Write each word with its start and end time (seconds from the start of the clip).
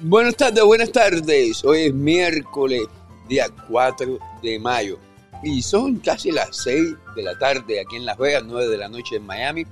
Buenas 0.00 0.36
tardes, 0.36 0.62
buenas 0.62 0.92
tardes. 0.92 1.64
Hoy 1.64 1.86
es 1.86 1.92
miércoles, 1.92 2.82
día 3.28 3.48
4 3.68 4.20
de 4.40 4.56
mayo. 4.60 4.96
Y 5.42 5.60
son 5.60 5.96
casi 5.96 6.30
las 6.30 6.56
6 6.58 6.94
de 7.16 7.22
la 7.24 7.36
tarde 7.36 7.80
aquí 7.80 7.96
en 7.96 8.06
Las 8.06 8.16
Vegas, 8.16 8.44
9 8.46 8.68
de 8.68 8.78
la 8.78 8.88
noche 8.88 9.16
en 9.16 9.26
Miami. 9.26 9.66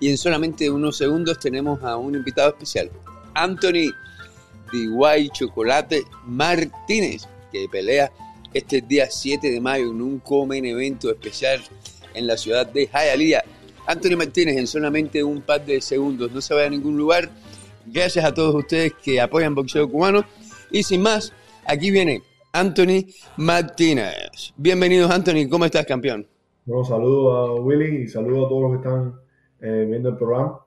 Y 0.00 0.08
en 0.08 0.16
solamente 0.16 0.70
unos 0.70 0.96
segundos 0.96 1.38
tenemos 1.38 1.82
a 1.82 1.98
un 1.98 2.14
invitado 2.14 2.48
especial, 2.48 2.90
Anthony 3.34 3.92
DY 4.72 5.28
Chocolate 5.34 6.04
Martínez, 6.24 7.28
que 7.52 7.68
pelea 7.70 8.10
este 8.54 8.80
día 8.80 9.10
7 9.10 9.50
de 9.50 9.60
mayo 9.60 9.90
en 9.90 10.00
un 10.00 10.20
comen 10.20 10.64
evento 10.64 11.10
especial 11.10 11.62
en 12.14 12.26
la 12.26 12.38
ciudad 12.38 12.66
de 12.66 12.86
Hialeah. 12.86 13.44
Anthony 13.86 14.16
Martínez 14.16 14.56
en 14.56 14.66
solamente 14.66 15.22
un 15.22 15.42
par 15.42 15.66
de 15.66 15.82
segundos, 15.82 16.32
no 16.32 16.40
se 16.40 16.54
vaya 16.54 16.68
a 16.68 16.70
ningún 16.70 16.96
lugar. 16.96 17.30
Gracias 17.86 18.24
a 18.24 18.34
todos 18.34 18.54
ustedes 18.54 18.94
que 18.94 19.20
apoyan 19.20 19.54
boxeo 19.54 19.88
cubano. 19.88 20.24
Y 20.72 20.82
sin 20.82 21.02
más, 21.02 21.32
aquí 21.64 21.92
viene 21.92 22.22
Anthony 22.52 23.06
Martínez. 23.36 24.52
Bienvenidos 24.56 25.10
Anthony, 25.10 25.48
¿cómo 25.48 25.64
estás 25.64 25.86
campeón? 25.86 26.26
Bueno, 26.64 26.84
saludo 26.84 27.32
a 27.32 27.60
Willy 27.60 28.02
y 28.02 28.08
saludo 28.08 28.46
a 28.46 28.48
todos 28.48 28.62
los 28.62 28.70
que 28.72 28.76
están 28.88 29.14
eh, 29.60 29.86
viendo 29.88 30.08
el 30.08 30.16
programa. 30.16 30.66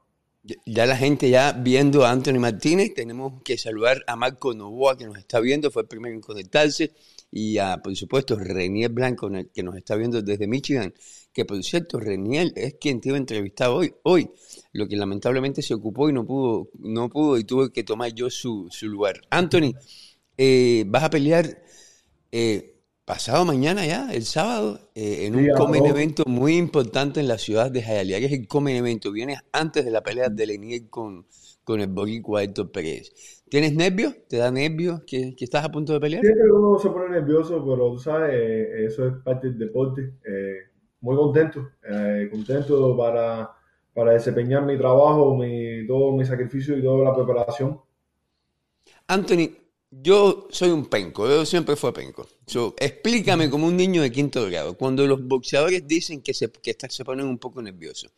Ya 0.66 0.86
la 0.86 0.95
gente 0.95 1.30
ya 1.30 1.52
viendo 1.52 2.05
a 2.05 2.12
Anthony 2.12 2.40
Martínez, 2.40 2.94
tenemos 2.94 3.42
que 3.44 3.58
saludar 3.58 4.02
a 4.08 4.16
Marco 4.16 4.54
Novoa 4.54 4.98
que 4.98 5.06
nos 5.06 5.17
está 5.17 5.42
viendo, 5.42 5.70
fue 5.70 5.81
el 5.81 5.88
primero 5.90 6.16
en 6.16 6.22
conectarse, 6.22 6.94
y 7.31 7.58
a, 7.58 7.78
por 7.84 7.95
supuesto, 7.95 8.38
Renier 8.38 8.92
Blanco 8.92 9.30
que 9.54 9.62
nos 9.62 9.76
está 9.76 9.95
viendo 9.95 10.22
desde 10.22 10.48
Michigan, 10.48 10.94
que 11.34 11.44
por 11.44 11.62
cierto, 11.64 12.00
Renier 12.00 12.54
es 12.56 12.76
quien 12.76 13.02
te 13.02 13.09
iba 13.09 13.17
a 13.17 13.20
entrevistar 13.20 13.70
hoy, 13.70 13.94
hoy, 14.04 14.30
lo 14.72 14.88
que 14.88 14.96
lamentablemente 14.96 15.62
se 15.62 15.73
ocupó 15.73 16.09
y 16.09 16.14
no 16.14 16.26
pudo, 16.26 16.70
no 16.80 17.09
pudo 17.09 17.38
y 17.38 17.44
tuve 17.44 17.72
que 17.72 17.84
tomar 17.84 18.14
yo 18.14 18.30
su, 18.30 18.67
su 18.70 18.88
lugar. 18.88 19.22
Anthony, 19.30 19.73
eh, 20.38 20.86
vas 20.88 21.03
a 21.03 21.09
pelear 21.09 21.62
eh, 22.31 22.81
pasado 23.03 23.44
mañana 23.45 23.86
ya, 23.86 24.14
el 24.14 24.23
sábado, 24.23 24.92
eh, 24.94 25.25
en 25.25 25.36
un 25.36 25.50
comen 25.50 25.86
evento 25.86 26.23
muy 26.28 26.56
importante 26.56 27.20
en 27.20 27.28
la 27.28 27.38
ciudad 27.38 27.72
de 27.72 27.81
Hialeah, 27.81 28.20
que 28.20 28.25
es 28.28 28.31
el 28.31 28.47
comen 28.47 28.75
evento. 28.75 29.12
Vienes 29.12 29.40
antes 29.52 29.84
de 29.84 29.92
la 29.92 30.03
pelea 30.03 30.30
de 30.30 30.45
Lenier 30.45 30.90
con, 30.90 31.25
con 31.64 31.81
el 31.81 31.88
boricua 31.88 32.44
Héctor 32.44 32.72
Pérez. 32.72 33.44
¿Tienes 33.50 33.73
nervios? 33.73 34.16
¿Te 34.28 34.38
da 34.38 34.52
nervios 34.52 35.02
que, 35.08 35.36
que, 35.36 35.44
estás 35.44 35.66
a 35.66 35.72
punto 35.72 35.94
de 35.94 36.00
pelear? 36.00 36.23
Siempre 36.23 36.52
uno 36.52 36.78
se 36.78 36.90
pone 36.90 37.09
nervioso, 37.09 37.66
pero 37.66 37.92
tú 37.94 37.97
sabes, 37.97 38.36
eso 38.92 39.08
es 39.08 39.14
parte 39.23 39.47
del 39.47 39.58
deporte. 39.58 40.14
Muy 41.02 41.16
contento, 41.16 41.67
contento 42.31 42.95
para, 42.95 43.59
para 44.00 44.14
desempeñar 44.14 44.66
mi 44.66 44.78
trabajo, 44.78 45.36
mi, 45.36 45.86
todo 45.86 46.14
mi 46.14 46.25
sacrificio 46.25 46.78
y 46.78 46.81
toda 46.81 47.03
la 47.03 47.14
preparación. 47.14 47.81
Anthony, 49.08 49.50
yo 49.91 50.47
soy 50.50 50.69
un 50.69 50.86
penco, 50.86 51.28
yo 51.28 51.45
siempre 51.45 51.75
fui 51.75 51.91
penco. 51.91 52.25
explícame 52.78 53.50
como 53.50 53.67
un 53.67 53.75
niño 53.75 54.02
de 54.02 54.09
quinto 54.09 54.45
grado, 54.45 54.78
cuando 54.78 55.06
los 55.06 55.22
boxeadores 55.22 55.86
dicen 55.86 56.22
que 56.22 56.33
se, 56.33 56.50
que 56.50 56.75
se 56.88 57.03
ponen 57.03 57.25
un 57.25 57.38
poco 57.38 57.61
nerviosos. 57.61 58.11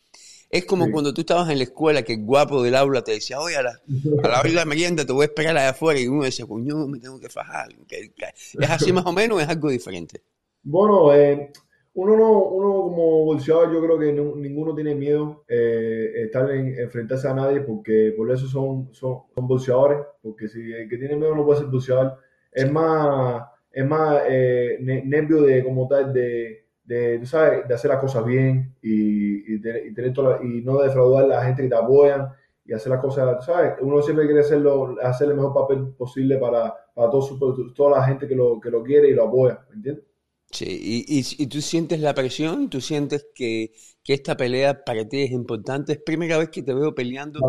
Es 0.52 0.66
como 0.66 0.92
cuando 0.92 1.14
tú 1.14 1.22
estabas 1.22 1.50
en 1.50 1.58
la 1.58 1.64
escuela 1.64 2.04
que 2.04 2.14
el 2.14 2.26
guapo 2.26 2.62
del 2.62 2.76
aula 2.76 3.02
te 3.02 3.14
decía, 3.14 3.40
oye, 3.40 3.56
a 3.56 3.64
la, 3.64 3.72
a 3.72 4.28
la 4.28 4.40
hora 4.40 4.50
de 4.50 4.56
la 4.56 4.66
merienda 4.66 5.06
te 5.06 5.14
voy 5.14 5.24
a 5.24 5.28
esperar 5.28 5.58
allá 5.58 5.70
afuera 5.70 6.00
y 6.00 6.08
uno 6.08 6.26
decía, 6.26 6.46
coño, 6.46 6.88
me 6.88 7.00
tengo 7.00 7.20
que 7.20 7.30
fajar. 7.30 7.70
¿Es 7.90 8.70
así 8.70 8.92
más 8.94 9.06
o 9.06 9.14
menos 9.14 9.38
o 9.38 9.42
es 9.42 9.48
algo 9.48 9.70
diferente? 9.70 10.22
Bueno, 10.62 11.14
eh, 11.14 11.52
uno, 11.94 12.16
no, 12.16 12.44
uno 12.44 12.84
como 12.84 13.26
bolseador 13.26 13.74
yo 13.74 13.82
creo 13.82 14.00
que 14.00 14.14
ninguno 14.14 14.74
tiene 14.74 14.96
miedo 14.96 15.44
eh, 15.48 16.12
estar 16.24 16.50
en, 16.52 16.80
enfrentarse 16.80 17.28
a 17.28 17.34
nadie 17.34 17.62
porque 17.62 18.14
por 18.16 18.32
eso 18.32 18.48
son, 18.48 18.94
son, 18.94 19.24
son 19.36 19.48
bolseadores, 19.48 20.00
porque 20.22 20.48
si 20.48 20.72
el 20.72 20.88
que 20.88 20.98
tiene 20.98 21.18
miedo 21.18 21.36
no 21.36 21.46
puede 21.46 21.60
ser 21.60 21.68
bolseador, 21.68 22.18
es 22.52 22.72
más, 22.72 23.44
es 23.72 23.86
más 23.86 24.22
eh, 24.30 24.78
nervio 24.80 25.42
de 25.42 25.64
como 25.64 25.88
tal 25.88 26.14
de, 26.14 26.66
de, 26.86 27.26
sabes, 27.26 27.68
de 27.68 27.74
hacer 27.74 27.92
las 27.92 28.00
cosas 28.00 28.26
bien 28.26 28.76
y, 28.82 29.56
y, 29.56 29.62
tener, 29.62 30.14
y, 30.44 30.62
no 30.62 30.82
defraudar 30.82 31.26
a 31.26 31.28
la 31.28 31.46
gente 31.46 31.64
que 31.64 31.70
te 31.70 31.76
apoyan 31.76 32.30
y 32.66 32.74
hacer 32.74 32.92
las 32.92 33.02
cosas, 33.02 33.46
¿sabes? 33.46 33.74
Uno 33.82 34.02
siempre 34.02 34.26
quiere 34.26 34.42
hacerlo, 34.42 34.96
hacer 35.02 35.30
el 35.30 35.36
mejor 35.36 35.54
papel 35.54 35.88
posible 35.98 36.38
para, 36.38 36.74
para 36.94 37.10
todo 37.10 37.74
toda 37.76 38.00
la 38.00 38.06
gente 38.06 38.28
que 38.28 38.36
lo, 38.36 38.60
que 38.62 38.70
lo 38.70 38.82
quiere 38.82 39.10
y 39.10 39.14
lo 39.14 39.26
apoya, 39.26 39.66
¿me 39.70 39.76
entiendes? 39.76 40.11
Sí, 40.52 41.06
y, 41.08 41.44
y, 41.44 41.48
tú 41.48 41.62
sientes 41.62 42.02
la 42.02 42.14
presión, 42.14 42.70
tú 42.70 42.82
sientes 42.82 43.28
que, 43.34 43.72
que, 44.04 44.14
esta 44.14 44.36
pelea 44.36 44.84
para 44.84 45.08
ti 45.08 45.22
es 45.22 45.32
importante. 45.32 45.94
Es 45.94 46.00
primera 46.00 46.38
vez 46.38 46.50
que 46.50 46.62
te 46.62 46.74
veo 46.74 46.94
peleando 46.94 47.40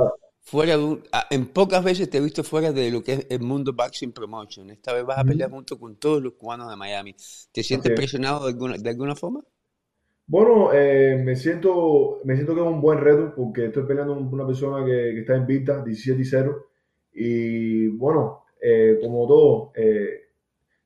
fuera 0.42 0.76
de 0.76 0.84
un, 0.84 1.02
En 1.30 1.46
pocas 1.46 1.82
veces 1.82 2.10
te 2.10 2.18
he 2.18 2.20
visto 2.20 2.44
fuera 2.44 2.72
de 2.72 2.90
lo 2.90 3.02
que 3.02 3.12
es 3.14 3.26
el 3.30 3.40
mundo 3.40 3.72
Boxing 3.72 4.12
Promotion. 4.12 4.70
Esta 4.70 4.92
vez 4.92 5.04
vas 5.04 5.18
a 5.18 5.24
pelear 5.24 5.50
junto 5.50 5.78
con 5.78 5.96
todos 5.96 6.22
los 6.22 6.34
cubanos 6.34 6.68
de 6.70 6.76
Miami. 6.76 7.14
¿Te 7.50 7.62
sientes 7.62 7.92
presionado 7.92 8.44
de 8.44 8.52
alguna, 8.52 8.76
de 8.76 8.90
alguna 8.90 9.16
forma? 9.16 9.42
Bueno, 10.26 10.72
eh, 10.72 11.20
me, 11.22 11.34
siento, 11.36 12.20
me 12.24 12.34
siento 12.34 12.54
que 12.54 12.60
es 12.60 12.66
un 12.66 12.80
buen 12.80 12.98
reto 13.00 13.34
porque 13.34 13.66
estoy 13.66 13.84
peleando 13.84 14.14
con 14.14 14.32
una 14.32 14.46
persona 14.46 14.84
que, 14.84 14.92
que 14.92 15.20
está 15.20 15.36
invicta, 15.36 15.82
17 15.82 16.22
y 16.22 16.24
0. 16.24 16.66
Y 17.14 17.88
bueno, 17.88 18.44
eh, 18.60 18.98
como 19.02 19.26
todo, 19.26 19.72
eh, 19.74 20.21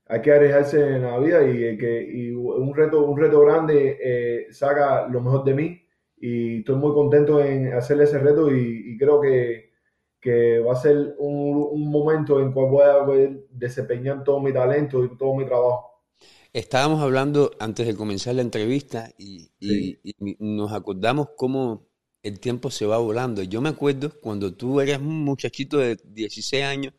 hay 0.09 0.23
que 0.23 0.33
arriesgarse 0.33 0.81
en 0.81 1.03
la 1.03 1.19
vida 1.19 1.43
y, 1.49 1.77
que, 1.77 2.33
un, 2.37 2.75
reto, 2.75 3.05
un 3.05 3.19
reto 3.19 3.41
grande 3.41 3.99
eh, 4.01 4.47
saca 4.53 5.09
lo 5.09 5.21
mejor 5.21 5.45
de 5.45 5.55
mí 5.55 5.83
y 6.19 6.59
estoy 6.61 6.77
muy 6.77 6.93
contento 6.93 7.43
en 7.43 7.73
hacerle 7.73 8.05
ese 8.05 8.19
reto 8.19 8.55
y, 8.55 8.97
creo 8.99 9.21
que, 9.21 9.73
que, 10.21 10.61
va 10.61 10.73
a 10.73 10.77
ser 10.77 11.17
un, 11.19 11.69
un, 11.73 11.91
momento 11.91 12.41
en 12.41 12.53
cual 12.53 12.71
voy 12.71 12.85
a 12.85 13.05
poder 13.05 13.47
desempeñar 13.51 14.23
todo 14.23 14.41
mi 14.41 14.53
talento 14.53 15.05
y 15.05 15.17
todo 15.17 15.35
mi 15.35 15.45
trabajo. 15.45 16.05
Estábamos 16.53 17.03
hablando 17.03 17.51
antes 17.59 17.87
de 17.87 17.97
comenzar 17.97 18.35
la 18.37 18.43
entrevista 18.43 19.11
y, 19.19 19.51
y 19.61 19.99
nos 20.39 20.73
acordamos 20.73 21.31
cómo 21.37 21.87
el 22.23 22.41
tiempo 22.41 22.71
se 22.71 22.87
va 22.87 22.97
volando. 22.97 23.43
Yo 23.43 23.61
me 23.61 23.69
acuerdo 23.69 24.13
cuando 24.23 24.55
tú 24.55 24.81
eras 24.81 25.01
un 25.01 25.23
muchachito 25.23 25.79
de 25.79 25.97
16 26.03 26.65
años 26.65 26.95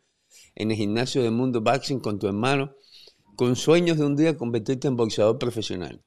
en 0.53 0.72
el 0.72 0.78
gimnasio 0.78 1.23
de 1.23 1.31
Mundo 1.31 1.62
Boxing 1.62 2.00
con 2.00 2.19
tu 2.19 2.28
hermano 2.28 2.75
con 3.37 3.55
sueños 3.55 3.97
de 3.97 4.05
un 4.05 4.17
día 4.17 4.35
convertirte 4.35 4.89
en 4.89 4.97
boxeador 4.97 5.37
profesional. 5.37 6.01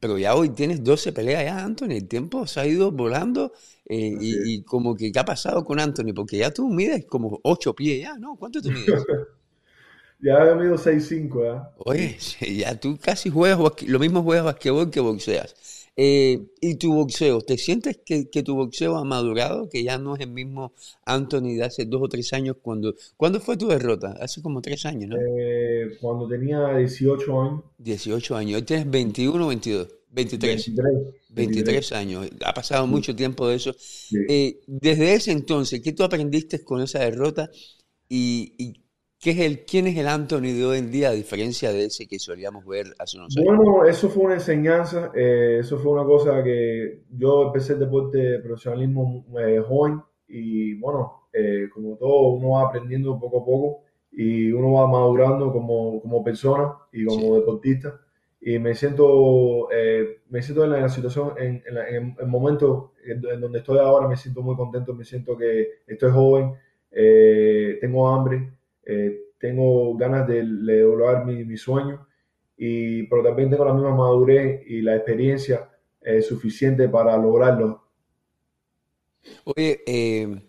Pero 0.00 0.16
ya 0.16 0.34
hoy 0.34 0.48
tienes 0.48 0.82
12 0.82 1.12
peleas 1.12 1.44
ya, 1.44 1.62
Anthony. 1.62 1.90
El 1.90 2.08
tiempo 2.08 2.46
se 2.46 2.58
ha 2.58 2.66
ido 2.66 2.90
volando. 2.90 3.52
Eh, 3.84 4.16
y, 4.18 4.62
como 4.62 4.96
que, 4.96 5.12
¿qué 5.12 5.18
ha 5.18 5.24
pasado 5.24 5.62
con 5.62 5.78
Anthony? 5.78 6.14
Porque 6.14 6.38
ya 6.38 6.50
tú 6.50 6.68
mides 6.70 7.04
como 7.04 7.38
8 7.44 7.74
pies 7.74 8.02
ya, 8.02 8.18
¿no? 8.18 8.34
¿Cuánto 8.36 8.62
tú 8.62 8.70
mides? 8.70 9.04
ya 10.20 10.50
he 10.50 10.54
mido 10.54 10.76
6'5 10.76 11.44
ya. 11.44 11.70
Oye, 11.84 12.16
ya 12.56 12.80
tú 12.80 12.98
casi 12.98 13.28
juegas, 13.28 13.58
lo 13.86 13.98
mismo 13.98 14.22
juegas 14.22 14.46
basquetbol 14.46 14.90
que 14.90 15.00
boxeas. 15.00 15.89
Eh, 16.02 16.46
¿Y 16.62 16.76
tu 16.76 16.94
boxeo? 16.94 17.42
¿Te 17.42 17.58
sientes 17.58 17.98
que, 18.02 18.24
tu 18.42 18.54
boxeo 18.54 18.96
ha 18.96 19.04
madurado? 19.04 19.68
Que 19.68 19.82
ya 19.82 19.98
no 19.98 20.14
es 20.14 20.22
el 20.22 20.30
mismo 20.30 20.72
Anthony 21.04 21.56
de 21.56 21.64
hace 21.64 21.84
dos 21.84 22.00
o 22.02 22.08
tres 22.08 22.32
años. 22.32 22.56
cuando 22.62 22.94
¿Cuándo 23.18 23.38
fue 23.38 23.58
tu 23.58 23.68
derrota? 23.68 24.16
Hace 24.18 24.40
como 24.40 24.62
tres 24.62 24.86
años, 24.86 25.10
¿no? 25.10 25.16
Eh, 25.18 25.98
cuando 26.00 26.26
tenía 26.26 26.74
18 26.74 27.42
años. 27.42 27.64
18 27.76 28.34
años. 28.34 28.56
Hoy 28.56 28.62
tienes 28.62 28.90
21 28.90 29.44
o 29.44 29.48
22. 29.48 29.88
23. 30.08 30.72
23. 31.28 31.92
años. 31.92 32.30
Ha 32.46 32.54
pasado 32.54 32.86
mucho 32.86 33.14
tiempo 33.14 33.46
de 33.46 33.56
eso. 33.56 33.76
Eh, 34.26 34.58
desde 34.66 35.12
ese 35.12 35.32
entonces, 35.32 35.82
¿qué 35.82 35.92
tú 35.92 36.02
aprendiste 36.02 36.64
con 36.64 36.80
esa 36.80 37.00
derrota? 37.00 37.50
¿Y, 38.08 38.54
y 38.56 38.84
¿Qué 39.20 39.32
es 39.32 39.40
el, 39.40 39.66
¿Quién 39.66 39.86
es 39.86 39.98
el 39.98 40.08
Anthony 40.08 40.54
de 40.56 40.64
hoy 40.64 40.78
en 40.78 40.90
día, 40.90 41.10
a 41.10 41.12
diferencia 41.12 41.70
de 41.72 41.84
ese 41.84 42.08
que 42.08 42.18
solíamos 42.18 42.64
ver 42.64 42.86
hace 42.98 43.18
unos 43.18 43.36
años? 43.36 43.54
Bueno, 43.54 43.84
eso 43.84 44.08
fue 44.08 44.24
una 44.24 44.34
enseñanza, 44.34 45.12
eh, 45.14 45.58
eso 45.60 45.78
fue 45.78 45.92
una 45.92 46.04
cosa 46.04 46.42
que 46.42 47.02
yo 47.10 47.48
empecé 47.48 47.74
el 47.74 47.80
deporte 47.80 48.16
de 48.16 48.38
profesionalismo 48.38 49.26
eh, 49.38 49.60
joven 49.60 50.00
y 50.26 50.72
bueno, 50.76 51.28
eh, 51.34 51.68
como 51.70 51.98
todo, 51.98 52.30
uno 52.30 52.52
va 52.52 52.68
aprendiendo 52.68 53.20
poco 53.20 53.42
a 53.42 53.44
poco 53.44 53.82
y 54.10 54.50
uno 54.52 54.72
va 54.72 54.86
madurando 54.86 55.52
como, 55.52 56.00
como 56.00 56.24
persona 56.24 56.72
y 56.90 57.04
como 57.04 57.34
deportista. 57.36 58.00
Y 58.40 58.58
me 58.58 58.74
siento, 58.74 59.68
me 60.30 60.40
siento 60.40 60.64
en 60.64 60.70
la, 60.70 60.88
situación, 60.88 61.34
en, 61.36 61.62
en, 61.66 62.16
el 62.18 62.26
momento 62.26 62.94
en, 63.04 63.20
donde 63.20 63.58
estoy 63.58 63.80
ahora, 63.80 64.08
me 64.08 64.16
siento 64.16 64.40
muy 64.40 64.56
contento, 64.56 64.94
me 64.94 65.04
siento 65.04 65.36
que 65.36 65.68
estoy 65.86 66.10
joven, 66.10 66.54
tengo 66.90 68.08
hambre 68.08 68.50
eh, 68.90 69.34
tengo 69.38 69.96
ganas 69.96 70.26
de, 70.26 70.42
lograr 70.42 71.24
mi, 71.24 71.56
sueño, 71.56 72.08
y, 72.56 73.04
pero 73.04 73.22
también 73.22 73.48
tengo 73.48 73.64
la 73.64 73.72
misma 73.72 73.94
madurez 73.94 74.62
y 74.66 74.82
la 74.82 74.96
experiencia 74.96 75.70
eh, 76.00 76.20
suficiente 76.20 76.88
para 76.88 77.16
lograrlo. 77.16 77.84
Oye, 79.44 79.80
eh, 79.86 80.42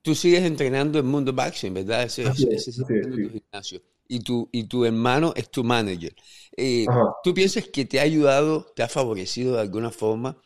tú 0.00 0.14
sigues 0.14 0.42
entrenando 0.42 0.98
en 0.98 1.06
Mundo 1.06 1.34
Boxing, 1.34 1.74
¿verdad? 1.74 2.04
Ese, 2.04 2.22
es, 2.22 2.82
gimnasio. 2.86 3.82
Y 4.08 4.20
tu, 4.20 4.48
y 4.50 4.64
tu 4.64 4.86
hermano 4.86 5.34
es 5.36 5.50
tu 5.50 5.62
manager. 5.62 6.14
¿Tú 7.22 7.34
piensas 7.34 7.68
que 7.68 7.84
te 7.84 8.00
ha 8.00 8.04
ayudado, 8.04 8.66
te 8.74 8.82
ha 8.82 8.88
favorecido 8.88 9.56
de 9.56 9.60
alguna 9.60 9.90
forma 9.90 10.36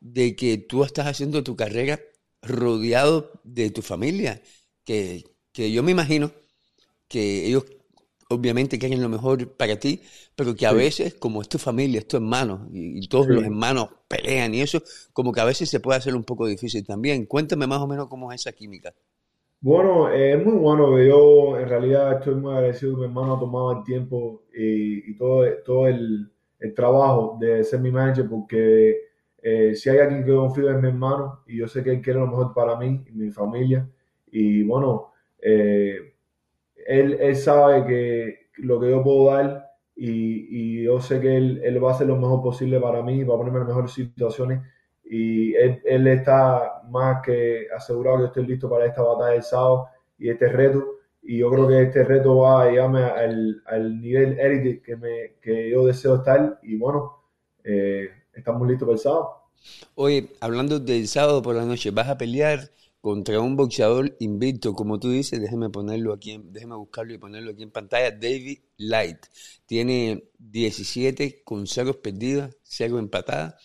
de 0.00 0.34
que 0.34 0.56
tú 0.56 0.82
estás 0.84 1.06
haciendo 1.06 1.44
tu 1.44 1.54
carrera 1.54 2.00
rodeado 2.40 3.30
de 3.44 3.70
tu 3.70 3.82
familia? 3.82 4.42
Que, 4.84 5.24
que 5.52 5.70
yo 5.70 5.82
me 5.82 5.92
imagino 5.92 6.32
que 7.12 7.46
ellos 7.46 7.64
obviamente 8.32 8.78
quieren 8.78 9.02
lo 9.02 9.08
mejor 9.08 9.56
para 9.56 9.76
ti, 9.76 10.00
pero 10.34 10.54
que 10.54 10.66
a 10.66 10.72
veces, 10.72 11.14
como 11.14 11.42
es 11.42 11.48
tu 11.48 11.58
familia, 11.58 12.00
es 12.00 12.08
tu 12.08 12.16
hermano, 12.16 12.68
y, 12.72 13.06
todos 13.08 13.28
los 13.28 13.44
hermanos 13.44 13.88
pelean 14.08 14.54
y 14.54 14.62
eso, 14.62 14.82
como 15.12 15.32
que 15.32 15.40
a 15.40 15.44
veces 15.44 15.68
se 15.68 15.80
puede 15.80 15.98
hacer 15.98 16.14
un 16.14 16.24
poco 16.24 16.46
difícil 16.46 16.84
también. 16.84 17.26
Cuéntame 17.26 17.66
más 17.66 17.80
o 17.80 17.86
menos 17.86 18.08
cómo 18.08 18.32
es 18.32 18.40
esa 18.40 18.52
química. 18.52 18.92
Bueno, 19.60 20.10
eh, 20.10 20.32
es 20.32 20.44
muy 20.44 20.54
bueno 20.54 21.00
yo 21.00 21.56
en 21.56 21.68
realidad 21.68 22.18
estoy 22.18 22.34
muy 22.34 22.52
agradecido 22.52 22.96
mi 22.96 23.04
hermano 23.04 23.36
ha 23.36 23.38
tomado 23.38 23.78
el 23.78 23.84
tiempo 23.84 24.42
y, 24.52 25.16
todo, 25.16 25.44
todo 25.64 25.86
el, 25.86 26.28
trabajo 26.74 27.38
de 27.40 27.62
ser 27.62 27.80
mi 27.80 27.92
manager 27.92 28.28
porque 28.28 28.96
eh, 29.40 29.74
si 29.74 29.88
hay 29.88 29.98
alguien 29.98 30.24
que 30.24 30.32
confío 30.32 30.68
en 30.70 30.80
mi 30.80 30.88
hermano 30.88 31.42
y 31.46 31.58
yo 31.58 31.68
sé 31.68 31.82
que 31.84 31.90
él 31.90 32.00
quiere 32.00 32.18
lo 32.18 32.26
mejor 32.26 32.52
para 32.54 32.76
mí 32.76 33.04
y 33.08 33.12
mi 33.12 33.30
familia 33.30 33.88
y 34.32 34.64
bueno, 34.64 35.12
eh, 35.40 36.11
él, 36.86 37.18
él 37.20 37.36
sabe 37.36 37.86
que 37.86 38.48
lo 38.56 38.80
que 38.80 38.90
yo 38.90 39.02
puedo 39.02 39.32
dar 39.32 39.70
y, 39.94 40.80
y 40.80 40.82
yo 40.84 41.00
sé 41.00 41.20
que 41.20 41.36
él, 41.36 41.60
él, 41.64 41.82
va 41.82 41.90
a 41.90 41.94
hacer 41.94 42.06
lo 42.06 42.16
mejor 42.16 42.42
posible 42.42 42.80
para 42.80 43.02
mí, 43.02 43.24
va 43.24 43.34
a 43.34 43.38
ponerme 43.38 43.60
en 43.60 43.66
mejores 43.66 43.92
situaciones 43.92 44.62
y 45.04 45.54
él, 45.54 45.82
él, 45.84 46.06
está 46.06 46.80
más 46.88 47.22
que 47.22 47.66
asegurado 47.76 48.18
que 48.18 48.24
estoy 48.26 48.46
listo 48.46 48.70
para 48.70 48.86
esta 48.86 49.02
batalla 49.02 49.32
del 49.32 49.42
sábado 49.42 49.88
y 50.18 50.30
este 50.30 50.48
reto. 50.48 50.82
Y 51.22 51.38
yo 51.38 51.50
creo 51.50 51.68
que 51.68 51.82
este 51.82 52.02
reto 52.02 52.38
va 52.38 52.62
a 52.62 52.70
llevarme 52.70 53.02
al, 53.02 53.62
al 53.66 54.00
nivel 54.00 54.38
élite 54.40 54.82
que, 54.82 54.96
me, 54.96 55.34
que 55.42 55.70
yo 55.70 55.84
deseo 55.84 56.16
estar. 56.16 56.58
Y 56.62 56.76
bueno, 56.76 57.18
eh, 57.62 58.08
estamos 58.32 58.66
listos 58.66 58.86
para 58.86 58.94
el 58.94 58.98
sábado. 58.98 59.42
Oye, 59.94 60.30
hablando 60.40 60.80
del 60.80 61.06
sábado 61.06 61.42
por 61.42 61.54
la 61.54 61.64
noche, 61.64 61.90
¿vas 61.90 62.08
a 62.08 62.16
pelear 62.16 62.60
contra 63.02 63.40
un 63.40 63.56
boxeador 63.56 64.16
invicto, 64.20 64.74
como 64.74 65.00
tú 65.00 65.10
dices, 65.10 65.40
déjeme 65.40 65.68
ponerlo 65.70 66.12
aquí, 66.12 66.40
déjeme 66.44 66.76
buscarlo 66.76 67.12
y 67.12 67.18
ponerlo 67.18 67.50
aquí 67.50 67.64
en 67.64 67.72
pantalla, 67.72 68.12
David 68.12 68.60
Light. 68.76 69.18
Tiene 69.66 70.30
17 70.38 71.42
con 71.42 71.66
0 71.66 72.00
perdidas, 72.00 72.56
0 72.62 73.00
empatadas. 73.00 73.56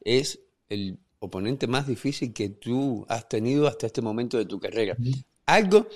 Es 0.00 0.40
el 0.68 0.98
oponente 1.20 1.68
más 1.68 1.86
difícil 1.86 2.32
que 2.32 2.48
tú 2.48 3.06
has 3.08 3.28
tenido 3.28 3.68
hasta 3.68 3.86
este 3.86 4.02
momento 4.02 4.38
de 4.38 4.46
tu 4.46 4.58
carrera. 4.58 4.96
Algo 5.46 5.86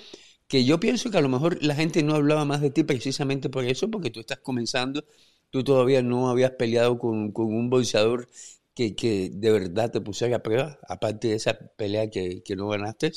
que 0.47 0.63
yo 0.63 0.79
pienso 0.79 1.11
que 1.11 1.17
a 1.17 1.21
lo 1.21 1.27
mejor 1.27 1.61
la 1.61 1.75
gente 1.75 2.01
no 2.01 2.15
hablaba 2.15 2.45
más 2.45 2.61
de 2.61 2.69
ti 2.69 2.85
precisamente 2.85 3.49
por 3.49 3.65
eso, 3.65 3.91
porque 3.91 4.09
tú 4.09 4.21
estás 4.21 4.39
comenzando, 4.39 5.03
tú 5.49 5.65
todavía 5.65 6.01
no 6.01 6.29
habías 6.29 6.51
peleado 6.51 6.97
con, 6.97 7.33
con 7.33 7.47
un 7.47 7.69
boxeador 7.69 8.29
que, 8.75 9.31
de 9.33 9.51
verdad 9.51 9.91
te 9.91 10.01
pusiera 10.01 10.37
a 10.37 10.43
prueba, 10.43 10.77
aparte 10.87 11.29
de 11.29 11.35
esa 11.35 11.57
pelea 11.77 12.09
que, 12.09 12.43
no 12.57 12.67
ganaste. 12.67 13.11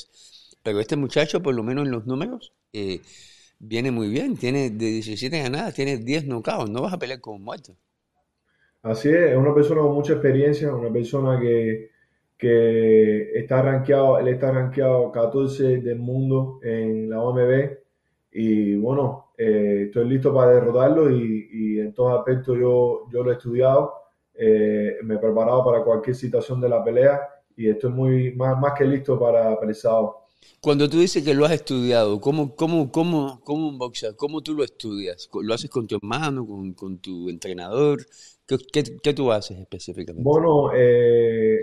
Pero 0.62 0.80
este 0.80 0.96
muchacho, 0.96 1.42
por 1.42 1.54
lo 1.54 1.62
menos 1.62 1.86
en 1.86 1.92
los 1.92 2.06
números, 2.06 2.52
eh, 2.72 3.00
viene 3.58 3.90
muy 3.90 4.08
bien. 4.08 4.36
Tiene 4.36 4.70
de 4.70 4.86
17 4.86 5.42
ganadas, 5.42 5.74
tiene 5.74 5.98
10 5.98 6.26
knockouts. 6.26 6.70
No 6.70 6.82
vas 6.82 6.92
a 6.92 6.98
pelear 6.98 7.20
con 7.20 7.42
muerto. 7.42 7.74
Así 8.82 9.08
es, 9.08 9.32
es 9.32 9.36
una 9.36 9.54
persona 9.54 9.82
con 9.82 9.94
mucha 9.94 10.12
experiencia, 10.12 10.72
una 10.72 10.92
persona 10.92 11.40
que, 11.40 11.90
está 13.34 13.62
rankeado, 13.62 14.20
él 14.20 14.28
está 14.28 14.52
rankeado 14.52 15.10
14 15.10 15.80
del 15.80 15.98
mundo 15.98 16.60
en 16.62 17.10
la 17.10 17.20
OMB. 17.20 17.78
Y 18.30 18.76
bueno, 18.76 19.32
eh, 19.36 19.84
estoy 19.86 20.08
listo 20.08 20.32
para 20.32 20.52
derrotarlo 20.52 21.10
y, 21.10 21.48
y 21.50 21.80
en 21.80 21.92
todos 21.94 22.18
aspectos 22.18 22.56
yo, 22.58 23.08
yo 23.10 23.24
lo 23.24 23.32
he 23.32 23.34
estudiado 23.34 23.97
eh, 24.38 24.98
me 25.02 25.16
he 25.16 25.18
preparado 25.18 25.64
para 25.64 25.82
cualquier 25.82 26.14
situación 26.14 26.60
de 26.60 26.68
la 26.68 26.82
pelea 26.84 27.20
y 27.56 27.68
estoy 27.68 27.90
muy 27.90 28.32
más, 28.36 28.58
más 28.58 28.72
que 28.78 28.84
listo 28.84 29.18
para, 29.18 29.56
para 29.56 29.68
el 29.68 29.74
sábado. 29.74 30.16
Cuando 30.60 30.88
tú 30.88 31.00
dices 31.00 31.24
que 31.24 31.34
lo 31.34 31.44
has 31.44 31.52
estudiado, 31.52 32.20
¿cómo, 32.20 32.54
cómo, 32.54 32.90
cómo, 32.92 33.40
cómo 33.42 33.68
un 33.68 33.78
boxeador, 33.78 34.16
cómo 34.16 34.40
tú 34.40 34.54
lo 34.54 34.62
estudias? 34.62 35.28
¿Lo 35.42 35.54
haces 35.54 35.68
con 35.68 35.86
tu 35.86 35.96
hermano, 35.96 36.46
con, 36.46 36.72
con 36.74 36.98
tu 36.98 37.28
entrenador? 37.28 37.98
¿Qué, 38.46 38.56
qué, 38.72 38.84
qué, 39.02 39.12
tú 39.12 39.32
haces 39.32 39.58
específicamente? 39.58 40.22
Bueno, 40.22 40.70
eh, 40.74 41.58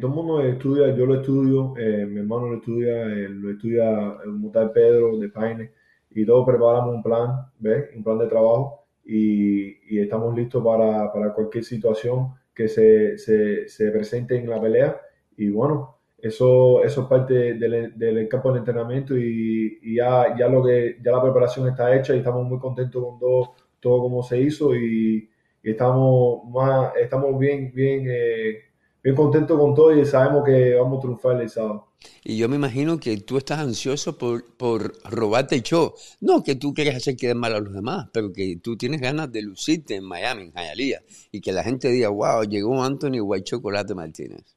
todo 0.00 0.10
el 0.10 0.14
mundo 0.14 0.40
estudia, 0.42 0.94
yo 0.94 1.06
lo 1.06 1.20
estudio, 1.20 1.74
eh, 1.78 2.04
mi 2.06 2.18
hermano 2.18 2.48
lo 2.48 2.56
estudia, 2.56 3.04
lo 3.06 3.50
estudia 3.52 4.16
el 4.24 4.32
Mutal 4.32 4.72
Pedro 4.72 5.16
de 5.18 5.28
Paine, 5.28 5.72
y 6.10 6.26
todos 6.26 6.44
preparamos 6.46 6.96
un 6.96 7.02
plan, 7.02 7.46
¿ves? 7.58 7.90
Un 7.94 8.02
plan 8.02 8.18
de 8.18 8.26
trabajo 8.26 8.87
y, 9.08 9.98
estamos 9.98 10.36
listos 10.36 10.62
para, 10.62 11.12
para, 11.12 11.32
cualquier 11.32 11.64
situación 11.64 12.34
que 12.54 12.68
se, 12.68 13.16
se, 13.18 13.68
se, 13.68 13.90
presente 13.90 14.36
en 14.36 14.48
la 14.50 14.60
pelea. 14.60 15.00
Y 15.36 15.50
bueno, 15.50 15.98
eso, 16.18 16.84
eso 16.84 17.02
es 17.02 17.06
parte 17.08 17.54
del, 17.54 17.98
del 17.98 18.28
campo 18.28 18.52
de 18.52 18.58
entrenamiento 18.58 19.16
y, 19.16 19.78
y, 19.82 19.96
ya, 19.96 20.36
ya, 20.36 20.48
lo 20.48 20.62
que, 20.64 20.98
ya 21.02 21.12
la 21.12 21.22
preparación 21.22 21.68
está 21.68 21.94
hecha 21.96 22.14
y 22.14 22.18
estamos 22.18 22.46
muy 22.46 22.58
contentos 22.58 23.02
con 23.02 23.18
todo, 23.18 23.54
todo 23.80 24.00
como 24.02 24.22
se 24.22 24.40
hizo 24.40 24.74
y, 24.76 25.30
estamos, 25.62 26.44
más, 26.50 26.92
estamos 26.96 27.38
bien, 27.38 27.72
bien, 27.74 28.06
eh, 28.08 28.67
bien 29.08 29.16
contentos 29.16 29.58
con 29.58 29.74
todo 29.74 29.96
y 29.96 30.04
sabemos 30.04 30.44
que 30.44 30.74
vamos 30.74 30.98
a 30.98 31.00
triunfar 31.00 31.40
el 31.40 31.48
sábado. 31.48 31.86
Y 32.22 32.36
yo 32.36 32.48
me 32.48 32.56
imagino 32.56 33.00
que 33.00 33.16
tú 33.16 33.38
estás 33.38 33.58
ansioso 33.58 34.18
por, 34.18 34.44
por 34.56 34.92
robarte 35.10 35.54
el 35.54 35.62
show. 35.62 35.94
No 36.20 36.42
que 36.42 36.56
tú 36.56 36.74
quieres 36.74 36.94
hacer 36.94 37.16
quedar 37.16 37.36
mal 37.36 37.54
a 37.54 37.60
los 37.60 37.72
demás, 37.72 38.08
pero 38.12 38.32
que 38.32 38.58
tú 38.62 38.76
tienes 38.76 39.00
ganas 39.00 39.32
de 39.32 39.42
lucirte 39.42 39.96
en 39.96 40.04
Miami, 40.04 40.42
en 40.42 40.52
Hialeah, 40.52 41.00
y 41.32 41.40
que 41.40 41.52
la 41.52 41.64
gente 41.64 41.88
diga, 41.88 42.10
wow, 42.10 42.42
llegó 42.44 42.82
Anthony 42.82 43.20
White 43.20 43.44
Chocolate 43.44 43.94
Martínez. 43.94 44.56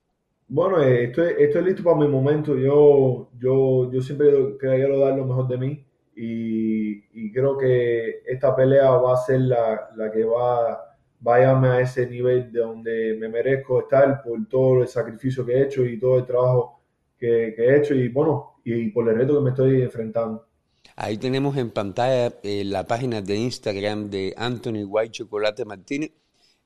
Bueno, 0.50 0.82
eh, 0.82 1.06
estoy, 1.06 1.34
estoy 1.40 1.64
listo 1.64 1.82
para 1.84 1.96
mi 1.96 2.10
momento. 2.10 2.58
Yo, 2.58 3.30
yo, 3.40 3.90
yo 3.90 4.02
siempre 4.02 4.28
quiero 4.60 5.00
dar 5.00 5.16
lo 5.16 5.26
mejor 5.26 5.48
de 5.48 5.58
mí 5.58 5.86
y, 6.14 7.06
y 7.14 7.32
creo 7.32 7.58
que 7.58 8.22
esta 8.28 8.54
pelea 8.54 8.92
va 8.92 9.14
a 9.14 9.18
ser 9.18 9.40
la, 9.40 9.92
la 9.96 10.12
que 10.12 10.26
va, 10.26 10.91
va 11.26 11.36
a 11.36 11.82
ese 11.82 12.08
nivel 12.08 12.52
de 12.52 12.60
donde 12.60 13.18
me 13.20 13.30
merezco 13.30 13.82
estar 13.82 14.22
por 14.24 14.48
todo 14.48 14.82
el 14.82 14.88
sacrificio 14.88 15.46
que 15.46 15.54
he 15.54 15.64
hecho 15.64 15.86
y 15.86 16.00
todo 16.00 16.18
el 16.18 16.26
trabajo 16.26 16.82
que, 17.18 17.50
he 17.58 17.78
hecho 17.78 17.94
y 17.94 18.10
bueno, 18.10 18.56
y, 18.64 18.90
por 18.90 19.08
el 19.08 19.16
reto 19.16 19.36
que 19.36 19.42
me 19.42 19.50
estoy 19.52 19.82
enfrentando. 19.82 20.48
Ahí 20.96 21.18
tenemos 21.18 21.56
en 21.58 21.70
pantalla 21.70 22.34
eh, 22.44 22.64
la 22.66 22.86
página 22.86 23.22
de 23.22 23.36
Instagram 23.36 24.10
de 24.10 24.34
Anthony 24.36 24.84
White 24.86 25.12
Chocolate 25.12 25.64
Martínez. 25.66 26.12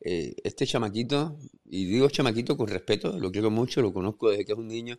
Eh, 0.01 0.35
este 0.43 0.65
chamaquito, 0.65 1.35
y 1.65 1.85
digo 1.85 2.09
chamaquito 2.09 2.55
con 2.55 2.67
respeto, 2.67 3.17
lo 3.19 3.31
quiero 3.31 3.49
mucho, 3.49 3.81
lo 3.81 3.91
conozco 3.91 4.29
desde 4.29 4.45
que 4.45 4.51
es 4.51 4.57
un 4.57 4.67
niño, 4.67 4.97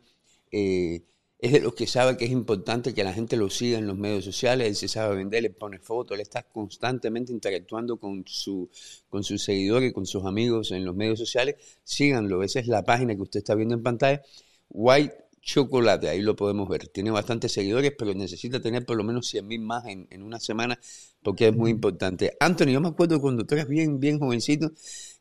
eh, 0.51 1.03
es 1.39 1.53
de 1.53 1.61
los 1.61 1.75
que 1.75 1.87
sabe 1.87 2.17
que 2.17 2.25
es 2.25 2.31
importante 2.31 2.95
que 2.95 3.05
la 3.05 3.13
gente 3.13 3.37
lo 3.37 3.51
siga 3.51 3.79
en 3.79 3.87
los 3.87 3.97
medios 3.97 4.25
sociales, 4.25 4.69
él 4.69 4.77
se 4.77 4.89
sabe 4.89 5.17
vender, 5.17 5.43
le 5.43 5.51
pone 5.51 5.79
fotos, 5.79 6.15
él 6.15 6.23
está 6.23 6.43
constantemente 6.45 7.33
interactuando 7.33 7.99
con, 7.99 8.25
su, 8.27 8.71
con 9.09 9.23
sus 9.23 9.43
seguidores, 9.45 9.93
con 9.93 10.07
sus 10.07 10.25
amigos 10.25 10.73
en 10.73 10.85
los 10.85 10.97
medios 10.97 11.19
sociales. 11.19 11.57
Síganlo, 11.85 12.43
esa 12.43 12.61
es 12.61 12.69
la 12.69 12.85
página 12.85 13.15
que 13.15 13.23
usted 13.23 13.39
está 13.39 13.55
viendo 13.55 13.75
en 13.75 13.83
pantalla. 13.83 14.23
White 14.71 15.27
chocolate, 15.47 16.09
ahí 16.09 16.23
lo 16.23 16.35
podemos 16.35 16.69
ver. 16.69 16.89
Tiene 16.89 17.13
bastantes 17.13 17.53
seguidores, 17.53 17.93
pero 17.97 18.13
necesita 18.15 18.61
tener 18.61 18.85
por 18.85 18.97
lo 18.97 19.05
menos 19.05 19.29
100 19.29 19.47
mil 19.47 19.61
más 19.61 19.87
en, 19.87 20.09
en, 20.11 20.23
una 20.23 20.41
semana 20.41 20.79
porque 21.27 21.49
es 21.49 21.57
muy 21.57 21.73
importante. 21.73 22.37
Anthony, 22.39 22.67
yo 22.67 22.81
me 22.81 22.87
acuerdo 22.87 23.21
cuando 23.21 23.45
tú 23.45 23.57
eras 23.57 23.67
bien, 23.67 23.99
bien 23.99 24.21
jovencito, 24.21 24.71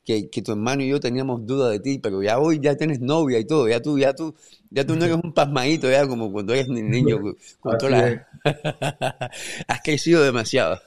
que, 0.03 0.29
que, 0.29 0.43
tu 0.43 0.51
hermano 0.51 0.83
y 0.83 0.89
yo 0.89 0.99
teníamos 0.99 1.47
duda 1.47 1.71
de 1.71 1.79
ti, 1.79 1.97
pero 1.97 2.21
ya 2.21 2.37
hoy 2.37 2.59
ya 2.61 2.77
tienes 2.77 3.01
novia 3.01 3.39
y 3.39 3.45
todo, 3.45 3.67
ya 3.67 3.81
tú, 3.81 3.97
ya 3.97 4.13
tú, 4.13 4.35
ya 4.69 4.85
tú 4.85 4.95
no 4.95 5.03
eres 5.03 5.17
un 5.23 5.33
pasmadito, 5.33 5.89
ya 5.89 6.07
como 6.07 6.31
cuando 6.31 6.53
eres 6.53 6.69
niño. 6.69 7.17
Con 7.59 7.77
toda 7.79 8.27
Has 9.67 9.81
crecido 9.83 10.21
demasiado. 10.21 10.77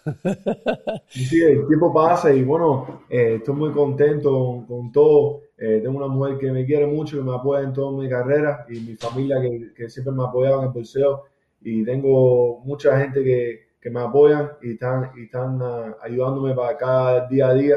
sí, 1.09 1.43
el 1.43 1.67
tiempo 1.67 1.93
pasa 1.93 2.33
y 2.33 2.45
bueno, 2.45 3.03
eh, 3.11 3.39
estoy 3.39 3.57
muy 3.57 3.73
contento 3.73 4.65
con 4.69 4.93
todo. 4.93 5.41
Eh, 5.59 5.81
tengo 5.83 5.99
una 5.99 6.07
mujer 6.07 6.39
que 6.39 6.53
me 6.53 6.65
quiere 6.65 6.87
mucho, 6.87 7.17
que 7.17 7.25
me 7.25 7.35
apoya 7.35 7.65
en 7.65 7.73
toda 7.73 7.91
mi 8.01 8.09
carrera 8.09 8.65
y 8.69 8.79
mi 8.79 8.95
familia 8.95 9.41
que, 9.41 9.73
que 9.75 9.91
siempre 9.91 10.15
me 10.15 10.23
ha 10.23 10.27
apoyado 10.27 10.61
en 10.61 10.69
el 10.69 10.73
boxeo 10.73 11.25
y 11.61 11.85
tengo 11.85 12.61
mucha 12.61 13.01
gente 13.01 13.25
que, 13.25 13.68
que 13.81 13.91
me 13.91 14.01
apoyan 14.01 14.51
y 14.63 14.73
están, 14.73 15.11
y 15.17 15.25
están 15.25 15.61
uh, 15.61 15.95
ayudándome 16.03 16.55
para 16.55 16.77
cada 16.77 17.27
día 17.29 17.49
a 17.49 17.55
día 17.55 17.77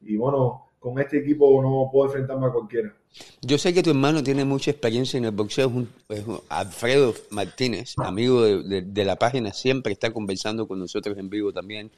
y 0.00 0.16
bueno, 0.16 0.66
con 0.78 0.98
este 0.98 1.18
equipo 1.18 1.62
no 1.62 1.88
puedo 1.92 2.06
enfrentarme 2.06 2.46
a 2.46 2.50
cualquiera. 2.50 2.92
Yo 3.42 3.58
sé 3.58 3.74
que 3.74 3.82
tu 3.82 3.90
hermano 3.90 4.22
tiene 4.22 4.44
mucha 4.44 4.70
experiencia 4.70 5.18
en 5.18 5.26
el 5.26 5.32
boxeo, 5.32 5.70
es 6.08 6.24
Alfredo 6.48 7.14
Martínez, 7.30 7.94
amigo 7.98 8.42
de, 8.42 9.04
la 9.04 9.16
página, 9.16 9.52
siempre 9.52 9.92
está 9.92 10.10
conversando 10.10 10.66
con 10.66 10.78
nosotros 10.78 11.16
en 11.18 11.28
vivo 11.28 11.52
también. 11.52 11.90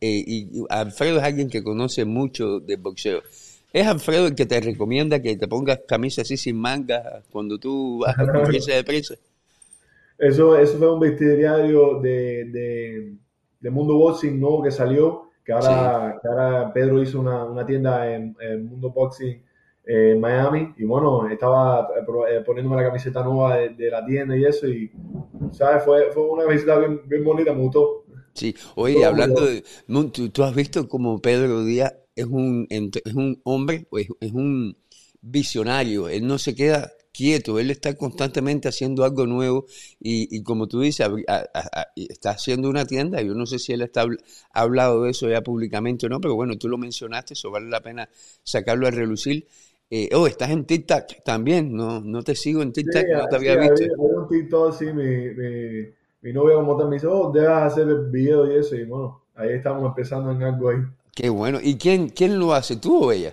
Eh, 0.00 0.24
y 0.26 0.64
Alfredo 0.68 1.18
es 1.18 1.24
alguien 1.24 1.50
que 1.50 1.64
conoce 1.64 2.04
mucho 2.04 2.60
del 2.60 2.76
boxeo. 2.76 3.22
¿Es 3.72 3.86
Alfredo 3.86 4.28
el 4.28 4.34
que 4.34 4.46
te 4.46 4.60
recomienda 4.60 5.20
que 5.20 5.36
te 5.36 5.48
pongas 5.48 5.80
camisa 5.88 6.22
así 6.22 6.36
sin 6.36 6.56
manga 6.56 7.22
cuando 7.30 7.58
tú 7.58 7.98
vas 7.98 8.16
a 8.18 8.24
conferencia 8.32 8.76
de 8.76 8.84
prensa? 8.84 9.16
Eso, 10.18 10.56
eso 10.56 10.78
fue 10.78 10.92
un 10.92 11.00
vestidario 11.00 12.00
de, 12.00 13.16
de, 13.60 13.70
Mundo 13.70 13.96
Boxing 13.96 14.38
nuevo 14.38 14.62
que 14.62 14.70
salió 14.70 15.30
que 15.44 15.52
ahora, 15.52 16.20
ahora 16.22 16.72
Pedro 16.72 17.02
hizo 17.02 17.20
una, 17.20 17.44
una 17.44 17.66
tienda 17.66 18.12
en, 18.12 18.36
Mundo 18.68 18.90
Boxing 18.90 19.42
en 19.84 20.20
Miami. 20.20 20.74
Y 20.76 20.84
bueno, 20.84 21.28
estaba 21.28 21.88
eh, 22.30 22.42
poniéndome 22.44 22.76
la 22.76 22.88
camiseta 22.88 23.22
nueva 23.22 23.56
de, 23.56 23.90
la 23.90 24.04
tienda 24.04 24.36
y 24.36 24.44
eso 24.44 24.66
y, 24.66 24.90
¿sabes? 25.52 25.84
Fue, 25.84 26.10
fue 26.12 26.24
una 26.24 26.46
visita 26.46 26.78
bien, 26.78 27.00
bien 27.06 27.24
bonita, 27.24 27.52
me 27.52 27.62
gustó. 27.62 28.04
Sí, 28.34 28.54
oye, 28.74 29.04
hablando 29.04 29.46
de, 29.46 29.64
¿tú, 30.32 30.42
has 30.42 30.54
visto 30.54 30.88
como 30.88 31.20
Pedro 31.20 31.64
Díaz 31.64 31.94
es 32.14 32.26
un, 32.26 32.66
es 32.68 33.14
un 33.14 33.40
hombre, 33.44 33.86
es, 33.92 34.08
es 34.20 34.32
un 34.32 34.76
visionario, 35.20 36.08
él 36.08 36.26
no 36.26 36.38
se 36.38 36.54
queda 36.54 36.90
quieto, 37.16 37.58
él 37.58 37.70
está 37.70 37.94
constantemente 37.94 38.68
haciendo 38.68 39.04
algo 39.04 39.26
nuevo 39.26 39.66
y, 39.98 40.42
como 40.42 40.66
tú 40.66 40.80
dices, 40.80 41.08
está 41.96 42.30
haciendo 42.30 42.68
una 42.68 42.84
tienda, 42.84 43.22
yo 43.22 43.34
no 43.34 43.46
sé 43.46 43.58
si 43.58 43.72
él 43.72 43.82
está 43.82 44.02
ha 44.02 44.60
hablado 44.60 45.04
de 45.04 45.10
eso 45.10 45.28
ya 45.28 45.40
públicamente 45.40 46.06
o 46.06 46.08
no, 46.08 46.20
pero 46.20 46.34
bueno, 46.34 46.58
tú 46.58 46.68
lo 46.68 46.76
mencionaste, 46.76 47.34
eso 47.34 47.50
vale 47.50 47.68
la 47.70 47.80
pena 47.80 48.08
sacarlo 48.42 48.86
a 48.86 48.90
relucir. 48.90 49.46
Eh, 49.88 50.10
oh, 50.14 50.26
estás 50.26 50.50
en 50.50 50.64
TikTok 50.64 51.22
también, 51.24 51.74
no, 51.74 52.00
no 52.00 52.22
te 52.22 52.34
sigo 52.34 52.60
en 52.60 52.72
TikTok, 52.72 53.04
no 53.14 53.26
te 53.28 53.36
había 53.36 53.56
visto. 53.56 53.84
un 53.98 54.28
TikTok, 54.28 54.74
sí, 54.74 54.86
mi, 54.86 55.30
mi, 55.30 55.86
mi 56.22 56.32
novia 56.32 56.56
como 56.56 56.76
tal 56.76 56.88
me 56.88 56.96
dice, 56.96 57.06
oh, 57.06 57.30
dejas 57.32 57.72
hacer 57.72 57.88
el 57.88 58.10
video 58.10 58.50
y 58.50 58.58
eso, 58.58 58.74
y 58.74 58.84
bueno, 58.84 59.22
ahí 59.36 59.50
estamos 59.52 59.86
empezando 59.86 60.32
en 60.32 60.42
algo 60.42 60.70
ahí. 60.70 60.78
Qué 61.14 61.30
bueno, 61.30 61.60
¿y 61.62 61.76
quién, 61.78 62.08
quién 62.08 62.38
lo 62.38 62.52
hace, 62.52 62.76
tú 62.76 63.04
o 63.04 63.12
ella? 63.12 63.32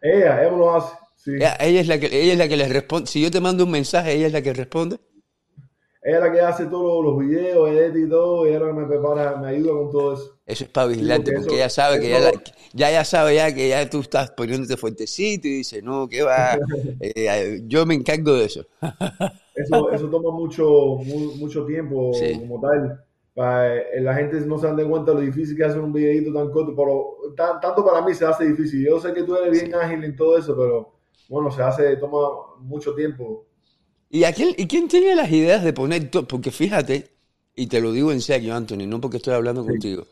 Ella, 0.00 0.42
ella 0.42 0.56
lo 0.56 0.76
hace. 0.76 0.94
Ella, 1.26 1.80
es 1.80 1.88
la 1.88 1.98
que, 1.98 2.06
ella 2.06 2.32
es 2.32 2.38
la 2.38 2.48
que 2.48 2.56
le 2.56 2.68
responde. 2.68 3.06
Si 3.06 3.20
yo 3.20 3.30
te 3.30 3.40
mando 3.40 3.64
un 3.64 3.70
mensaje, 3.70 4.14
ella 4.14 4.26
es 4.28 4.32
la 4.32 4.42
que 4.42 4.52
responde. 4.52 4.98
Ella 6.02 6.18
es 6.18 6.22
la 6.22 6.32
que 6.32 6.40
hace 6.40 6.66
todos 6.66 7.04
los 7.04 7.18
videos, 7.18 7.68
edita 7.68 7.98
y 7.98 8.08
todo, 8.08 8.46
ella 8.46 8.56
es 8.56 8.62
la 8.62 8.68
que 8.68 8.72
me 8.74 8.86
prepara, 8.86 9.36
me 9.38 9.48
ayuda 9.48 9.72
con 9.72 9.90
todo 9.90 10.12
eso. 10.14 10.38
Eso 10.46 10.64
es 10.64 10.70
para 10.70 10.86
vigilante, 10.86 11.32
porque, 11.32 11.56
ella 11.56 11.68
sabe 11.68 11.98
que 11.98 12.08
ya, 12.08 12.30
ya, 12.72 12.90
ya 12.92 13.04
sabe 13.04 13.34
ya 13.34 13.52
que 13.52 13.68
ya 13.68 13.90
tú 13.90 14.00
estás 14.00 14.30
poniéndote 14.30 14.76
fuertecito 14.76 15.48
y 15.48 15.58
dice, 15.58 15.82
no, 15.82 16.08
¿qué 16.08 16.22
va? 16.22 16.56
Eh, 17.00 17.62
yo 17.66 17.84
me 17.86 17.94
encargo 17.94 18.34
de 18.34 18.44
eso. 18.44 18.64
eso, 19.56 19.90
eso 19.90 20.08
toma 20.08 20.30
mucho, 20.30 20.98
mucho 21.38 21.66
tiempo 21.66 22.12
como 22.38 22.60
tal. 22.60 23.04
Eh, 23.38 24.00
la 24.00 24.14
gente 24.14 24.40
no 24.46 24.58
se 24.58 24.66
dan 24.66 24.88
cuenta 24.88 25.12
lo 25.12 25.20
difícil 25.20 25.56
que 25.56 25.64
hacer 25.64 25.80
un 25.80 25.92
videito 25.92 26.32
tan 26.32 26.50
corto, 26.50 26.74
pero 26.74 27.34
tanto 27.36 27.84
para 27.84 28.00
mí 28.00 28.14
se 28.14 28.24
hace 28.24 28.46
difícil. 28.46 28.86
Yo 28.86 29.00
sé 29.00 29.12
que 29.12 29.24
tú 29.24 29.36
eres 29.36 29.60
bien 29.60 29.74
ágil 29.74 30.04
en 30.04 30.16
todo 30.16 30.38
eso, 30.38 30.56
pero 30.56 30.95
bueno, 31.28 31.50
se 31.50 31.62
hace, 31.62 31.96
toma 31.96 32.56
mucho 32.60 32.94
tiempo. 32.94 33.46
¿Y, 34.10 34.24
a 34.24 34.32
quién, 34.32 34.54
¿Y 34.56 34.66
quién 34.66 34.88
tiene 34.88 35.14
las 35.14 35.30
ideas 35.30 35.64
de 35.64 35.72
poner 35.72 36.10
todo? 36.10 36.26
Porque 36.26 36.50
fíjate, 36.50 37.10
y 37.54 37.66
te 37.66 37.80
lo 37.80 37.92
digo 37.92 38.12
en 38.12 38.20
serio, 38.20 38.54
Anthony, 38.54 38.86
no 38.86 39.00
porque 39.00 39.16
estoy 39.16 39.34
hablando 39.34 39.64
contigo, 39.64 40.06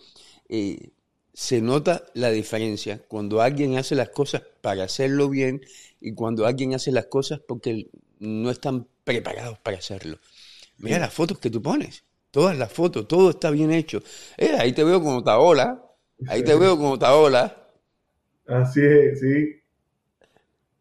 eh, 0.48 0.90
se 1.32 1.60
nota 1.60 2.04
la 2.14 2.30
diferencia 2.30 3.02
cuando 3.08 3.40
alguien 3.40 3.76
hace 3.76 3.94
las 3.94 4.08
cosas 4.10 4.42
para 4.60 4.84
hacerlo 4.84 5.28
bien 5.28 5.60
y 6.00 6.14
cuando 6.14 6.46
alguien 6.46 6.74
hace 6.74 6.92
las 6.92 7.06
cosas 7.06 7.40
porque 7.40 7.88
no 8.18 8.50
están 8.50 8.86
preparados 9.04 9.58
para 9.58 9.78
hacerlo. 9.78 10.18
Mira 10.78 10.98
las 10.98 11.12
fotos 11.12 11.38
que 11.38 11.50
tú 11.50 11.62
pones, 11.62 12.04
todas 12.30 12.56
las 12.56 12.72
fotos, 12.72 13.06
todo 13.06 13.30
está 13.30 13.50
bien 13.50 13.72
hecho. 13.72 14.02
Eh, 14.36 14.56
ahí 14.58 14.72
te 14.72 14.84
veo 14.84 15.02
como 15.02 15.22
Taola, 15.22 15.84
ahí 16.26 16.42
te 16.42 16.54
veo 16.54 16.76
como 16.76 16.98
Taola. 16.98 17.68
Así 18.46 18.80
es, 18.82 19.20
sí. 19.20 19.63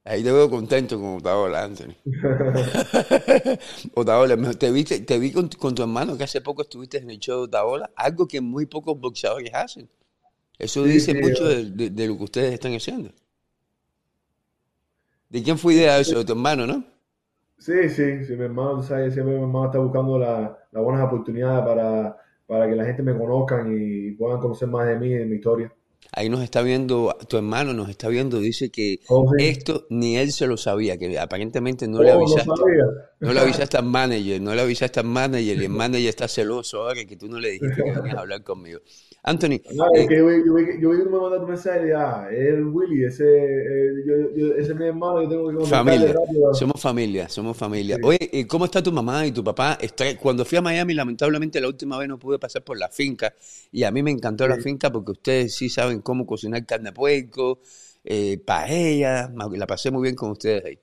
Ahí 0.06 0.22
te 0.22 0.32
veo 0.34 0.50
contento 0.50 1.00
con 1.00 1.18
Otaola, 1.18 1.64
Anthony. 1.64 1.96
Otaola, 3.94 4.36
te 4.54 4.70
vi, 4.70 4.84
te 4.84 5.18
vi 5.18 5.32
con, 5.32 5.50
tu 5.50 5.82
hermano 5.82 6.18
que 6.18 6.26
hace 6.26 6.42
poco 6.42 6.64
estuviste 6.64 6.98
en 6.98 7.10
el 7.10 7.20
show 7.20 7.40
de 7.40 7.44
Otaola, 7.44 7.90
algo 7.96 8.28
que 8.28 8.42
muy 8.42 8.66
pocos 8.66 9.00
boxeadores 9.00 9.54
hacen. 9.54 9.88
Eso 10.60 10.84
dice 10.84 11.14
mucho 11.14 11.46
de, 11.46 12.08
lo 12.08 12.18
que 12.18 12.24
ustedes 12.24 12.54
están 12.54 12.74
haciendo. 12.74 13.12
¿De 15.30 15.42
quién 15.42 15.58
fue 15.58 15.76
idea 15.76 15.98
eso? 16.00 16.20
De 16.20 16.26
tu 16.26 16.34
hermano, 16.34 16.68
¿no? 16.68 16.84
Sí, 17.58 17.90
sí, 17.90 18.26
sí, 18.26 18.36
mi 18.36 18.44
hermano, 18.44 18.84
sabes, 18.84 19.14
siempre 19.14 19.36
mi 19.36 19.42
hermano 19.42 19.68
está 19.68 19.80
buscando 19.80 20.20
las 20.20 20.52
buenas 20.74 21.06
oportunidades 21.06 21.66
para, 21.66 22.18
para 22.46 22.68
que 22.68 22.76
la 22.76 22.84
gente 22.84 23.04
me 23.04 23.18
conozca 23.18 23.66
y 23.66 24.12
puedan 24.12 24.42
conocer 24.42 24.68
más 24.68 24.86
de 24.86 25.00
mí 25.00 25.08
y 25.08 25.14
de 25.14 25.26
mi 25.26 25.38
historia. 25.38 25.74
Ahí 26.12 26.30
nos 26.30 26.44
está 26.44 26.62
viendo, 26.62 27.16
tu 27.28 27.38
hermano 27.38 27.74
nos 27.74 27.90
está 27.90 28.08
viendo, 28.08 28.40
dice 28.40 28.70
que 28.70 29.00
esto 29.40 29.88
ni 29.90 30.18
él 30.18 30.32
se 30.32 30.46
lo 30.46 30.58
sabía, 30.58 30.98
que 30.98 31.18
aparentemente 31.18 31.88
no 31.88 32.04
le 32.04 32.12
oh, 32.12 32.18
avisaste. 32.18 32.52
No, 33.20 33.34
le 33.34 33.40
avisaste 33.40 33.78
al 33.78 33.86
manager, 33.86 34.42
no 34.42 34.54
le 34.54 34.62
avisaste 34.62 35.00
al 35.00 35.08
manager 35.08 35.58
y 35.58 35.66
el 35.66 35.70
manager 35.70 36.10
está 36.10 36.28
celoso 36.28 36.84
ahora 36.84 37.06
que 37.06 37.16
tú 37.16 37.28
no 37.28 37.40
le 37.40 37.52
dijiste 37.52 37.84
que 37.84 37.92
venías 37.92 38.16
a 38.16 38.20
hablar 38.22 38.44
conmigo. 38.44 38.80
Anthony. 39.26 39.62
No, 39.74 39.86
es 39.94 40.02
eh, 40.02 40.08
que 40.08 40.18
yo, 40.18 40.30
yo, 40.30 40.58
yo, 40.82 40.90
vi 40.90 40.98
que 40.98 41.06
me 41.06 41.18
mandaste 41.18 41.46
un 41.46 41.50
mensaje 41.50 41.88
y 41.88 41.92
ah, 41.92 42.28
es 42.30 42.60
Willy, 42.62 43.06
ese, 43.06 43.24
eh, 43.24 44.54
ese 44.58 44.74
es 44.74 44.76
mi 44.76 44.86
hermano, 44.86 45.24
yo 45.24 45.30
tengo 45.30 45.60
que 45.60 45.66
Familia, 45.66 46.14
somos 46.52 46.82
familia, 46.82 47.30
somos 47.30 47.56
familia. 47.56 47.98
Oye, 48.04 48.46
¿cómo 48.50 48.66
está 48.66 48.84
tu 48.84 48.92
mamá 48.92 49.26
y 49.26 49.32
tu 49.32 49.42
papá? 49.42 49.78
Cuando 50.20 50.44
fui 50.44 50.58
a 50.58 50.62
Miami, 50.62 50.94
lamentablemente 50.94 51.62
la 51.62 51.68
última 51.68 51.98
vez 51.98 52.10
no 52.10 52.20
pude 52.20 52.38
pasar 52.38 52.64
por 52.64 52.78
la 52.78 52.90
finca 52.90 53.34
y 53.72 53.84
a 53.84 53.92
mí 53.92 54.04
me 54.04 54.12
encantó 54.12 54.46
la 54.46 54.58
finca 54.58 54.92
porque 54.92 55.12
ustedes 55.14 55.56
sí 55.56 55.70
saben 55.70 56.02
cómo 56.02 56.26
cocinar 56.26 56.66
carne 56.66 56.90
de 56.90 56.94
puerco, 56.94 57.62
eh, 58.04 58.38
paella, 58.46 59.32
la 59.34 59.68
pasé 59.68 59.90
muy 59.90 60.04
bien 60.04 60.16
con 60.16 60.32
ustedes 60.32 60.66
ahí. 60.66 60.80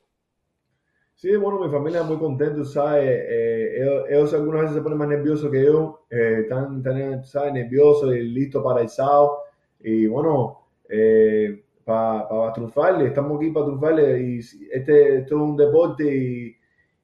Sí, 1.21 1.37
bueno, 1.37 1.61
mi 1.61 1.71
familia 1.71 2.01
es 2.01 2.07
muy 2.07 2.17
contenta, 2.17 2.65
¿sabes? 2.65 3.05
Eh, 3.07 4.07
ellos, 4.09 4.33
algunas 4.33 4.63
veces 4.63 4.77
se 4.77 4.83
ponen 4.83 4.97
más 4.97 5.09
nerviosos 5.09 5.51
que 5.51 5.67
yo, 5.67 6.07
eh, 6.09 6.39
están, 6.45 6.79
están, 6.79 7.23
¿sabes? 7.27 7.53
Nerviosos 7.53 8.17
y 8.17 8.21
listos 8.23 8.65
para 8.65 8.81
el 8.81 8.89
sábado. 8.89 9.41
Y 9.81 10.07
bueno, 10.07 10.61
eh, 10.89 11.63
para 11.85 12.27
pa 12.27 12.55
triunfarle, 12.55 13.09
estamos 13.09 13.37
aquí 13.37 13.51
para 13.51 13.67
triunfarle. 13.67 14.19
Y 14.19 14.39
este, 14.39 15.19
esto 15.19 15.37
es 15.37 15.43
un 15.43 15.59
deporte 15.59 16.05
y, 16.05 16.57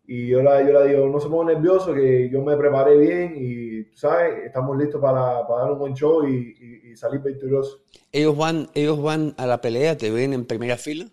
y 0.06 0.28
yo, 0.28 0.42
la, 0.42 0.62
yo 0.62 0.72
la 0.72 0.84
digo, 0.84 1.06
no 1.08 1.20
se 1.20 1.28
pongan 1.28 1.54
nerviosos, 1.54 1.94
que 1.94 2.30
yo 2.30 2.40
me 2.40 2.56
preparé 2.56 2.96
bien 2.96 3.34
y, 3.36 3.84
¿sabes? 3.94 4.46
Estamos 4.46 4.78
listos 4.78 4.98
para, 4.98 5.46
para 5.46 5.64
dar 5.64 5.72
un 5.72 5.78
buen 5.78 5.92
show 5.92 6.26
y, 6.26 6.56
y 6.90 6.96
salir 6.96 7.20
victoriosos. 7.20 7.84
¿Ellos 8.12 8.34
van, 8.34 8.68
¿Ellos 8.72 9.02
van 9.02 9.34
a 9.36 9.46
la 9.46 9.60
pelea? 9.60 9.98
¿Te 9.98 10.10
ven 10.10 10.32
en 10.32 10.46
primera 10.46 10.78
fila? 10.78 11.04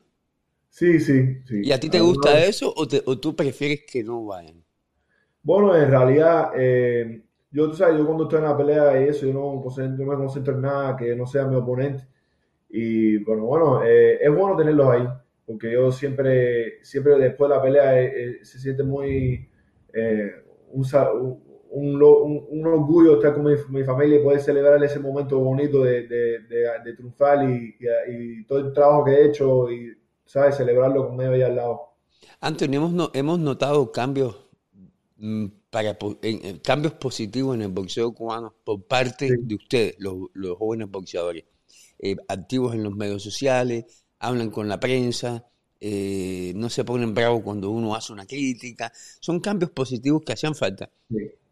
Sí, 0.74 1.00
sí, 1.00 1.38
sí. 1.46 1.62
¿Y 1.66 1.72
a 1.72 1.80
ti 1.80 1.88
te 1.88 2.00
gusta 2.00 2.44
eso 2.44 2.74
o, 2.76 2.88
tú 3.20 3.36
prefieres 3.36 3.82
que 3.86 4.04
no 4.04 4.26
vayan? 4.26 4.64
Bueno, 5.44 5.76
en 5.78 5.88
realidad, 5.88 6.50
eh, 6.58 7.22
yo, 7.52 7.70
tú 7.70 7.76
sabes, 7.76 7.96
yo 8.00 8.08
cuando 8.08 8.24
estoy 8.24 8.40
en 8.40 8.46
la 8.46 8.58
pelea 8.58 9.00
y 9.00 9.10
eso, 9.10 9.28
yo 9.28 9.34
no, 9.34 9.58
me 9.58 10.16
concentro 10.16 10.56
en 10.56 10.62
nada 10.62 10.98
que 10.98 11.16
no 11.16 11.28
sea 11.28 11.46
mi 11.46 11.56
oponente. 11.56 12.08
Y 12.70 13.24
bueno, 13.24 13.44
bueno, 13.44 13.84
eh, 13.86 14.18
es 14.20 14.36
bueno 14.36 14.58
tenerlos 14.58 14.90
ahí, 14.90 15.08
porque 15.46 15.72
yo 15.72 15.92
siempre, 15.92 16.84
siempre 16.84 17.20
después 17.20 17.52
de 17.52 17.56
la 17.56 17.62
pelea 17.62 18.02
eh, 18.02 18.40
se 18.42 18.58
siente 18.58 18.82
muy 18.82 19.48
un, 21.70 22.02
un, 22.02 22.66
orgullo 22.66 23.18
estar 23.18 23.36
con 23.36 23.44
mi, 23.44 23.84
familia 23.84 24.20
y 24.20 24.24
poder 24.24 24.40
celebrar 24.40 24.84
ese 24.84 25.00
momento 25.00 25.38
bonito 25.38 25.84
de, 25.84 26.08
de, 26.08 26.40
de, 26.84 26.94
triunfar 26.96 27.48
y, 27.48 27.76
y, 28.08 28.44
todo 28.46 28.58
el 28.58 28.74
trabajo 28.74 29.06
que 29.06 29.12
he 29.12 29.26
hecho 29.28 29.70
y 29.70 29.96
¿sabes? 30.26 30.58
Celebrarlo 30.58 31.08
con 31.08 31.18
medio 31.18 31.34
ahí 31.34 31.42
al 31.42 31.56
lado. 31.56 31.82
Antonio, 32.40 32.86
hemos, 32.86 33.12
hemos 33.14 33.40
notado 33.40 33.92
cambios 33.92 34.36
mm, 35.18 35.46
para, 35.70 35.98
cambios 36.64 36.94
positivos 36.94 37.56
en 37.56 37.64
el 37.64 37.70
boxeo 37.70 38.14
cubano 38.14 38.54
por 38.64 38.84
parte 38.84 39.30
de 39.40 39.56
ustedes, 39.56 39.96
los, 40.00 40.30
jóvenes 40.58 40.90
boxeadores, 40.90 41.46
eh, 42.00 42.16
activos 42.28 42.74
en 42.76 42.84
los 42.84 42.96
medios 42.96 43.24
sociales, 43.24 44.04
hablan 44.20 44.50
con 44.50 44.68
la 44.68 44.80
prensa, 44.80 45.46
eh, 45.80 46.54
no 46.56 46.70
se 46.70 46.86
ponen 46.86 47.14
bravos 47.14 47.42
cuando 47.44 47.70
uno 47.70 47.96
hace 47.96 48.14
una 48.14 48.26
crítica. 48.26 48.92
Son 49.20 49.40
cambios 49.40 49.72
positivos 49.72 50.24
que 50.26 50.34
hacían 50.34 50.56
falta. 50.56 50.90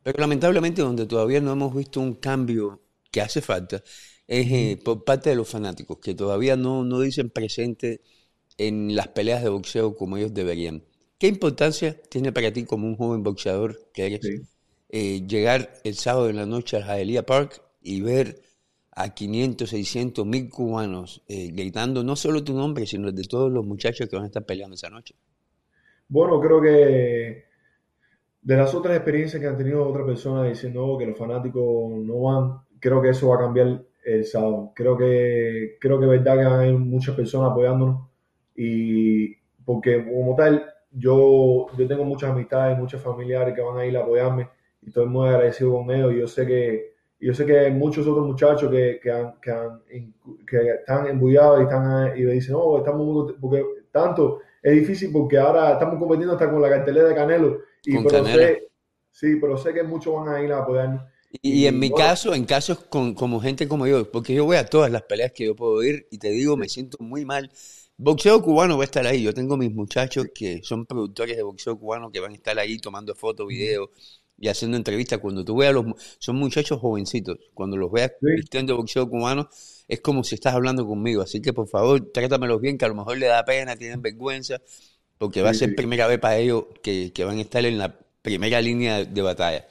Pero 0.03 0.19
lamentablemente 0.19 0.81
donde 0.81 1.05
todavía 1.05 1.41
no 1.41 1.51
hemos 1.51 1.75
visto 1.75 1.99
un 1.99 2.15
cambio 2.15 2.81
que 3.11 3.21
hace 3.21 3.41
falta 3.41 3.83
es 4.31 4.49
eh, 4.49 4.79
por 4.81 5.03
parte 5.03 5.29
de 5.29 5.35
los 5.35 5.49
fanáticos, 5.49 5.99
que 5.99 6.15
todavía 6.15 6.55
no, 6.55 6.85
no 6.85 7.01
dicen 7.01 7.29
presente 7.29 8.01
en 8.67 8.95
las 8.95 9.07
peleas 9.07 9.41
de 9.41 9.49
boxeo 9.49 9.95
como 9.95 10.17
ellos 10.17 10.35
deberían. 10.35 10.83
¿Qué 11.17 11.27
importancia 11.27 11.99
tiene 12.09 12.31
para 12.31 12.53
ti 12.53 12.63
como 12.63 12.87
un 12.87 12.95
joven 12.95 13.23
boxeador 13.23 13.89
que 13.91 14.05
eres 14.05 14.21
eh, 14.89 15.25
llegar 15.25 15.73
el 15.83 15.95
sábado 15.95 16.29
en 16.29 16.35
la 16.35 16.45
noche 16.45 16.77
a 16.77 16.83
Jaelía 16.83 17.25
Park 17.25 17.59
y 17.81 18.01
ver 18.01 18.39
a 18.91 19.15
500, 19.15 19.67
600, 19.67 20.25
mil 20.27 20.49
cubanos 20.49 21.23
eh, 21.27 21.49
gritando 21.51 22.03
no 22.03 22.15
solo 22.15 22.43
tu 22.43 22.53
nombre, 22.53 22.85
sino 22.85 23.07
el 23.07 23.15
de 23.15 23.23
todos 23.23 23.51
los 23.51 23.65
muchachos 23.65 24.07
que 24.07 24.15
van 24.15 24.25
a 24.25 24.27
estar 24.27 24.45
peleando 24.45 24.75
esa 24.75 24.91
noche? 24.91 25.15
Bueno, 26.07 26.39
creo 26.39 26.61
que 26.61 27.45
de 28.43 28.57
las 28.57 28.75
otras 28.75 28.95
experiencias 28.95 29.41
que 29.41 29.47
han 29.47 29.57
tenido 29.57 29.87
otras 29.87 30.05
personas 30.05 30.47
diciendo 30.49 30.97
que 30.99 31.07
los 31.07 31.17
fanáticos 31.17 31.93
no 31.93 32.21
van, 32.21 32.59
creo 32.79 33.01
que 33.01 33.09
eso 33.09 33.29
va 33.29 33.37
a 33.37 33.39
cambiar 33.39 33.83
el 34.05 34.25
sábado. 34.25 34.71
Creo 34.75 34.95
que 34.97 35.77
creo 35.79 35.99
que 35.99 36.05
es 36.05 36.11
verdad 36.11 36.35
que 36.35 36.65
hay 36.65 36.73
muchas 36.73 37.15
personas 37.15 37.51
apoyándonos 37.51 38.10
y 38.55 39.35
porque 39.65 40.03
como 40.03 40.35
tal, 40.35 40.65
yo, 40.91 41.67
yo 41.77 41.87
tengo 41.87 42.03
muchas 42.03 42.31
amistades, 42.31 42.77
muchos 42.77 43.01
familiares 43.01 43.55
que 43.55 43.61
van 43.61 43.77
a 43.77 43.85
ir 43.85 43.95
a 43.97 44.01
apoyarme 44.01 44.49
y 44.81 44.89
estoy 44.89 45.05
muy 45.07 45.29
agradecido 45.29 45.73
con 45.73 45.91
ellos. 45.91 46.13
Y 46.13 46.19
yo 46.19 46.27
sé 46.27 46.45
que, 46.45 46.93
yo 47.19 47.33
sé 47.33 47.45
que 47.45 47.59
hay 47.59 47.71
muchos 47.71 48.05
otros 48.07 48.25
muchachos 48.25 48.69
que, 48.69 48.99
que, 49.01 49.11
han, 49.11 49.39
que, 49.41 49.51
han, 49.51 49.81
que 50.47 50.69
están 50.79 51.07
embullados 51.07 51.61
y, 51.61 51.63
están, 51.63 52.17
y 52.17 52.21
me 52.23 52.33
dicen, 52.33 52.53
no, 52.53 52.77
estamos 52.77 53.05
muy, 53.05 53.33
porque 53.39 53.63
tanto 53.91 54.41
es 54.61 54.73
difícil 54.73 55.11
porque 55.11 55.37
ahora 55.37 55.73
estamos 55.73 55.97
compitiendo 55.97 56.33
hasta 56.33 56.49
con 56.49 56.61
la 56.61 56.69
cartelera 56.69 57.09
de 57.09 57.15
Canelo. 57.15 57.61
Y 57.83 57.97
pero 58.03 58.25
sé, 58.25 58.67
sí, 59.11 59.37
pero 59.37 59.57
sé 59.57 59.73
que 59.73 59.83
muchos 59.83 60.13
van 60.13 60.35
a 60.35 60.41
ir 60.41 60.51
a 60.51 60.59
apoyarnos. 60.59 61.03
Y, 61.41 61.65
en 61.65 61.79
mi 61.79 61.89
caso, 61.91 62.33
en 62.33 62.43
casos 62.43 62.79
con, 62.89 63.13
como 63.13 63.39
gente 63.39 63.67
como 63.67 63.87
yo, 63.87 64.11
porque 64.11 64.33
yo 64.33 64.43
voy 64.43 64.57
a 64.57 64.65
todas 64.65 64.91
las 64.91 65.03
peleas 65.03 65.31
que 65.31 65.45
yo 65.45 65.55
puedo 65.55 65.81
ir 65.81 66.05
y 66.11 66.17
te 66.17 66.29
digo, 66.29 66.57
me 66.57 66.67
siento 66.67 66.97
muy 66.99 67.23
mal. 67.23 67.49
Boxeo 67.97 68.41
cubano 68.41 68.77
va 68.77 68.83
a 68.83 68.85
estar 68.85 69.05
ahí. 69.05 69.23
Yo 69.23 69.33
tengo 69.33 69.57
mis 69.57 69.71
muchachos 69.71 70.27
que 70.33 70.61
son 70.63 70.85
productores 70.85 71.37
de 71.37 71.43
boxeo 71.43 71.77
cubano 71.77 72.11
que 72.11 72.19
van 72.19 72.31
a 72.31 72.35
estar 72.35 72.57
ahí 72.57 72.77
tomando 72.79 73.13
fotos, 73.15 73.47
videos 73.47 73.89
y 74.37 74.47
haciendo 74.47 74.77
entrevistas. 74.77 75.19
Cuando 75.19 75.45
tú 75.45 75.57
veas 75.57 75.73
los... 75.73 75.85
Son 76.17 76.35
muchachos 76.35 76.79
jovencitos. 76.79 77.37
Cuando 77.53 77.77
los 77.77 77.91
veas 77.91 78.13
vistiendo 78.21 78.75
boxeo 78.75 79.07
cubano, 79.07 79.49
es 79.87 80.01
como 80.01 80.23
si 80.23 80.35
estás 80.35 80.55
hablando 80.55 80.87
conmigo. 80.87 81.21
Así 81.21 81.41
que, 81.41 81.53
por 81.53 81.67
favor, 81.67 82.11
trátamelos 82.11 82.59
bien, 82.59 82.77
que 82.77 82.85
a 82.85 82.87
lo 82.87 82.95
mejor 82.95 83.17
le 83.17 83.27
da 83.27 83.45
pena, 83.45 83.75
tienen 83.75 84.01
vergüenza, 84.01 84.59
porque 85.17 85.41
va 85.41 85.51
a 85.51 85.53
ser 85.53 85.75
primera 85.75 86.07
vez 86.07 86.19
para 86.19 86.37
ellos 86.37 86.65
que, 86.81 87.11
que 87.13 87.23
van 87.23 87.37
a 87.37 87.41
estar 87.41 87.63
en 87.65 87.77
la 87.77 87.99
primera 88.21 88.61
línea 88.61 89.03
de 89.05 89.21
batalla. 89.21 89.67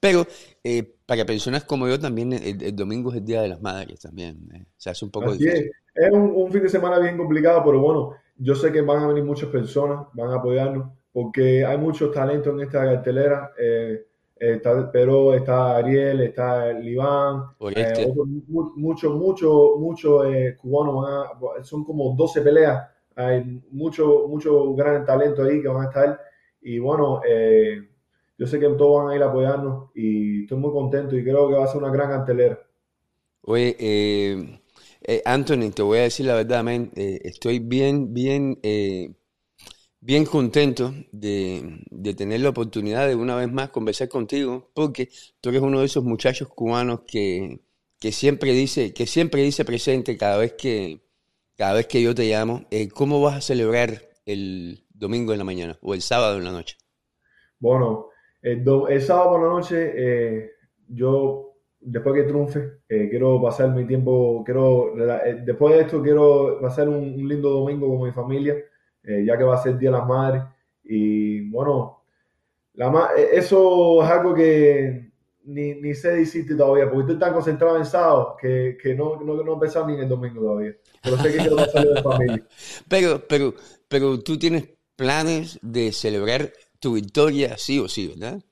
Pero 0.00 0.26
eh, 0.62 0.82
para 1.06 1.24
personas 1.24 1.64
como 1.64 1.88
yo 1.88 1.98
también 1.98 2.32
el, 2.32 2.76
domingo 2.76 3.10
es 3.10 3.18
el 3.18 3.24
Día 3.24 3.42
de 3.42 3.48
las 3.48 3.60
Madres 3.60 4.00
también. 4.00 4.48
Eh, 4.54 4.64
se 4.76 4.90
hace 4.90 5.04
un 5.04 5.10
poco 5.10 5.32
difícil. 5.32 5.64
Es, 5.64 5.70
un, 6.12 6.50
fin 6.50 6.62
de 6.62 6.68
semana 6.68 6.98
bien 6.98 7.16
complicado, 7.16 7.62
pero 7.64 7.80
bueno, 7.80 8.12
yo 8.36 8.54
sé 8.54 8.72
que 8.72 8.80
van 8.80 9.02
a 9.02 9.06
venir 9.08 9.24
muchas 9.24 9.48
personas, 9.48 10.06
van 10.12 10.30
a 10.30 10.36
apoyarnos, 10.36 10.90
porque 11.12 11.64
hay 11.64 11.78
muchos 11.78 12.12
talentos 12.12 12.52
en 12.52 12.60
esta 12.60 12.84
cartelera. 12.84 13.52
Eh, 13.58 14.06
está, 14.36 14.90
pero 14.90 15.34
está 15.34 15.76
Ariel, 15.76 16.20
está 16.20 16.72
Liván, 16.72 17.44
eh, 17.76 18.12
muchos, 18.76 19.14
muchos, 19.14 19.78
muchos 19.78 20.26
cubanos 20.58 21.06
son 21.62 21.84
como 21.84 22.14
12 22.16 22.40
peleas. 22.42 22.88
Hay 23.16 23.62
muchos 23.70 24.28
mucho 24.28 24.74
gran 24.74 25.04
talento 25.04 25.44
ahí 25.44 25.62
que 25.62 25.68
van 25.68 25.86
a 25.86 25.88
estar. 25.88 26.20
Y 26.60 26.78
bueno, 26.78 27.20
eh, 27.26 27.88
yo 28.36 28.46
sé 28.46 28.58
que 28.58 28.68
todos 28.70 29.04
van 29.04 29.12
a 29.12 29.16
ir 29.16 29.22
a 29.22 29.26
apoyarnos 29.26 29.90
y 29.94 30.42
estoy 30.42 30.58
muy 30.58 30.72
contento 30.72 31.16
y 31.16 31.22
creo 31.22 31.48
que 31.48 31.54
va 31.54 31.64
a 31.64 31.68
ser 31.68 31.82
una 31.82 31.92
gran 31.92 32.08
cartelera. 32.08 32.58
Oye, 33.42 33.76
eh, 33.78 34.60
eh, 35.04 35.22
Anthony, 35.24 35.70
te 35.74 35.82
voy 35.82 35.98
a 35.98 36.02
decir 36.02 36.26
la 36.26 36.34
verdad, 36.34 36.64
eh, 36.96 37.20
estoy 37.24 37.58
bien, 37.58 38.12
bien, 38.12 38.58
bien 40.00 40.24
contento 40.24 40.92
de, 41.12 41.84
tener 42.16 42.40
la 42.40 42.50
oportunidad 42.50 43.06
de 43.06 43.14
una 43.14 43.36
vez 43.36 43.50
más 43.50 43.70
conversar 43.70 44.08
contigo, 44.08 44.70
porque 44.74 45.08
tú 45.40 45.50
eres 45.50 45.62
uno 45.62 45.80
de 45.80 45.86
esos 45.86 46.04
muchachos 46.04 46.48
cubanos 46.48 47.00
que, 47.06 47.60
siempre 48.12 48.52
dice, 48.52 48.92
que 48.92 49.06
siempre 49.06 49.42
dice 49.42 49.64
presente 49.64 50.16
cada 50.16 50.38
vez 50.38 50.52
que, 50.54 51.00
cada 51.56 51.74
vez 51.74 51.86
que 51.86 52.02
yo 52.02 52.14
te 52.14 52.28
llamo. 52.28 52.66
¿Cómo 52.94 53.20
vas 53.20 53.36
a 53.36 53.40
celebrar 53.40 54.02
el 54.26 54.84
domingo 54.90 55.32
en 55.32 55.38
la 55.38 55.44
mañana 55.44 55.78
o 55.82 55.94
el 55.94 56.02
sábado 56.02 56.38
en 56.38 56.44
la 56.44 56.52
noche? 56.52 56.76
Bueno, 57.58 58.10
el, 58.44 59.00
sábado 59.00 59.30
por 59.30 59.42
la 59.42 59.48
noche, 59.48 59.92
eh, 59.96 60.50
yo, 60.88 61.53
después 61.84 62.14
que 62.14 62.28
triunfe, 62.28 62.80
eh, 62.88 63.08
quiero 63.08 63.40
pasar 63.40 63.70
mi 63.70 63.86
tiempo, 63.86 64.42
quiero, 64.44 64.94
eh, 64.98 65.42
después 65.44 65.74
de 65.74 65.82
esto, 65.82 66.02
quiero 66.02 66.58
pasar 66.60 66.88
un, 66.88 67.16
lindo 67.28 67.50
domingo 67.50 67.88
con 67.88 68.06
mi 68.06 68.12
familia, 68.12 68.56
ya 69.02 69.36
que 69.36 69.44
va 69.44 69.54
a 69.54 69.62
ser 69.62 69.76
Día 69.76 69.90
de 69.90 69.98
las 69.98 70.06
Madres. 70.06 70.42
Y 70.82 71.50
bueno, 71.50 72.04
la, 72.72 73.10
eso 73.32 74.02
es 74.02 74.10
algo 74.10 74.34
que 74.34 75.12
ni, 75.44 75.74
ni 75.74 75.94
sé 75.94 76.10
decirte 76.16 76.54
todavía, 76.54 76.90
porque 76.90 77.12
estoy 77.12 77.18
tan 77.18 77.34
concentrado 77.34 77.76
en 77.76 77.84
sábado 77.84 78.36
que, 78.40 78.76
que 78.80 78.94
no, 78.94 79.20
no, 79.20 79.42
no 79.42 79.56
he 79.56 79.60
pensado 79.60 79.86
ni 79.86 79.94
en 79.94 80.00
el 80.00 80.08
domingo 80.08 80.40
todavía. 80.40 80.74
Pero 81.02 81.18
sé 81.18 81.32
que 81.32 81.38
quiero 81.38 81.56
pasar 81.56 81.86
de 81.86 82.02
familia. 82.02 82.46
Pero, 82.88 83.22
pero, 83.28 83.54
pero 83.88 84.20
tú 84.20 84.38
tienes 84.38 84.68
planes 84.96 85.58
de 85.62 85.92
celebrar 85.92 86.52
tu 86.80 86.94
victoria 86.94 87.56
sí 87.58 87.78
o 87.78 87.88
sí, 87.88 88.08
¿verdad? 88.08 88.42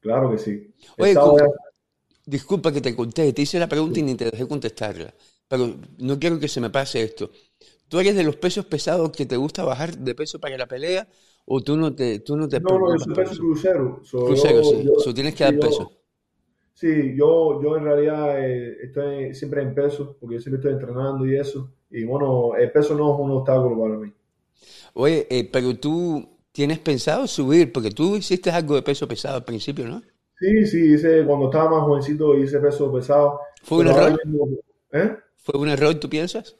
Claro 0.00 0.30
que 0.30 0.38
sí. 0.38 0.74
Oye, 0.98 1.14
disculpa 2.26 2.72
que 2.72 2.80
te 2.80 2.94
conté, 2.94 3.32
te 3.32 3.42
hice 3.42 3.58
la 3.58 3.68
pregunta 3.68 4.00
y 4.00 4.02
ni 4.02 4.14
te 4.14 4.30
dejé 4.30 4.46
contestarla, 4.46 5.12
pero 5.48 5.76
no 5.98 6.18
quiero 6.18 6.38
que 6.38 6.48
se 6.48 6.60
me 6.60 6.70
pase 6.70 7.02
esto. 7.02 7.30
¿Tú 7.88 7.98
eres 7.98 8.14
de 8.14 8.22
los 8.22 8.36
pesos 8.36 8.66
pesados 8.66 9.10
que 9.10 9.26
te 9.26 9.36
gusta 9.36 9.64
bajar 9.64 9.98
de 9.98 10.14
peso 10.14 10.38
para 10.38 10.56
la 10.56 10.66
pelea 10.66 11.08
o 11.44 11.60
tú 11.60 11.76
no 11.76 11.94
te 11.94 12.20
tú 12.20 12.36
no 12.36 12.48
te 12.48 12.60
No, 12.60 12.78
no, 12.78 12.92
yo 12.92 12.98
soy 12.98 13.14
peso 13.14 13.36
crucero. 13.38 14.00
crucero, 14.08 14.62
sí. 14.64 15.14
tienes 15.14 15.34
que 15.34 15.44
dar 15.44 15.58
peso. 15.58 15.92
Sí, 16.74 17.14
yo, 17.16 17.60
yo 17.62 17.76
en 17.76 17.84
realidad 17.84 18.42
eh, 18.42 18.76
estoy 18.84 19.34
siempre 19.34 19.62
en 19.62 19.74
peso, 19.74 20.16
porque 20.18 20.36
yo 20.36 20.40
siempre 20.40 20.60
estoy 20.60 20.72
entrenando 20.72 21.26
y 21.26 21.36
eso. 21.36 21.70
Y 21.90 22.04
bueno, 22.04 22.54
el 22.56 22.70
peso 22.70 22.94
no 22.94 23.12
es 23.12 23.20
un 23.20 23.32
obstáculo 23.32 23.78
para 23.78 23.96
mí. 23.96 24.12
Oye, 24.94 25.26
eh, 25.28 25.48
pero 25.52 25.76
tú, 25.76 26.26
¿Tienes 26.52 26.78
pensado 26.80 27.26
subir? 27.26 27.72
Porque 27.72 27.90
tú 27.90 28.16
hiciste 28.16 28.50
algo 28.50 28.74
de 28.74 28.82
peso 28.82 29.06
pesado 29.06 29.36
al 29.36 29.44
principio, 29.44 29.86
¿no? 29.86 30.02
Sí, 30.40 30.66
sí, 30.66 30.94
hice, 30.94 31.24
cuando 31.26 31.46
estaba 31.46 31.70
más 31.70 31.82
jovencito 31.82 32.34
hice 32.36 32.58
peso 32.58 32.90
pesado. 32.90 33.40
¿Fue 33.62 33.78
un 33.78 33.88
error? 33.88 34.18
¿eh? 34.92 35.16
¿Fue 35.36 35.60
un 35.60 35.68
error, 35.68 35.94
tú 35.96 36.08
piensas? 36.08 36.58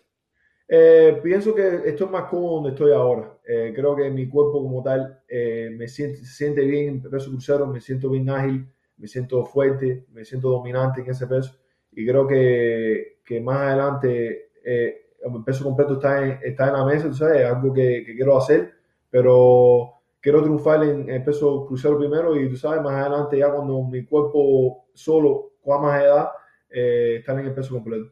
Eh, 0.68 1.18
pienso 1.22 1.54
que 1.54 1.80
estoy 1.86 2.06
más 2.08 2.24
cómodo 2.24 2.56
donde 2.56 2.70
estoy 2.70 2.92
ahora. 2.92 3.38
Eh, 3.44 3.72
creo 3.74 3.96
que 3.96 4.10
mi 4.10 4.28
cuerpo 4.28 4.62
como 4.62 4.82
tal 4.82 5.22
me 5.28 5.88
siente, 5.88 6.18
se 6.18 6.26
siente 6.26 6.60
bien 6.64 6.88
en 6.88 7.02
peso 7.02 7.30
crucero, 7.30 7.66
me 7.66 7.80
siento 7.80 8.10
bien 8.10 8.28
ágil, 8.28 8.68
me 8.98 9.08
siento 9.08 9.44
fuerte, 9.46 10.06
me 10.12 10.24
siento 10.24 10.50
dominante 10.50 11.00
en 11.00 11.10
ese 11.10 11.26
peso. 11.26 11.56
Y 11.92 12.06
creo 12.06 12.26
que, 12.26 13.20
que 13.24 13.40
más 13.40 13.62
adelante 13.62 14.50
el 14.62 15.44
peso 15.44 15.64
completo 15.64 15.94
está 15.94 16.22
en, 16.22 16.38
está 16.42 16.68
en 16.68 16.74
la 16.74 16.84
mesa, 16.84 17.08
tú 17.08 17.14
sabes, 17.14 17.40
es 17.40 17.46
algo 17.46 17.72
que, 17.72 18.04
que 18.06 18.14
quiero 18.14 18.36
hacer 18.36 18.80
pero 19.10 19.99
quiero 20.20 20.42
triunfar 20.42 20.85
en 20.85 21.09
el 21.09 21.24
peso 21.24 21.66
crucero 21.66 21.98
primero 21.98 22.40
y 22.40 22.48
tú 22.48 22.56
sabes, 22.56 22.83
más 22.83 22.94
adelante 22.94 23.38
ya 23.38 23.52
cuando 23.52 23.83
mi 23.83 24.04
cuerpo 24.04 24.87
solo 24.94 25.52
con 25.62 25.83
más 25.83 26.02
edad, 26.02 26.28
eh, 26.70 27.16
estar 27.18 27.38
en 27.38 27.46
el 27.46 27.54
peso 27.54 27.74
completo. 27.74 28.11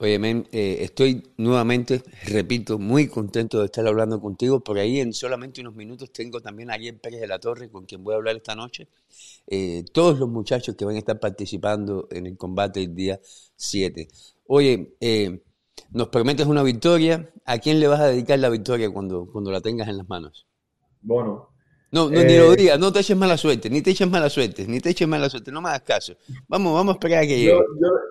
Oye, 0.00 0.16
men, 0.20 0.46
eh, 0.52 0.78
estoy 0.82 1.24
nuevamente, 1.38 2.02
repito, 2.26 2.78
muy 2.78 3.08
contento 3.08 3.58
de 3.58 3.64
estar 3.64 3.84
hablando 3.84 4.20
contigo. 4.20 4.60
Por 4.60 4.78
ahí 4.78 5.00
en 5.00 5.12
solamente 5.12 5.60
unos 5.60 5.74
minutos 5.74 6.12
tengo 6.12 6.40
también 6.40 6.70
a 6.70 6.74
Ariel 6.74 7.00
Pérez 7.00 7.20
de 7.20 7.26
la 7.26 7.40
Torre, 7.40 7.68
con 7.68 7.84
quien 7.84 8.04
voy 8.04 8.14
a 8.14 8.18
hablar 8.18 8.36
esta 8.36 8.54
noche. 8.54 8.86
Eh, 9.48 9.84
todos 9.92 10.20
los 10.20 10.28
muchachos 10.28 10.76
que 10.76 10.84
van 10.84 10.94
a 10.94 10.98
estar 10.98 11.18
participando 11.18 12.06
en 12.12 12.26
el 12.26 12.36
combate 12.36 12.80
el 12.84 12.94
día 12.94 13.18
7. 13.56 14.08
Oye, 14.46 14.96
eh, 15.00 15.42
nos 15.90 16.08
prometes 16.10 16.46
una 16.46 16.62
victoria. 16.62 17.32
¿A 17.44 17.58
quién 17.58 17.80
le 17.80 17.88
vas 17.88 18.00
a 18.00 18.06
dedicar 18.08 18.38
la 18.38 18.50
victoria 18.50 18.90
cuando, 18.90 19.26
cuando 19.26 19.50
la 19.50 19.60
tengas 19.60 19.88
en 19.88 19.98
las 19.98 20.08
manos? 20.08 20.47
Bueno. 21.02 21.48
No, 21.90 22.10
no 22.10 22.22
ni 22.22 22.36
lo 22.36 22.52
eh, 22.52 22.56
digas, 22.56 22.78
no 22.78 22.92
te 22.92 23.00
eches 23.00 23.16
mala 23.16 23.38
suerte, 23.38 23.70
ni 23.70 23.80
te 23.80 23.90
eches 23.90 24.08
mala 24.08 24.28
suerte, 24.28 24.66
ni 24.68 24.78
te 24.78 24.90
eches 24.90 25.08
mala 25.08 25.30
suerte, 25.30 25.50
no 25.50 25.62
me 25.62 25.70
hagas 25.70 25.82
caso. 25.82 26.16
Vamos, 26.46 26.74
vamos 26.74 26.92
a 26.92 26.96
esperar 26.96 27.24
a 27.24 27.26
que 27.26 27.38
llegue. 27.38 27.52
Yo, 27.52 27.62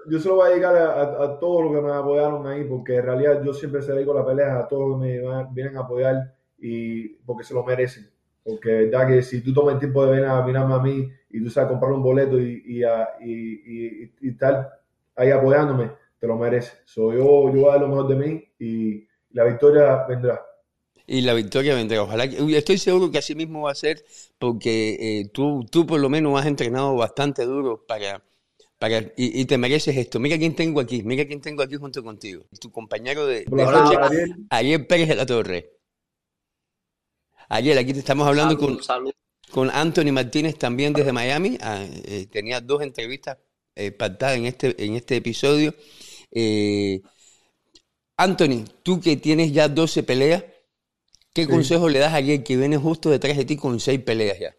yo, 0.10 0.20
se 0.20 0.28
lo 0.28 0.36
voy 0.36 0.48
a 0.48 0.50
dedicar 0.50 0.76
a, 0.76 1.40
todos 1.40 1.64
los 1.64 1.76
que 1.76 1.82
me 1.82 1.94
apoyaron 1.94 2.48
ahí, 2.48 2.64
porque 2.64 2.96
en 2.96 3.04
realidad 3.04 3.44
yo 3.44 3.54
siempre 3.54 3.84
se 3.84 3.94
dedico 3.94 4.16
la 4.16 4.26
pelea 4.26 4.60
a 4.60 4.68
todos 4.68 4.90
los 4.90 5.02
que 5.02 5.22
me 5.22 5.48
vienen 5.52 5.78
a 5.78 5.82
apoyar 5.82 6.34
y 6.58 7.10
porque 7.26 7.44
se 7.44 7.54
lo 7.54 7.64
merecen. 7.64 8.10
Porque 8.44 8.88
verdad 8.90 9.10
que 9.10 9.22
si 9.22 9.42
tú 9.42 9.54
tomas 9.54 9.76
el 9.76 9.80
tiempo 9.80 10.04
de 10.06 10.12
venir 10.12 10.26
a 10.26 10.42
mirarme 10.44 10.74
a 10.74 10.80
mí 10.80 11.12
y 11.30 11.44
tú 11.44 11.50
sabes 11.52 11.70
comprar 11.70 11.92
un 11.92 12.02
boleto 12.02 12.40
y, 12.40 12.64
y, 12.66 12.84
y, 12.84 13.32
y, 13.32 14.14
y 14.22 14.30
estar 14.30 14.82
ahí 15.16 15.30
apoyándome, 15.30 15.92
te 16.20 16.26
lo 16.26 16.36
mereces. 16.36 16.82
yo, 16.96 17.14
yo 17.14 17.52
voy 17.52 17.66
a 17.66 17.74
dar 17.74 17.82
lo 17.82 17.90
mejor 17.90 18.08
de 18.08 18.16
mí 18.16 18.44
y 18.58 19.08
la 19.32 19.44
victoria 19.44 20.06
vendrá. 20.08 20.47
Y 21.10 21.22
la 21.22 21.34
victoria 21.34 21.74
vendrá. 21.74 22.04
Ojalá 22.04 22.26
estoy 22.26 22.78
seguro 22.78 23.10
que 23.10 23.18
así 23.18 23.34
mismo 23.34 23.62
va 23.64 23.72
a 23.72 23.76
ser, 23.76 24.04
porque 24.38 24.98
eh, 25.00 25.30
tú, 25.34 25.66
tú 25.72 25.88
por 25.88 26.02
lo 26.02 26.10
menos 26.10 26.40
has 26.40 26.46
entrenado 26.46 26.96
bastante 26.96 27.46
duro 27.46 27.86
para, 27.88 28.22
para 28.78 29.14
y, 29.16 29.46
te 29.46 29.58
mereces 29.58 29.96
esto. 29.96 30.20
Mira 30.20 30.38
quién 30.38 30.54
tengo 30.54 30.82
aquí, 30.82 31.04
mira 31.04 31.26
quién 31.26 31.40
tengo 31.40 31.64
aquí 31.64 31.78
junto 31.78 32.04
contigo. 32.04 32.46
Tu 32.60 32.70
compañero 32.70 33.26
de, 33.26 33.46
de 33.46 34.46
Ariel. 34.50 34.86
Pérez 34.86 35.08
de 35.08 35.16
la 35.16 35.26
Torre. 35.26 35.72
Ariel, 37.48 37.78
aquí 37.78 37.94
te 37.94 38.00
estamos 38.00 38.28
hablando 38.28 38.58
con, 38.58 38.78
con 39.52 39.70
Anthony 39.70 40.12
Martínez 40.12 40.58
también 40.58 40.92
desde 40.92 41.14
Miami. 41.14 41.58
Ah, 41.62 41.86
eh, 42.04 42.28
tenía 42.30 42.60
dos 42.60 42.82
entrevistas 42.82 43.38
eh, 43.76 43.92
pactadas 43.92 44.38
en 44.38 44.46
este, 44.46 44.84
en 44.84 44.96
este 44.96 45.16
episodio. 45.16 45.74
Eh, 46.32 47.02
Anthony, 48.18 48.66
tú 48.84 49.00
que 49.00 49.16
tienes 49.18 49.54
ya 49.54 49.70
12 49.70 50.04
peleas, 50.04 50.44
¿qué 51.38 51.48
consejo 51.48 51.88
le 51.88 52.00
das 52.00 52.14
a 52.14 52.18
alguien 52.18 52.44
que 52.44 52.58
viene 52.58 52.78
justo 52.78 53.12
detrás 53.12 53.38
de 53.38 53.46
ti 53.46 53.58
con 53.58 53.80
6 53.80 54.02
peleas 54.02 54.40
ya? 54.40 54.56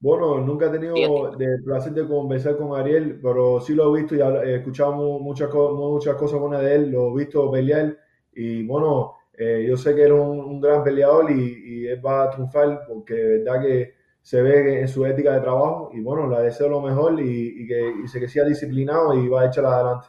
Bueno, 0.00 0.40
nunca 0.40 0.66
he 0.66 0.70
tenido 0.70 0.96
el 1.38 1.62
placer 1.62 1.92
de 1.92 2.04
conversar 2.08 2.56
con 2.56 2.76
Ariel, 2.76 3.20
pero 3.22 3.60
sí 3.60 3.72
lo 3.72 3.96
he 3.96 4.00
visto 4.00 4.16
y 4.16 4.20
he 4.20 4.56
escuchado 4.56 4.92
muchas, 5.20 5.54
muchas 5.54 6.16
cosas 6.16 6.40
buenas 6.40 6.62
de 6.62 6.74
él, 6.74 6.90
lo 6.90 7.12
he 7.12 7.24
visto 7.24 7.48
pelear 7.48 7.96
y 8.32 8.66
bueno, 8.66 9.14
eh, 9.34 9.64
yo 9.68 9.76
sé 9.76 9.94
que 9.94 10.02
él 10.02 10.12
es 10.12 10.18
un, 10.18 10.60
gran 10.60 10.82
peleador 10.82 11.30
y, 11.30 11.86
él 11.86 12.04
va 12.04 12.24
a 12.24 12.30
triunfar 12.30 12.82
porque 12.88 13.14
de 13.14 13.38
verdad 13.38 13.62
que 13.62 13.94
se 14.20 14.42
ve 14.42 14.80
en 14.80 14.88
su 14.88 15.06
ética 15.06 15.34
de 15.34 15.42
trabajo 15.42 15.90
y 15.92 16.00
bueno, 16.00 16.28
le 16.28 16.42
deseo 16.42 16.68
lo 16.68 16.80
mejor 16.80 17.20
y, 17.20 17.66
que, 17.68 17.92
y 18.02 18.08
sé 18.08 18.18
que 18.18 18.28
sea 18.28 18.44
disciplinado 18.44 19.14
y 19.14 19.28
va 19.28 19.42
a 19.42 19.46
echarla 19.46 19.76
adelante. 19.76 20.08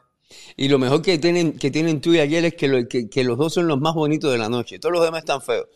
Y 0.55 0.69
lo 0.69 0.79
mejor 0.79 1.01
que 1.01 1.17
tienen, 1.17 1.57
que 1.57 1.71
tienen 1.71 2.01
tú 2.01 2.13
y 2.13 2.19
ayer 2.19 2.45
es 2.45 2.55
que, 2.55 3.09
que, 3.09 3.23
los 3.23 3.37
dos 3.37 3.53
son 3.53 3.67
los 3.67 3.79
más 3.79 3.93
bonitos 3.93 4.31
de 4.31 4.37
la 4.37 4.49
noche. 4.49 4.79
Todos 4.79 4.93
los 4.93 5.03
demás 5.03 5.19
están 5.19 5.41
feos, 5.41 5.67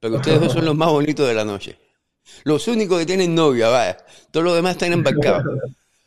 pero 0.00 0.16
ustedes 0.16 0.40
dos 0.40 0.52
son 0.52 0.64
los 0.64 0.76
más 0.76 0.90
bonitos 0.90 1.26
de 1.26 1.34
la 1.34 1.44
noche. 1.44 1.78
Los 2.44 2.66
únicos 2.68 2.98
que 2.98 3.06
tienen 3.06 3.34
novia, 3.34 3.68
vaya. 3.68 3.96
Todos 4.30 4.44
los 4.44 4.54
demás 4.54 4.72
están 4.72 4.92
embarcados. 4.92 5.44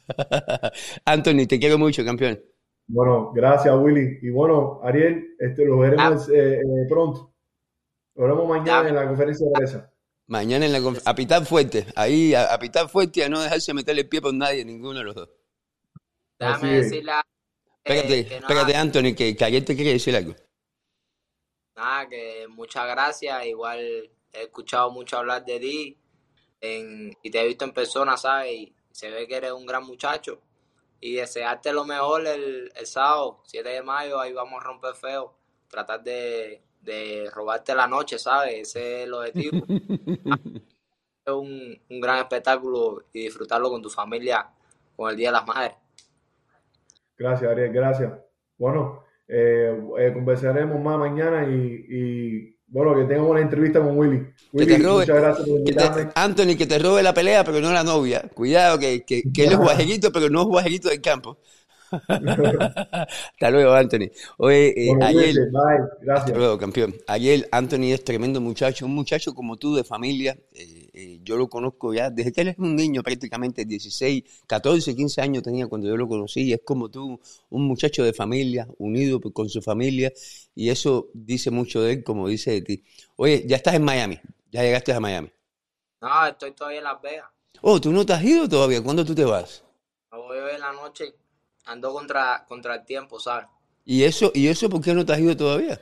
Anthony, 1.05 1.45
te 1.47 1.59
quiero 1.59 1.77
mucho, 1.77 2.03
campeón. 2.03 2.39
Bueno, 2.87 3.31
gracias, 3.33 3.75
Willy. 3.77 4.19
Y 4.21 4.29
bueno, 4.29 4.79
Ariel, 4.83 5.35
este, 5.39 5.65
lo 5.65 5.79
veremos 5.79 6.29
eh, 6.29 6.59
eh, 6.59 6.85
pronto. 6.87 7.33
Lo 8.15 8.23
veremos 8.23 8.47
mañana 8.47 8.89
en 8.89 8.95
la 8.95 9.07
conferencia 9.07 9.45
de 9.45 9.51
prensa. 9.51 9.93
Mañana 10.27 10.65
en 10.65 10.71
la 10.71 10.79
conferencia. 10.79 11.11
A 11.11 11.15
pitar 11.15 11.45
fuerte. 11.45 11.85
Ahí, 11.95 12.33
a, 12.33 12.57
pitar 12.59 12.89
fuerte 12.89 13.19
y 13.19 13.23
a 13.23 13.29
no 13.29 13.41
dejarse 13.41 13.73
meterle 13.73 14.01
el 14.01 14.09
pie 14.09 14.21
por 14.21 14.33
nadie, 14.33 14.63
ninguno 14.63 14.99
de 14.99 15.05
los 15.05 15.15
dos. 15.15 15.29
Déjame 16.39 16.77
decirle 16.77 17.11
Espérate, 17.87 18.35
espérate, 18.35 18.75
Anthony, 18.75 19.15
que, 19.15 19.35
que 19.35 19.45
ayer 19.45 19.63
te 19.63 19.75
quería 19.75 19.93
decir 19.93 20.15
algo. 20.15 20.35
Nada, 21.75 22.09
que 22.09 22.45
muchas 22.49 22.85
gracias. 22.87 23.45
Igual 23.45 24.11
he 24.33 24.43
escuchado 24.43 24.91
mucho 24.91 25.17
hablar 25.17 25.45
de 25.45 25.59
ti 25.59 25.97
y 26.59 27.29
te 27.29 27.41
he 27.41 27.47
visto 27.47 27.65
en 27.65 27.71
persona, 27.71 28.17
¿sabes? 28.17 28.51
Y 28.51 28.75
se 28.91 29.09
ve 29.09 29.27
que 29.27 29.37
eres 29.37 29.51
un 29.51 29.65
gran 29.65 29.85
muchacho. 29.85 30.41
Y 30.99 31.13
desearte 31.13 31.71
lo 31.71 31.85
mejor 31.85 32.25
el, 32.25 32.71
el 32.75 32.87
sábado, 32.87 33.41
7 33.45 33.69
de 33.69 33.83
mayo, 33.83 34.19
ahí 34.19 34.33
vamos 34.33 34.59
a 34.59 34.63
romper 34.63 34.95
feo. 34.95 35.37
Tratar 35.69 36.03
de, 36.03 36.63
de 36.81 37.29
robarte 37.31 37.75
la 37.75 37.87
noche, 37.87 38.17
¿sabes? 38.17 38.69
Ese 38.69 39.01
es 39.01 39.07
el 39.07 39.13
objetivo. 39.13 39.65
es 41.25 41.33
un, 41.33 41.79
un 41.89 42.01
gran 42.01 42.19
espectáculo 42.19 43.05
y 43.13 43.23
disfrutarlo 43.23 43.69
con 43.69 43.81
tu 43.81 43.89
familia 43.89 44.49
con 44.95 45.11
el 45.11 45.15
Día 45.15 45.29
de 45.29 45.33
las 45.33 45.45
Madres. 45.45 45.77
Gracias, 47.17 47.51
Ariel, 47.51 47.71
gracias. 47.73 48.13
Bueno, 48.57 49.03
eh, 49.27 49.75
eh, 49.99 50.11
conversaremos 50.13 50.79
más 50.81 50.97
mañana 50.97 51.47
y, 51.47 52.55
bueno, 52.67 52.95
que 52.95 53.05
tenga 53.05 53.23
una 53.23 53.41
entrevista 53.41 53.79
con 53.79 53.97
Willy. 53.97 54.27
Willy 54.51 54.77
muchas 54.77 55.07
gracias 55.07 55.47
por 55.47 55.57
invitarme. 55.59 56.09
Anthony, 56.15 56.57
que 56.57 56.67
te 56.67 56.79
robe 56.79 57.01
la 57.01 57.13
pelea, 57.13 57.43
pero 57.43 57.59
no 57.59 57.71
la 57.71 57.83
novia. 57.83 58.29
Cuidado, 58.33 58.77
que, 58.77 59.03
que, 59.03 59.23
que 59.33 59.45
él 59.45 59.53
es 59.53 59.57
guajerito, 59.57 60.11
pero 60.11 60.29
no 60.29 60.41
es 60.41 60.47
guajerito 60.47 60.89
del 60.89 61.01
campo. 61.01 61.39
Hasta 61.91 63.51
luego, 63.51 63.73
Anthony. 63.73 64.09
Oye, 64.37 64.89
eh, 64.89 64.93
ayer, 65.01 65.35
Gracias. 66.01 66.37
luego, 66.37 66.57
campeón. 66.57 66.95
Ayer 67.07 67.47
Anthony 67.51 67.93
es 67.93 68.03
tremendo 68.03 68.41
muchacho, 68.41 68.85
un 68.85 68.95
muchacho 68.95 69.33
como 69.33 69.57
tú 69.57 69.75
de 69.75 69.83
familia. 69.83 70.37
Eh, 70.53 70.86
eh, 70.99 71.19
yo 71.21 71.37
lo 71.37 71.47
conozco 71.47 71.93
ya 71.93 72.09
desde 72.09 72.31
que 72.31 72.41
él 72.41 72.47
es 72.47 72.57
un 72.57 72.75
niño, 72.75 73.03
prácticamente 73.03 73.65
16, 73.65 74.43
14, 74.47 74.95
15 74.95 75.21
años 75.21 75.43
tenía 75.43 75.67
cuando 75.67 75.87
yo 75.87 75.95
lo 75.95 76.07
conocí. 76.07 76.51
Es 76.51 76.61
como 76.65 76.89
tú, 76.89 77.19
un 77.51 77.67
muchacho 77.67 78.03
de 78.03 78.13
familia, 78.13 78.67
unido 78.79 79.21
con 79.21 79.47
su 79.47 79.61
familia. 79.61 80.11
Y 80.55 80.71
eso 80.71 81.09
dice 81.13 81.51
mucho 81.51 81.81
de 81.81 81.93
él, 81.93 82.03
como 82.03 82.27
dice 82.27 82.49
de 82.49 82.61
ti. 82.63 82.83
Oye, 83.15 83.43
ya 83.45 83.57
estás 83.57 83.75
en 83.75 83.83
Miami. 83.83 84.19
Ya 84.51 84.63
llegaste 84.63 84.91
a 84.91 84.99
Miami. 84.99 85.31
No, 86.01 86.25
estoy 86.25 86.53
todavía 86.53 86.79
en 86.79 86.85
Las 86.85 86.99
Vegas. 86.99 87.29
Oh, 87.61 87.79
tú 87.79 87.91
no 87.91 88.03
te 88.03 88.13
has 88.13 88.23
ido 88.23 88.49
todavía. 88.49 88.81
¿Cuándo 88.81 89.05
tú 89.05 89.13
te 89.13 89.23
vas? 89.23 89.63
Me 90.11 90.17
voy 90.17 90.39
hoy 90.39 90.55
en 90.55 90.61
la 90.61 90.73
noche 90.73 91.13
ando 91.65 91.93
contra, 91.93 92.43
contra 92.47 92.73
el 92.73 92.85
tiempo, 92.85 93.19
¿sabes? 93.19 93.45
¿Y 93.85 94.03
eso, 94.03 94.31
¿Y 94.33 94.47
eso 94.47 94.67
por 94.67 94.81
qué 94.81 94.95
no 94.95 95.05
te 95.05 95.13
has 95.13 95.19
ido 95.19 95.37
todavía? 95.37 95.79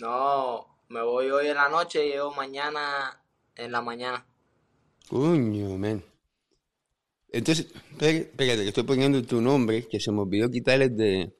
No, 0.00 0.80
me 0.88 1.02
voy 1.02 1.30
hoy 1.30 1.46
en 1.46 1.56
la 1.56 1.70
noche 1.70 2.06
y 2.06 2.10
llego 2.10 2.34
mañana 2.34 3.22
en 3.56 3.72
la 3.72 3.80
mañana. 3.80 4.26
Coño, 5.08 5.76
men. 5.78 6.04
Entonces, 7.28 7.66
espérate, 7.66 8.62
que 8.62 8.68
estoy 8.68 8.84
poniendo 8.84 9.22
tu 9.22 9.40
nombre, 9.40 9.86
que 9.88 10.00
se 10.00 10.12
me 10.12 10.20
olvidó 10.20 10.50
quitarle 10.50 10.88
de. 10.88 11.32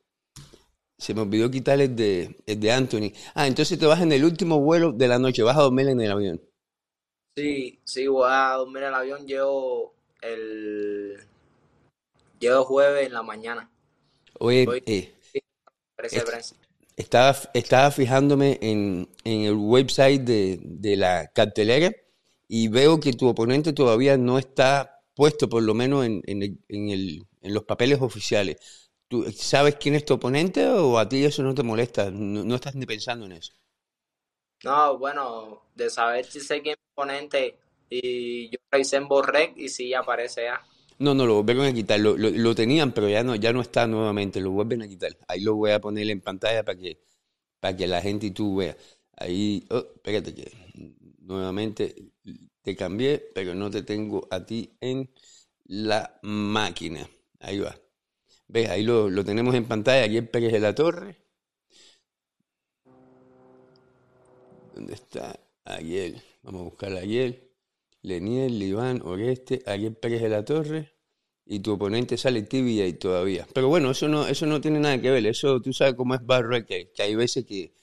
Se 0.98 1.14
me 1.14 1.20
olvidó 1.20 1.50
quitarle 1.50 1.88
de, 1.88 2.36
de 2.46 2.72
Anthony. 2.72 3.12
Ah, 3.34 3.46
entonces 3.46 3.78
te 3.78 3.86
vas 3.86 4.00
en 4.00 4.12
el 4.12 4.24
último 4.24 4.60
vuelo 4.60 4.92
de 4.92 5.08
la 5.08 5.18
noche, 5.18 5.42
vas 5.42 5.56
a 5.56 5.62
dormir 5.62 5.88
en 5.88 6.00
el 6.00 6.10
avión. 6.10 6.40
Sí, 7.36 7.80
sí, 7.84 8.06
voy 8.06 8.28
a 8.30 8.54
dormir 8.54 8.84
en 8.84 8.88
el 8.88 8.94
avión. 8.94 9.26
Llevo 9.26 9.94
el 10.22 11.20
Llego 12.38 12.64
jueves 12.64 13.06
en 13.06 13.12
la 13.12 13.22
mañana. 13.22 13.70
Oye, 14.38 14.66
eh, 14.86 15.14
estaba, 16.96 17.34
estaba 17.54 17.90
fijándome 17.90 18.58
en, 18.60 19.08
el 19.24 19.54
website 19.54 20.22
de, 20.22 20.96
la 20.96 21.30
cartelera 21.34 21.92
y 22.48 22.68
veo 22.68 23.00
que 23.00 23.12
tu 23.12 23.28
oponente 23.28 23.72
todavía 23.72 24.16
no 24.16 24.38
está 24.38 25.02
puesto, 25.14 25.48
por 25.48 25.62
lo 25.62 25.74
menos 25.74 26.04
en, 26.04 26.22
en, 26.26 27.26
los 27.42 27.64
papeles 27.64 28.00
oficiales. 28.00 28.90
¿Tú 29.08 29.24
sabes 29.32 29.76
quién 29.76 29.94
es 29.94 30.04
tu 30.04 30.14
oponente 30.14 30.66
o 30.66 30.98
a 30.98 31.08
ti 31.08 31.24
eso 31.24 31.42
no 31.42 31.54
te 31.54 31.62
molesta? 31.62 32.10
No, 32.10 32.54
estás 32.54 32.74
ni 32.74 32.86
pensando 32.86 33.26
en 33.26 33.32
eso. 33.32 33.52
No, 34.64 34.98
bueno, 34.98 35.62
de 35.74 35.90
saber 35.90 36.24
si 36.24 36.40
sé 36.40 36.60
quién 36.60 36.74
es 36.74 36.78
mi 36.78 36.92
oponente 36.92 37.58
y 37.88 38.50
yo 38.50 38.58
revisé 38.70 38.96
en 38.96 39.08
Borrec 39.08 39.56
y 39.56 39.68
si 39.68 39.94
aparece 39.94 40.44
ya. 40.44 40.60
No, 40.98 41.14
no, 41.14 41.26
lo 41.26 41.34
volvieron 41.34 41.66
a 41.66 41.72
quitar. 41.72 42.00
Lo, 42.00 42.16
lo, 42.16 42.54
tenían, 42.54 42.92
pero 42.92 43.08
ya 43.08 43.22
no, 43.22 43.36
ya 43.36 43.52
no 43.52 43.60
está 43.60 43.86
nuevamente. 43.86 44.40
Lo 44.40 44.50
vuelven 44.50 44.82
a 44.82 44.88
quitar. 44.88 45.16
Ahí 45.28 45.40
lo 45.40 45.54
voy 45.54 45.72
a 45.72 45.80
poner 45.80 46.08
en 46.08 46.22
pantalla 46.22 46.64
para 46.64 46.78
que, 46.78 46.98
para 47.60 47.76
que 47.76 47.86
la 47.86 48.00
gente 48.00 48.26
y 48.26 48.30
tú 48.30 48.56
veas. 48.56 48.76
Ahí, 49.12 49.66
oh, 49.70 49.86
espérate 49.94 50.34
que 50.34 50.52
nuevamente 51.20 51.94
te 52.66 52.74
cambié, 52.74 53.30
pero 53.32 53.54
no 53.54 53.70
te 53.70 53.84
tengo 53.84 54.26
a 54.28 54.44
ti 54.44 54.76
en 54.80 55.08
la 55.66 56.18
máquina. 56.22 57.08
Ahí 57.38 57.60
va. 57.60 57.78
¿Ves? 58.48 58.68
Ahí 58.68 58.82
lo, 58.82 59.08
lo 59.08 59.24
tenemos 59.24 59.54
en 59.54 59.66
pantalla. 59.66 60.04
El 60.04 60.28
Pérez 60.28 60.52
de 60.52 60.58
la 60.58 60.74
Torre. 60.74 61.16
¿Dónde 64.74 64.94
está? 64.94 65.38
Ayer. 65.64 66.20
Vamos 66.42 66.62
a 66.62 66.64
buscar 66.64 66.92
a 66.94 66.98
ayer. 66.98 67.52
Leniel, 68.02 68.60
Iván, 68.60 69.00
Oreste, 69.04 69.62
Ariel 69.64 69.94
Pérez 69.94 70.22
de 70.22 70.28
la 70.28 70.44
Torre 70.44 70.92
y 71.44 71.60
tu 71.60 71.74
oponente 71.74 72.16
sale 72.16 72.42
tibia 72.42 72.84
y 72.84 72.94
todavía. 72.94 73.46
Pero 73.54 73.68
bueno, 73.68 73.92
eso 73.92 74.08
no, 74.08 74.26
eso 74.26 74.44
no 74.44 74.60
tiene 74.60 74.80
nada 74.80 75.00
que 75.00 75.12
ver. 75.12 75.24
Eso 75.24 75.62
tú 75.62 75.72
sabes 75.72 75.94
cómo 75.94 76.16
es 76.16 76.26
Barro, 76.26 76.66
que, 76.66 76.90
que 76.90 77.02
hay 77.04 77.14
veces 77.14 77.44
que, 77.46 77.74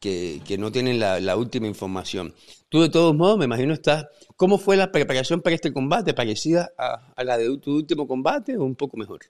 que, 0.00 0.56
no 0.58 0.72
tienen 0.72 0.98
la, 0.98 1.36
última 1.36 1.66
información. 1.66 2.34
Tú 2.68 2.80
de 2.80 2.88
todos 2.88 3.14
modos, 3.14 3.38
me 3.38 3.44
imagino, 3.44 3.72
estás... 3.74 4.06
¿Cómo 4.36 4.58
fue 4.58 4.76
la 4.76 4.90
preparación 4.90 5.42
para 5.42 5.54
este 5.54 5.72
combate? 5.72 6.14
¿Parecida 6.14 6.72
a, 6.78 7.12
a 7.14 7.24
la 7.24 7.36
de 7.36 7.58
tu 7.58 7.76
último 7.76 8.08
combate 8.08 8.56
o 8.56 8.64
un 8.64 8.74
poco 8.74 8.96
mejor? 8.96 9.20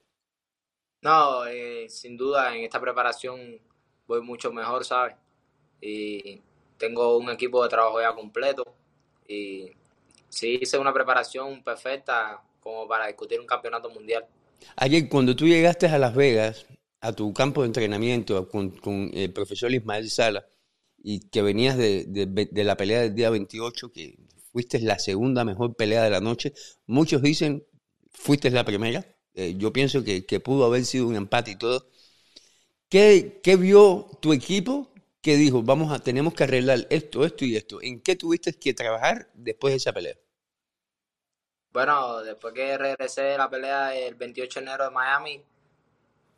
No, 1.03 1.47
eh, 1.47 1.89
sin 1.89 2.17
duda 2.17 2.55
en 2.55 2.65
esta 2.65 2.81
preparación 2.81 3.59
voy 4.07 4.21
mucho 4.21 4.53
mejor, 4.53 4.85
¿sabes? 4.85 5.17
Y 5.81 6.41
tengo 6.77 7.17
un 7.17 7.31
equipo 7.31 7.63
de 7.63 7.69
trabajo 7.69 8.01
ya 8.01 8.15
completo 8.15 8.65
y 9.27 9.71
sí 10.29 10.59
hice 10.61 10.79
una 10.79 10.93
preparación 10.93 11.63
perfecta 11.63 12.43
como 12.61 12.87
para 12.87 13.07
discutir 13.07 13.41
un 13.41 13.47
campeonato 13.47 13.91
mundial. 13.91 14.27
Ayer, 14.77 15.09
cuando 15.09 15.35
tú 15.35 15.47
llegaste 15.47 15.87
a 15.87 15.99
Las 15.99 16.15
Vegas, 16.15 16.67
a 17.01 17.13
tu 17.13 17.33
campo 17.33 17.63
de 17.63 17.69
entrenamiento 17.69 18.49
con, 18.49 19.11
el 19.15 19.33
profesor 19.33 19.73
Ismael 19.73 20.11
Sala, 20.11 20.45
y 21.03 21.29
que 21.29 21.43
venías 21.43 21.77
de, 21.77 22.07
la 22.53 22.77
pelea 22.77 23.03
del 23.03 23.15
día 23.15 23.31
28, 23.31 23.93
que 23.93 24.19
fuiste 24.53 24.79
la 24.81 24.99
segunda 24.99 25.45
mejor 25.45 25.75
pelea 25.77 26.03
de 26.05 26.11
la 26.11 26.21
noche, 26.21 26.53
muchos 26.87 27.23
dicen, 27.23 27.65
fuiste 28.13 28.51
la 28.51 28.65
primera. 28.65 29.05
Eh, 29.35 29.55
yo 29.57 29.73
pienso 29.73 30.05
que, 30.05 30.23
pudo 30.41 30.65
haber 30.65 30.85
sido 30.85 31.07
un 31.07 31.17
empate 31.17 31.53
y 31.53 31.57
todo. 31.57 31.89
¿Qué, 32.89 33.41
¿Qué 33.43 33.57
vio 33.57 34.09
tu 34.21 34.33
equipo 34.33 34.91
¿Qué 35.23 35.37
dijo, 35.37 35.63
vamos 35.63 35.93
a, 35.93 35.99
tenemos 35.99 36.33
que 36.33 36.45
arreglar 36.45 36.87
esto, 36.89 37.27
esto 37.27 37.45
y 37.45 37.55
esto. 37.55 37.83
¿En 37.83 38.01
qué 38.01 38.17
tuviste 38.17 38.55
que 38.55 38.73
trabajar 38.73 39.29
después 39.35 39.73
de 39.73 39.77
esa 39.77 39.93
pelea? 39.93 40.17
Bueno, 41.73 42.23
después 42.23 42.55
que 42.55 42.79
regresé 42.79 43.23
de 43.23 43.39
la 43.39 43.51
pelea 43.51 43.95
el 43.95 44.15
28 44.15 44.61
de 44.61 44.67
enero 44.67 44.85
de 44.85 44.91
Miami, 44.91 45.45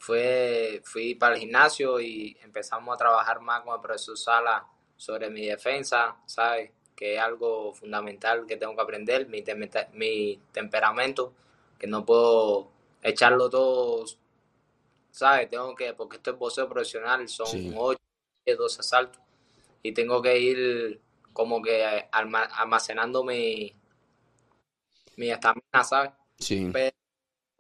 fue, 0.03 0.83
fui 0.85 1.15
para 1.15 1.37
el 1.37 1.41
gimnasio 1.41 2.01
y 2.01 2.37
empezamos 2.43 2.93
a 2.93 2.99
trabajar 2.99 3.41
más 3.41 3.61
con 3.61 3.77
el 3.77 3.81
profesor 3.81 4.19
Sala 4.19 4.67
sobre 4.97 5.31
mi 5.31 5.47
defensa, 5.47 6.17
¿sabes? 6.27 6.73
Que 6.97 7.15
es 7.15 7.21
algo 7.21 7.73
fundamental 7.73 8.45
que 8.45 8.57
tengo 8.57 8.75
que 8.75 8.83
aprender, 8.83 9.29
mi, 9.29 9.45
mi 9.93 10.41
temperamento, 10.51 11.33
que 11.79 11.87
no 11.87 12.05
puedo 12.05 12.69
echarlo 13.01 13.49
todo, 13.49 14.05
¿sabes? 15.13 15.49
Tengo 15.49 15.73
que, 15.77 15.95
porque 15.95 16.17
esto 16.17 16.33
es 16.33 16.37
boxeo 16.37 16.69
profesional, 16.69 17.29
son 17.29 17.73
ocho 17.77 18.01
dos 18.59 18.81
asaltos 18.81 19.23
y 19.85 19.93
tengo 19.93 20.21
que 20.21 20.37
ir 20.37 21.01
como 21.33 21.63
que 21.63 22.09
almacenando 22.11 23.23
mi, 23.23 23.73
mi 25.15 25.31
estamina, 25.31 25.85
¿sabes? 25.85 26.11
Sí. 26.41 26.71
Pero 26.73 26.93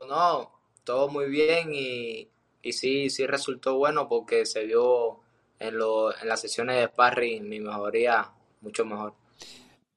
no, 0.08 0.50
todo 0.82 1.08
muy 1.08 1.26
bien 1.26 1.70
y, 1.72 2.31
y 2.62 2.72
sí, 2.72 3.10
sí 3.10 3.26
resultó 3.26 3.76
bueno 3.76 4.08
porque 4.08 4.46
se 4.46 4.64
vio 4.64 5.20
en, 5.58 5.78
lo, 5.78 6.16
en 6.16 6.28
las 6.28 6.40
sesiones 6.40 6.76
de 6.76 6.86
sparring 6.86 7.48
mi 7.48 7.60
mejoría 7.60 8.30
mucho 8.60 8.84
mejor. 8.84 9.14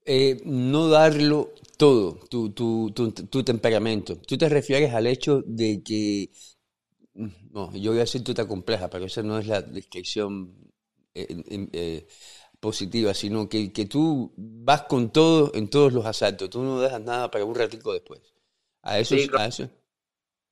Eh, 0.05 0.41
no 0.45 0.87
darlo 0.87 1.53
todo, 1.77 2.19
tu, 2.29 2.51
tu, 2.51 2.91
tu, 2.91 3.11
tu, 3.11 3.43
temperamento. 3.43 4.17
Tú 4.17 4.37
te 4.37 4.49
refieres 4.49 4.93
al 4.93 5.07
hecho 5.07 5.41
de 5.45 5.81
que, 5.83 6.29
no, 7.13 7.73
yo 7.75 7.91
voy 7.91 7.99
a 7.99 8.01
decir 8.01 8.23
tuta 8.23 8.47
compleja, 8.47 8.89
pero 8.89 9.05
esa 9.05 9.23
no 9.23 9.39
es 9.39 9.47
la 9.47 9.61
descripción 9.61 10.53
eh, 11.13 12.07
positiva, 12.59 13.13
sino 13.13 13.49
que, 13.49 13.71
que, 13.73 13.85
tú 13.85 14.31
vas 14.37 14.83
con 14.83 15.11
todo 15.11 15.51
en 15.55 15.69
todos 15.69 15.91
los 15.93 16.05
asaltos, 16.05 16.49
tú 16.49 16.61
no 16.61 16.79
dejas 16.79 17.01
nada 17.01 17.31
para 17.31 17.45
un 17.45 17.55
ratico 17.55 17.93
después. 17.93 18.21
A 18.83 18.99
eso, 18.99 19.15
a 19.37 19.47
eso. 19.47 19.69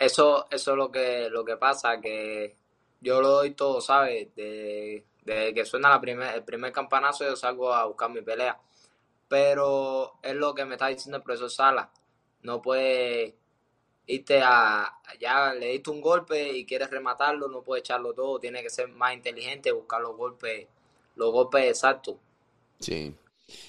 Eso, 0.06 0.48
eso 0.52 0.72
es 0.72 0.78
lo 0.78 0.92
que, 0.92 1.30
lo 1.30 1.44
que 1.46 1.58
pasa, 1.58 2.00
que 2.00 2.56
yo 3.02 3.22
lo 3.22 3.30
doy 3.30 3.52
todo, 3.52 3.82
¿sabes? 3.82 4.30
Desde 4.36 5.06
de 5.26 5.54
que 5.54 5.66
suena 5.66 5.89
la 5.89 6.02
primer, 6.02 6.36
el 6.36 6.44
primer 6.44 6.72
campanazo 6.72 7.24
yo 7.26 7.36
salgo 7.36 7.74
a 7.74 7.86
buscar 7.86 8.10
mi 8.10 8.22
pelea. 8.22 8.60
Pero 9.28 10.16
es 10.22 10.36
lo 10.36 10.54
que 10.54 10.66
me 10.66 10.76
está 10.76 10.88
diciendo 10.88 11.18
el 11.18 11.24
profesor 11.24 11.50
Sala. 11.50 11.89
No 12.42 12.62
puede 12.62 13.36
irte 14.06 14.42
a, 14.44 15.00
ya 15.20 15.54
le 15.54 15.68
diste 15.68 15.89
un 15.89 16.02
golpe 16.02 16.52
y 16.52 16.66
quieres 16.66 16.89
rematarlo, 16.89 17.48
no 17.48 17.62
puede 17.62 17.80
echarlo 17.80 18.13
todo, 18.13 18.39
tiene 18.39 18.62
que 18.62 18.70
ser 18.70 18.89
más 18.89 19.13
inteligente, 19.13 19.72
buscar 19.72 20.02
los 20.02 20.16
golpes, 20.16 20.68
los 21.16 21.32
golpes 21.32 21.70
exactos. 21.70 22.16
Sí. 22.80 23.16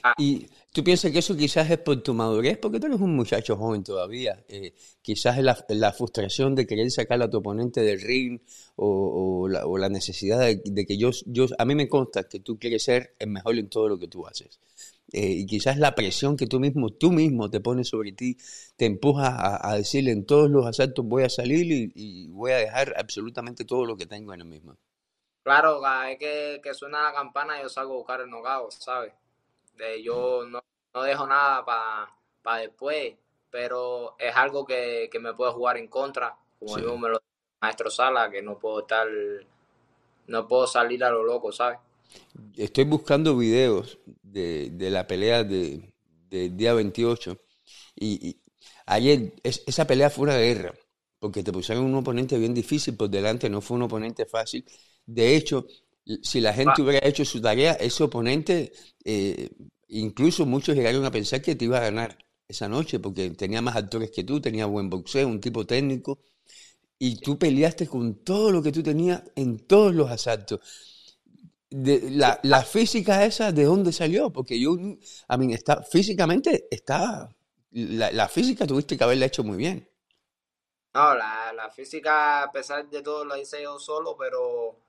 Ah. 0.03 0.15
Y 0.19 0.47
tú 0.73 0.85
piensas 0.85 1.11
que 1.11 1.19
eso 1.19 1.37
quizás 1.37 1.71
es 1.71 1.79
por 1.79 2.03
tu 2.03 2.15
madurez, 2.15 2.59
porque 2.59 2.81
tú 2.81 2.87
eres 2.87 3.01
un 3.01 3.15
muchacho 3.15 3.57
joven 3.57 3.83
todavía. 3.83 4.45
Eh, 4.49 4.75
quizás 5.03 5.39
es 5.39 5.45
la, 5.45 5.93
frustración 5.93 6.55
de 6.55 6.67
querer 6.67 6.91
sacar 6.91 7.23
a 7.23 7.31
tu 7.31 7.39
oponente 7.39 7.81
del 7.81 8.01
ring 8.01 8.41
o, 8.77 9.49
la, 9.49 9.89
necesidad 9.89 10.41
de, 10.41 10.87
que 10.87 10.97
yo, 10.97 11.11
yo, 11.27 11.47
a 11.59 11.65
mí 11.65 11.75
me 11.75 11.89
consta 11.89 12.25
que 12.25 12.41
tú 12.41 12.59
quieres 12.59 12.85
ser 12.85 13.15
el 13.19 13.31
mejor 13.31 13.59
en 13.59 13.69
todo 13.69 13.89
lo 13.89 13.99
que 13.99 14.09
tú 14.09 14.27
haces. 14.27 14.59
Eh, 15.13 15.29
y 15.29 15.47
quizás 15.47 15.79
la 15.79 15.95
presión 15.95 16.37
que 16.37 16.47
tú 16.47 16.59
mismo, 16.59 16.91
tú 16.91 17.13
mismo 17.13 17.49
te 17.49 17.61
pones 17.61 17.89
sobre 17.89 18.13
ti, 18.13 18.37
te 18.77 18.87
empuja 18.87 19.61
a, 19.63 19.77
decirle 19.77 20.11
en 20.11 20.27
todos 20.27 20.51
los 20.51 20.67
asaltos 20.67 21.05
voy 21.05 21.23
a 21.23 21.29
salir 21.29 21.93
y, 21.95 22.27
voy 22.29 22.51
a 22.51 22.57
dejar 22.57 22.95
absolutamente 22.99 23.65
todo 23.65 23.85
lo 23.85 23.97
que 23.97 24.07
tengo 24.07 24.35
en 24.35 24.41
el 24.41 24.47
mismo. 24.47 24.77
Claro, 25.45 25.81
es 26.09 26.19
que, 26.19 26.61
que 26.63 26.75
suena 26.75 27.05
la 27.05 27.13
campana 27.13 27.59
y 27.59 27.63
yo 27.63 27.69
salgo 27.69 27.93
a 27.93 27.97
buscar 27.99 28.21
el 28.23 28.31
nogado, 28.31 28.71
¿sabes? 28.71 29.13
De 29.77 30.03
yo 30.03 30.45
no, 30.47 30.63
no 30.95 31.03
dejo 31.03 31.27
nada 31.27 31.65
para 31.65 32.61
después, 32.61 33.15
pero 33.51 34.17
es 34.19 34.35
algo 34.35 34.65
que, 34.65 35.09
me 35.21 35.35
puede 35.35 35.53
jugar 35.53 35.77
en 35.77 35.89
contra, 35.89 36.37
como 36.59 36.79
yo 36.79 36.97
me 36.97 37.09
lo 37.09 37.23
maestro 37.61 37.91
Sala, 37.91 38.31
que 38.31 38.43
no 38.43 38.59
puedo 38.59 38.81
estar, 38.81 39.07
no 40.27 40.49
puedo 40.49 40.67
salir 40.67 41.03
a 41.03 41.11
lo 41.11 41.25
loco, 41.25 41.51
¿sabes? 41.51 41.79
Estoy 42.57 42.85
buscando 42.85 43.37
videos 43.37 43.99
de, 44.23 44.71
la 44.91 45.07
pelea 45.07 45.45
del 45.45 45.93
día 46.31 46.75
28 46.75 47.39
y, 47.97 48.41
ayer 48.87 49.35
esa 49.43 49.87
pelea 49.87 50.11
fue 50.11 50.25
una 50.25 50.37
guerra, 50.37 50.75
porque 51.19 51.43
te 51.43 51.53
pusieron 51.53 51.85
un 51.85 51.95
oponente 51.95 52.37
bien 52.39 52.55
difícil 52.55 52.97
por 52.97 53.09
delante, 53.09 53.49
no 53.49 53.61
fue 53.61 53.77
un 53.77 53.85
oponente 53.85 54.27
fácil. 54.27 54.65
De 55.07 55.37
hecho, 55.37 55.67
si 56.23 56.41
la 56.41 56.53
gente 56.53 56.75
ah. 56.77 56.83
hubiera 56.83 57.07
hecho 57.07 57.25
su 57.25 57.41
tarea, 57.41 57.73
ese 57.73 58.03
oponente, 58.03 58.73
eh, 59.05 59.51
incluso 59.89 60.47
muchos 60.47 60.75
llegaron 60.75 61.05
a 61.05 61.11
pensar 61.11 61.43
que 61.43 61.55
te 61.55 61.65
iba 61.65 61.79
a 61.79 61.83
ganar 61.83 62.19
esa 62.47 62.69
noche, 62.69 62.99
porque 63.01 63.31
tenía 63.31 63.63
más 63.63 63.77
actores 63.77 64.11
que 64.11 64.25
tú, 64.25 64.41
tenía 64.41 64.67
buen 64.67 64.91
boxeo, 64.91 65.27
un 65.27 65.41
tipo 65.41 65.67
técnico, 65.67 66.21
y 66.99 67.17
tú 67.21 67.39
peleaste 67.39 67.87
con 67.87 68.23
todo 68.23 68.53
lo 68.53 68.63
que 68.63 68.73
tú 68.73 68.83
tenías 68.83 69.23
en 69.35 69.67
todos 69.67 69.95
los 69.95 70.11
asaltos. 70.11 70.61
De, 71.71 72.11
la, 72.11 72.39
la, 72.45 72.63
física 72.63 73.25
esa, 73.25 73.51
¿de 73.51 73.65
dónde 73.65 73.93
salió? 73.93 74.31
Porque 74.31 74.61
yo, 74.61 74.77
a 75.27 75.37
mí, 75.37 75.53
está, 75.53 75.83
físicamente 75.83 76.69
está, 76.71 77.35
la, 77.73 78.13
la, 78.13 78.29
física 78.29 78.65
tuviste 78.65 78.97
que 78.97 79.03
haberla 79.03 79.27
hecho 79.27 79.43
muy 79.43 79.57
bien. 79.57 79.89
No, 80.95 81.17
la, 81.17 81.53
la 81.53 81.71
física, 81.71 82.45
a 82.45 82.53
pesar 82.53 82.89
de 82.89 83.03
todo, 83.03 83.25
la 83.25 83.41
hice 83.41 83.61
yo 83.61 83.81
solo, 83.81 84.17
pero 84.17 84.84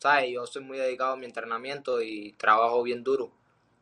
¿sabes? 0.00 0.30
Yo 0.30 0.46
soy 0.46 0.62
muy 0.62 0.78
dedicado 0.78 1.12
a 1.12 1.16
mi 1.16 1.26
entrenamiento 1.26 2.00
y 2.02 2.32
trabajo 2.32 2.82
bien 2.82 3.04
duro. 3.04 3.30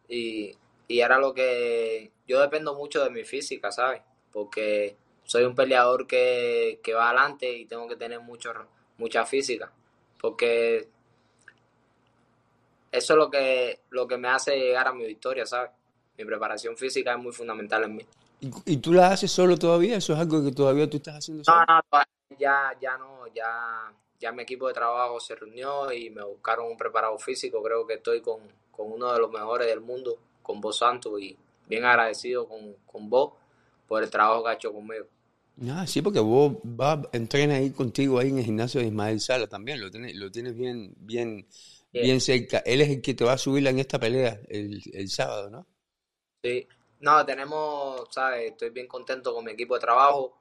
Y, 0.08 0.52
y 0.88 1.00
era 1.00 1.18
lo 1.18 1.32
que 1.32 2.10
yo 2.26 2.40
dependo 2.40 2.74
mucho 2.74 3.02
de 3.04 3.10
mi 3.10 3.24
física, 3.24 3.70
¿sabes? 3.70 4.02
Porque 4.32 4.96
soy 5.24 5.44
un 5.44 5.54
peleador 5.54 6.06
que, 6.06 6.80
que 6.82 6.94
va 6.94 7.10
adelante 7.10 7.50
y 7.50 7.66
tengo 7.66 7.86
que 7.86 7.96
tener 7.96 8.20
mucho, 8.20 8.52
mucha 8.98 9.24
física. 9.24 9.72
Porque 10.20 10.88
eso 12.90 13.12
es 13.12 13.16
lo 13.16 13.30
que, 13.30 13.80
lo 13.90 14.08
que 14.08 14.16
me 14.16 14.28
hace 14.28 14.56
llegar 14.56 14.88
a 14.88 14.92
mi 14.92 15.06
victoria, 15.06 15.46
¿sabes? 15.46 15.70
Mi 16.16 16.24
preparación 16.24 16.76
física 16.76 17.12
es 17.12 17.18
muy 17.18 17.32
fundamental 17.32 17.84
en 17.84 17.96
mí. 17.96 18.06
¿Y, 18.40 18.76
tú 18.78 18.92
la 18.92 19.12
haces 19.12 19.30
solo 19.30 19.56
todavía? 19.56 19.96
¿Eso 19.96 20.12
es 20.12 20.18
algo 20.18 20.44
que 20.44 20.52
todavía 20.52 20.88
tú 20.88 20.96
estás 20.96 21.16
haciendo 21.16 21.44
solo? 21.44 21.64
No, 21.68 21.80
no, 21.92 22.02
ya, 22.38 22.72
ya 22.80 22.96
no, 22.96 23.26
ya 23.34 23.92
ya 24.20 24.32
mi 24.32 24.42
equipo 24.42 24.68
de 24.68 24.74
trabajo 24.74 25.20
se 25.20 25.34
reunió 25.34 25.92
y 25.92 26.10
me 26.10 26.24
buscaron 26.24 26.66
un 26.66 26.76
preparado 26.76 27.18
físico. 27.18 27.62
Creo 27.62 27.86
que 27.86 27.94
estoy 27.94 28.20
con, 28.20 28.40
uno 28.78 29.12
de 29.12 29.18
los 29.18 29.30
mejores 29.30 29.66
del 29.66 29.80
mundo, 29.80 30.18
con 30.42 30.60
vos 30.60 30.78
Santos, 30.78 31.20
y 31.20 31.36
bien 31.66 31.84
agradecido 31.84 32.46
con, 32.46 32.74
con 32.86 33.10
vos 33.10 33.32
por 33.86 34.02
el 34.02 34.10
trabajo 34.10 34.44
que 34.44 34.50
ha 34.50 34.54
hecho 34.54 34.72
conmigo. 34.72 35.06
Ah, 35.68 35.86
sí, 35.86 36.02
porque 36.02 36.20
vos 36.20 36.56
vas, 36.62 37.00
entrena 37.12 37.56
ahí 37.56 37.70
contigo 37.70 38.18
ahí 38.18 38.28
en 38.28 38.38
el 38.38 38.44
gimnasio 38.44 38.80
de 38.80 38.86
Ismael 38.86 39.20
Sala 39.20 39.48
también, 39.48 39.80
lo 39.80 39.90
tienes, 39.90 40.14
lo 40.14 40.30
tienes 40.30 40.54
bien, 40.54 40.94
bien, 40.98 41.48
bien 41.92 42.20
cerca. 42.20 42.58
Él 42.58 42.80
es 42.80 42.90
el 42.90 43.02
que 43.02 43.14
te 43.14 43.24
va 43.24 43.32
a 43.32 43.38
subir 43.38 43.66
en 43.66 43.80
esta 43.80 43.98
pelea 43.98 44.40
el, 44.48 44.80
el 44.92 45.08
sábado, 45.08 45.50
¿no? 45.50 45.66
Sí, 46.44 46.68
no, 47.00 47.26
tenemos, 47.26 48.06
¿sabes? 48.10 48.52
Estoy 48.52 48.70
bien 48.70 48.86
contento 48.86 49.34
con 49.34 49.44
mi 49.44 49.52
equipo 49.52 49.74
de 49.74 49.80
trabajo. 49.80 50.38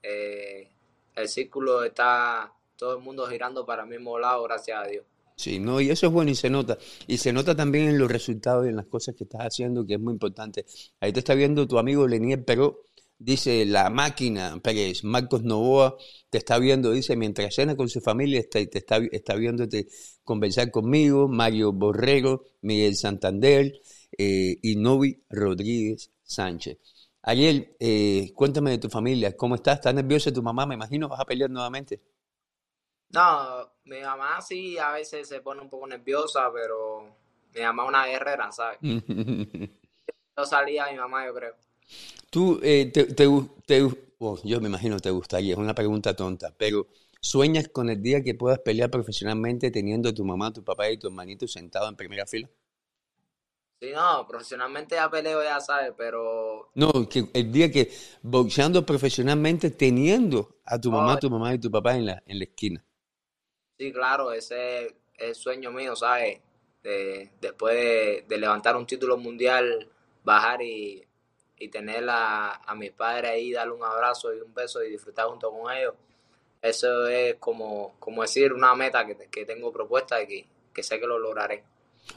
Eh, 0.00 0.70
el 1.16 1.28
círculo 1.28 1.82
está 1.82 2.53
todo 2.76 2.96
el 2.96 3.02
mundo 3.02 3.26
girando 3.26 3.64
para 3.64 3.82
el 3.82 3.88
mismo 3.88 4.18
lado, 4.18 4.42
gracias 4.44 4.78
a 4.78 4.86
Dios. 4.86 5.04
Sí, 5.36 5.58
no, 5.58 5.80
y 5.80 5.90
eso 5.90 6.06
es 6.06 6.12
bueno 6.12 6.30
y 6.30 6.34
se 6.34 6.48
nota. 6.48 6.78
Y 7.06 7.18
se 7.18 7.32
nota 7.32 7.56
también 7.56 7.88
en 7.88 7.98
los 7.98 8.10
resultados 8.10 8.66
y 8.66 8.68
en 8.68 8.76
las 8.76 8.86
cosas 8.86 9.14
que 9.16 9.24
estás 9.24 9.42
haciendo, 9.42 9.84
que 9.84 9.94
es 9.94 10.00
muy 10.00 10.12
importante. 10.12 10.64
Ahí 11.00 11.12
te 11.12 11.18
está 11.20 11.34
viendo 11.34 11.66
tu 11.66 11.78
amigo 11.78 12.06
Lenier 12.06 12.44
pero 12.44 12.84
dice 13.18 13.64
la 13.64 13.90
máquina 13.90 14.58
Pérez, 14.62 15.04
Marcos 15.04 15.42
Novoa 15.42 15.96
te 16.30 16.38
está 16.38 16.58
viendo, 16.58 16.90
dice, 16.92 17.16
mientras 17.16 17.54
cena 17.54 17.76
con 17.76 17.88
su 17.88 18.00
familia, 18.00 18.40
está, 18.40 18.64
te 18.66 18.78
está, 18.78 18.98
está 19.10 19.34
viéndote 19.34 19.88
conversar 20.24 20.70
conmigo, 20.70 21.28
Mario 21.28 21.72
Borrero, 21.72 22.44
Miguel 22.62 22.96
Santander 22.96 23.72
eh, 24.18 24.58
y 24.62 24.76
Novi 24.76 25.22
Rodríguez 25.30 26.10
Sánchez. 26.22 26.78
Ayer, 27.22 27.76
eh, 27.80 28.32
cuéntame 28.34 28.72
de 28.72 28.78
tu 28.78 28.88
familia, 28.90 29.36
¿cómo 29.36 29.54
estás? 29.54 29.76
¿Estás 29.76 29.94
nerviosa 29.94 30.32
tu 30.32 30.42
mamá? 30.42 30.66
Me 30.66 30.74
imagino 30.74 31.08
vas 31.08 31.20
a 31.20 31.24
pelear 31.24 31.50
nuevamente. 31.50 32.00
No, 33.10 33.70
mi 33.84 34.00
mamá 34.00 34.40
sí 34.40 34.76
a 34.78 34.92
veces 34.92 35.28
se 35.28 35.40
pone 35.40 35.60
un 35.60 35.70
poco 35.70 35.86
nerviosa, 35.86 36.50
pero 36.52 37.14
mi 37.54 37.60
mamá 37.60 37.84
es 37.84 37.88
una 37.88 38.06
guerrera, 38.06 38.50
¿sabes? 38.52 38.78
yo 40.36 40.44
salía 40.44 40.90
mi 40.90 40.98
mamá, 40.98 41.26
yo 41.26 41.34
creo. 41.34 41.54
Tú, 42.30 42.58
eh, 42.62 42.90
te, 42.92 43.04
te, 43.04 43.28
oh, 44.18 44.38
yo 44.42 44.60
me 44.60 44.68
imagino 44.68 44.98
te 44.98 45.10
gustaría, 45.10 45.52
es 45.52 45.58
una 45.58 45.74
pregunta 45.74 46.16
tonta, 46.16 46.52
pero 46.56 46.88
¿sueñas 47.20 47.68
con 47.68 47.90
el 47.90 48.02
día 48.02 48.22
que 48.22 48.34
puedas 48.34 48.58
pelear 48.58 48.90
profesionalmente 48.90 49.70
teniendo 49.70 50.08
a 50.08 50.14
tu 50.14 50.24
mamá, 50.24 50.52
tu 50.52 50.64
papá 50.64 50.90
y 50.90 50.98
tu 50.98 51.06
hermanito 51.06 51.46
sentados 51.46 51.88
en 51.88 51.96
primera 51.96 52.26
fila? 52.26 52.50
Sí, 53.80 53.90
no, 53.92 54.26
profesionalmente 54.26 54.94
ya 54.94 55.10
peleo, 55.10 55.42
ya 55.42 55.60
sabes, 55.60 55.92
pero... 55.96 56.70
No, 56.74 57.08
que 57.08 57.28
el 57.34 57.52
día 57.52 57.70
que 57.70 57.92
boxeando 58.22 58.86
profesionalmente 58.86 59.70
teniendo 59.70 60.56
a 60.64 60.80
tu 60.80 60.90
mamá, 60.90 61.18
tu 61.18 61.28
mamá 61.28 61.54
y 61.54 61.58
tu 61.58 61.70
papá 61.70 61.94
en 61.94 62.06
la, 62.06 62.22
en 62.26 62.38
la 62.38 62.44
esquina. 62.44 62.84
Sí, 63.78 63.92
claro, 63.92 64.32
ese 64.32 64.86
es 64.86 64.94
el 65.16 65.34
sueño 65.34 65.70
mío, 65.70 65.96
¿sabes? 65.96 66.40
después 67.40 68.26
de, 68.28 68.38
levantar 68.38 68.76
un 68.76 68.86
título 68.86 69.16
mundial, 69.16 69.88
bajar 70.22 70.60
y, 70.62 71.02
tener 71.72 72.06
a, 72.10 72.56
a 72.56 72.74
mis 72.74 72.92
padres 72.92 73.30
ahí, 73.30 73.50
darle 73.50 73.72
un 73.72 73.82
abrazo 73.82 74.34
y 74.34 74.40
un 74.40 74.52
beso 74.52 74.84
y 74.84 74.90
disfrutar 74.90 75.28
junto 75.28 75.50
con 75.50 75.72
ellos. 75.72 75.94
Eso 76.64 77.06
es 77.08 77.36
como, 77.36 77.94
como 77.98 78.22
decir 78.22 78.52
una 78.54 78.74
meta 78.74 79.06
que, 79.06 79.16
que 79.30 79.44
tengo 79.44 79.70
propuesta 79.70 80.22
y 80.22 80.46
que, 80.72 80.82
sé 80.82 80.98
que 80.98 81.06
lo 81.06 81.18
lograré. 81.18 81.62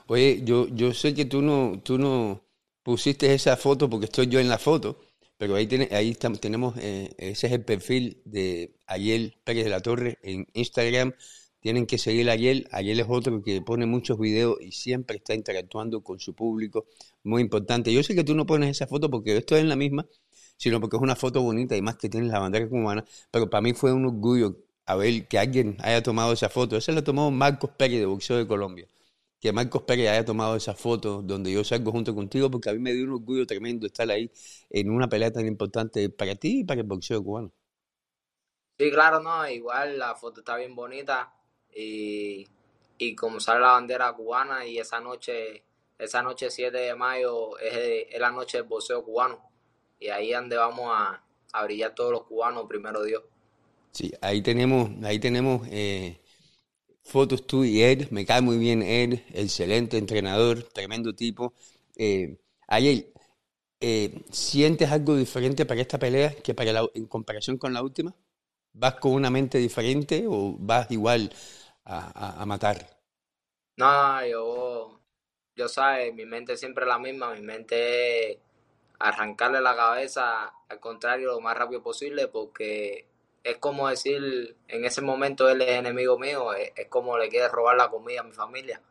Oye, 0.07 0.41
yo, 0.43 0.67
yo 0.69 0.93
sé 0.93 1.13
que 1.13 1.25
tú 1.25 1.41
no, 1.41 1.81
tú 1.83 1.97
no 1.97 2.41
pusiste 2.81 3.33
esa 3.33 3.57
foto 3.57 3.89
porque 3.89 4.05
estoy 4.05 4.27
yo 4.27 4.39
en 4.39 4.47
la 4.47 4.57
foto, 4.57 4.99
pero 5.37 5.55
ahí, 5.55 5.67
tiene, 5.67 5.89
ahí 5.91 6.15
tenemos, 6.15 6.75
eh, 6.77 7.09
ese 7.17 7.47
es 7.47 7.53
el 7.53 7.65
perfil 7.65 8.21
de 8.23 8.73
Ayel 8.85 9.37
Pérez 9.43 9.65
de 9.65 9.69
la 9.69 9.81
Torre 9.81 10.17
en 10.21 10.47
Instagram. 10.53 11.13
Tienen 11.59 11.85
que 11.85 11.97
seguir 11.97 12.29
a 12.29 12.33
Ayel. 12.33 12.67
Ayel 12.71 12.99
es 12.99 13.07
otro 13.09 13.41
que 13.43 13.61
pone 13.61 13.85
muchos 13.85 14.19
videos 14.19 14.57
y 14.61 14.71
siempre 14.71 15.17
está 15.17 15.33
interactuando 15.33 16.01
con 16.03 16.19
su 16.19 16.33
público. 16.35 16.85
Muy 17.23 17.41
importante. 17.41 17.91
Yo 17.93 18.03
sé 18.03 18.15
que 18.15 18.23
tú 18.23 18.35
no 18.35 18.45
pones 18.45 18.69
esa 18.71 18.87
foto 18.87 19.09
porque 19.09 19.35
esto 19.37 19.55
es 19.57 19.65
la 19.65 19.75
misma, 19.75 20.07
sino 20.57 20.79
porque 20.79 20.97
es 20.97 21.01
una 21.01 21.15
foto 21.15 21.41
bonita 21.41 21.75
y 21.75 21.81
más 21.81 21.97
que 21.97 22.09
tienes 22.09 22.29
la 22.31 22.39
bandera 22.39 22.67
cubana. 22.69 23.05
Pero 23.31 23.49
para 23.49 23.61
mí 23.61 23.73
fue 23.73 23.91
un 23.93 24.05
orgullo 24.05 24.57
a 24.85 24.95
ver 24.95 25.27
que 25.27 25.37
alguien 25.39 25.77
haya 25.81 26.01
tomado 26.03 26.33
esa 26.33 26.49
foto. 26.49 26.77
Esa 26.77 26.91
la 26.93 27.03
tomó 27.03 27.31
Marcos 27.31 27.71
Pérez 27.77 27.99
de 27.99 28.05
Boxeo 28.05 28.37
de 28.37 28.47
Colombia. 28.47 28.87
Que 29.39 29.51
Marcos 29.53 29.83
Pérez 29.83 30.09
haya 30.09 30.25
tomado 30.25 30.55
esa 30.55 30.73
foto 30.75 31.21
donde 31.21 31.51
yo 31.51 31.63
salgo 31.63 31.91
junto 31.91 32.15
contigo, 32.15 32.49
porque 32.51 32.69
a 32.69 32.73
mí 32.73 32.79
me 32.79 32.93
dio 32.93 33.03
un 33.05 33.11
orgullo 33.13 33.45
tremendo 33.47 33.85
estar 33.87 34.09
ahí 34.11 34.31
en 34.69 34.89
una 34.89 35.07
pelea 35.09 35.31
tan 35.31 35.45
importante 35.47 36.09
para 36.09 36.35
ti 36.35 36.61
y 36.61 36.63
para 36.63 36.81
el 36.81 36.87
boxeo 36.87 37.23
cubano. 37.23 37.51
Sí, 38.79 38.91
claro, 38.91 39.19
no, 39.19 39.47
igual 39.49 39.97
la 39.97 40.15
foto 40.15 40.41
está 40.41 40.55
bien 40.55 40.75
bonita 40.75 41.33
y, 41.77 42.47
y 42.97 43.15
como 43.15 43.39
sale 43.39 43.59
la 43.61 43.73
bandera 43.73 44.11
cubana 44.13 44.65
y 44.65 44.79
esa 44.79 44.99
noche, 44.99 45.63
esa 45.97 46.23
noche 46.23 46.49
7 46.49 46.75
de 46.75 46.95
mayo 46.95 47.57
es, 47.59 48.19
la 48.19 48.31
noche 48.31 48.57
del 48.57 48.67
boxeo 48.67 49.03
cubano 49.03 49.39
y 49.99 50.07
ahí 50.09 50.31
es 50.31 50.39
donde 50.39 50.57
vamos 50.57 50.89
a, 50.91 51.23
a 51.53 51.63
brillar 51.63 51.93
todos 51.93 52.11
los 52.11 52.23
cubanos, 52.23 52.65
primero 52.67 53.03
Dios. 53.03 53.23
Sí, 53.91 54.11
ahí 54.21 54.41
tenemos, 54.41 54.91
ahí 55.03 55.19
tenemos 55.19 55.67
eh, 55.71 56.19
fotos 57.03 57.47
tú 57.47 57.63
y 57.63 57.81
Ed. 57.81 58.09
Me 58.11 58.25
cae 58.25 58.41
muy 58.41 58.57
bien 58.57 58.83
Ed, 58.83 59.21
excelente 59.33 59.97
entrenador, 59.97 60.63
tremendo 60.63 61.13
tipo. 61.13 61.53
Eh, 61.95 62.37
eh, 63.79 64.23
¿sientes 64.31 64.91
algo 64.91 65.15
diferente 65.15 65.65
para 65.65 65.81
esta 65.81 65.99
pelea 65.99 66.33
que 66.35 66.53
para 66.53 66.73
la, 66.73 66.87
en 66.93 67.05
comparación 67.07 67.57
con 67.57 67.73
la 67.73 67.81
última? 67.81 68.15
¿Vas 68.73 68.95
con 68.95 69.13
una 69.13 69.31
mente 69.31 69.57
diferente 69.57 70.25
o 70.27 70.55
vas 70.59 70.91
igual 70.91 71.31
a, 71.87 72.41
a, 72.41 72.45
matar? 72.45 72.85
No, 73.77 74.25
yo, 74.25 74.99
yo 75.55 75.67
sabes, 75.67 76.13
mi 76.13 76.25
mente 76.25 76.57
siempre 76.57 76.83
es 76.83 76.89
la 76.89 76.99
misma, 76.99 77.33
mi 77.33 77.41
mente 77.41 78.31
es 78.31 78.37
arrancarle 78.99 79.61
la 79.61 79.75
cabeza 79.75 80.51
al 80.69 80.79
contrario 80.79 81.27
lo 81.27 81.39
más 81.39 81.55
rápido 81.55 81.83
posible 81.83 82.27
porque 82.27 83.05
es 83.43 83.57
como 83.57 83.87
decir, 83.87 84.57
en 84.67 84.85
ese 84.85 85.01
momento 85.01 85.49
él 85.49 85.61
es 85.61 85.69
enemigo 85.69 86.19
mío, 86.19 86.53
es, 86.53 86.71
como 86.89 87.17
le 87.17 87.29
quiere 87.29 87.47
robar 87.47 87.77
la 87.77 87.89
comida 87.89 88.21
a 88.21 88.23
mi 88.23 88.33
familia 88.33 88.81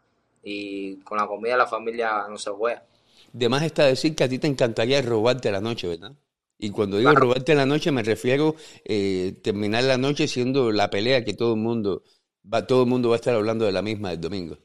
y 0.42 0.96
con 0.98 1.18
la 1.18 1.26
comida 1.26 1.56
la 1.56 1.66
familia 1.66 2.26
no 2.28 2.38
se 2.38 2.50
juega. 2.50 2.84
De 3.32 3.48
más 3.48 3.62
está 3.62 3.84
decir 3.84 4.14
que 4.14 4.24
a 4.24 4.28
ti 4.28 4.38
te 4.38 4.46
encantaría 4.46 5.02
robarte 5.02 5.50
la 5.50 5.60
noche, 5.60 5.88
¿verdad? 5.88 6.12
Y 6.58 6.70
cuando 6.70 6.96
digo 6.96 7.14
robarte 7.14 7.54
la 7.54 7.66
noche 7.66 7.92
me 7.92 8.02
refiero 8.02 8.54
eh, 8.84 9.34
terminar 9.42 9.84
la 9.84 9.98
noche 9.98 10.26
siendo 10.26 10.72
la 10.72 10.88
pelea 10.88 11.22
que 11.22 11.34
todo 11.34 11.52
el 11.52 11.60
mundo 11.60 12.02
va, 12.52 12.66
todo 12.66 12.82
el 12.82 12.88
mundo 12.88 13.08
va 13.10 13.16
a 13.16 13.16
estar 13.16 13.34
hablando 13.34 13.64
de 13.64 13.72
la 13.72 13.82
misma 13.82 14.12
el 14.12 14.20
domingo. 14.20 14.56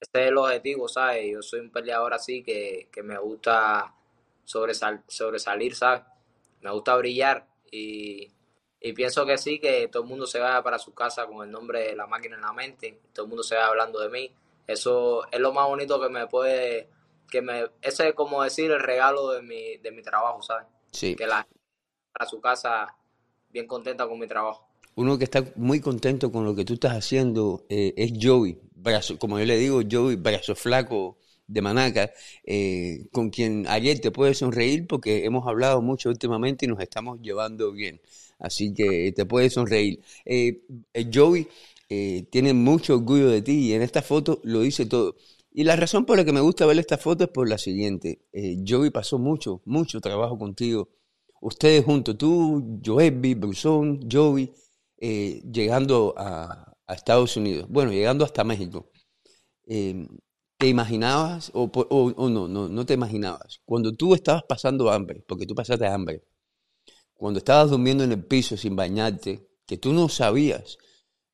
Ese 0.00 0.24
es 0.24 0.28
el 0.28 0.38
objetivo, 0.38 0.88
¿sabes? 0.88 1.30
Yo 1.30 1.42
soy 1.42 1.60
un 1.60 1.70
peleador 1.70 2.14
así 2.14 2.42
que, 2.42 2.88
que 2.90 3.02
me 3.02 3.18
gusta 3.18 3.94
sobresal, 4.44 5.02
sobresalir, 5.06 5.74
¿sabes? 5.74 6.02
Me 6.62 6.70
gusta 6.70 6.96
brillar 6.96 7.46
y, 7.70 8.28
y, 8.80 8.92
pienso 8.94 9.26
que 9.26 9.38
sí, 9.38 9.58
que 9.58 9.88
todo 9.88 10.02
el 10.02 10.08
mundo 10.08 10.26
se 10.26 10.38
vaya 10.38 10.62
para 10.62 10.78
su 10.78 10.94
casa 10.94 11.26
con 11.26 11.44
el 11.46 11.50
nombre 11.50 11.88
de 11.88 11.96
la 11.96 12.06
máquina 12.06 12.36
en 12.36 12.42
la 12.42 12.52
mente, 12.52 13.00
todo 13.12 13.26
el 13.26 13.28
mundo 13.28 13.42
se 13.42 13.54
vaya 13.54 13.68
hablando 13.68 14.00
de 14.00 14.08
mí. 14.08 14.32
Eso 14.66 15.26
es 15.30 15.40
lo 15.40 15.52
más 15.52 15.66
bonito 15.66 16.00
que 16.00 16.08
me 16.08 16.26
puede, 16.26 16.88
que 17.28 17.42
me, 17.42 17.70
ese 17.82 18.08
es 18.08 18.14
como 18.14 18.42
decir 18.42 18.70
el 18.70 18.80
regalo 18.80 19.32
de 19.32 19.42
mi, 19.42 19.76
de 19.76 19.90
mi 19.90 20.02
trabajo, 20.02 20.42
¿sabes? 20.42 20.66
Sí. 20.92 21.14
Que 21.14 21.26
la 21.26 21.46
para 22.12 22.28
su 22.28 22.40
casa 22.40 22.94
bien 23.50 23.66
contenta 23.66 24.06
con 24.06 24.18
mi 24.18 24.26
trabajo. 24.26 24.69
Uno 25.00 25.16
que 25.16 25.24
está 25.24 25.50
muy 25.56 25.80
contento 25.80 26.30
con 26.30 26.44
lo 26.44 26.54
que 26.54 26.66
tú 26.66 26.74
estás 26.74 26.92
haciendo 26.92 27.64
eh, 27.70 27.94
es 27.96 28.12
Joey, 28.20 28.58
brazo, 28.74 29.18
como 29.18 29.38
yo 29.38 29.46
le 29.46 29.56
digo, 29.56 29.80
Joey, 29.90 30.16
brazo 30.16 30.54
flaco, 30.54 31.16
de 31.46 31.62
Manaca, 31.62 32.12
eh, 32.44 33.06
con 33.10 33.30
quien 33.30 33.66
ayer 33.66 33.98
te 33.98 34.10
puedes 34.10 34.36
sonreír 34.36 34.86
porque 34.86 35.24
hemos 35.24 35.46
hablado 35.48 35.80
mucho 35.80 36.10
últimamente 36.10 36.66
y 36.66 36.68
nos 36.68 36.80
estamos 36.80 37.18
llevando 37.22 37.72
bien. 37.72 37.98
Así 38.38 38.74
que 38.74 39.10
te 39.16 39.24
puedes 39.24 39.54
sonreír. 39.54 40.00
Eh, 40.26 40.64
Joey 41.10 41.48
tiene 42.28 42.52
mucho 42.52 42.96
orgullo 42.96 43.30
de 43.30 43.40
ti 43.40 43.68
y 43.68 43.72
en 43.72 43.80
esta 43.80 44.02
foto 44.02 44.38
lo 44.44 44.60
dice 44.60 44.84
todo. 44.84 45.16
Y 45.50 45.64
la 45.64 45.76
razón 45.76 46.04
por 46.04 46.18
la 46.18 46.26
que 46.26 46.32
me 46.32 46.40
gusta 46.42 46.66
ver 46.66 46.78
esta 46.78 46.98
foto 46.98 47.24
es 47.24 47.30
por 47.30 47.48
la 47.48 47.56
siguiente. 47.56 48.20
Joey 48.68 48.90
pasó 48.90 49.18
mucho, 49.18 49.62
mucho 49.64 49.98
trabajo 50.02 50.36
contigo. 50.38 50.90
Ustedes 51.40 51.86
juntos, 51.86 52.18
tú, 52.18 52.80
Joebi, 52.84 53.32
Brusón, 53.32 54.06
Joey, 54.12 54.52
llegando 55.00 56.14
a, 56.16 56.66
Estados 56.88 57.36
Unidos. 57.36 57.66
Bueno, 57.68 57.92
llegando 57.92 58.24
hasta 58.24 58.42
México. 58.42 58.90
¿Te 60.60 60.68
imaginabas 60.68 61.50
o, 61.54 61.70
o, 61.72 62.28
no, 62.28 62.46
no, 62.46 62.68
no 62.68 62.84
te 62.84 62.92
imaginabas? 62.92 63.62
Cuando 63.64 63.94
tú 63.94 64.14
estabas 64.14 64.42
pasando 64.42 64.90
hambre, 64.90 65.24
porque 65.26 65.46
tú 65.46 65.54
pasaste 65.54 65.86
hambre, 65.86 66.22
cuando 67.14 67.38
estabas 67.38 67.70
durmiendo 67.70 68.04
en 68.04 68.12
el 68.12 68.24
piso 68.24 68.58
sin 68.58 68.76
bañarte, 68.76 69.48
que 69.66 69.78
tú 69.78 69.92
no 69.94 70.10
sabías 70.10 70.76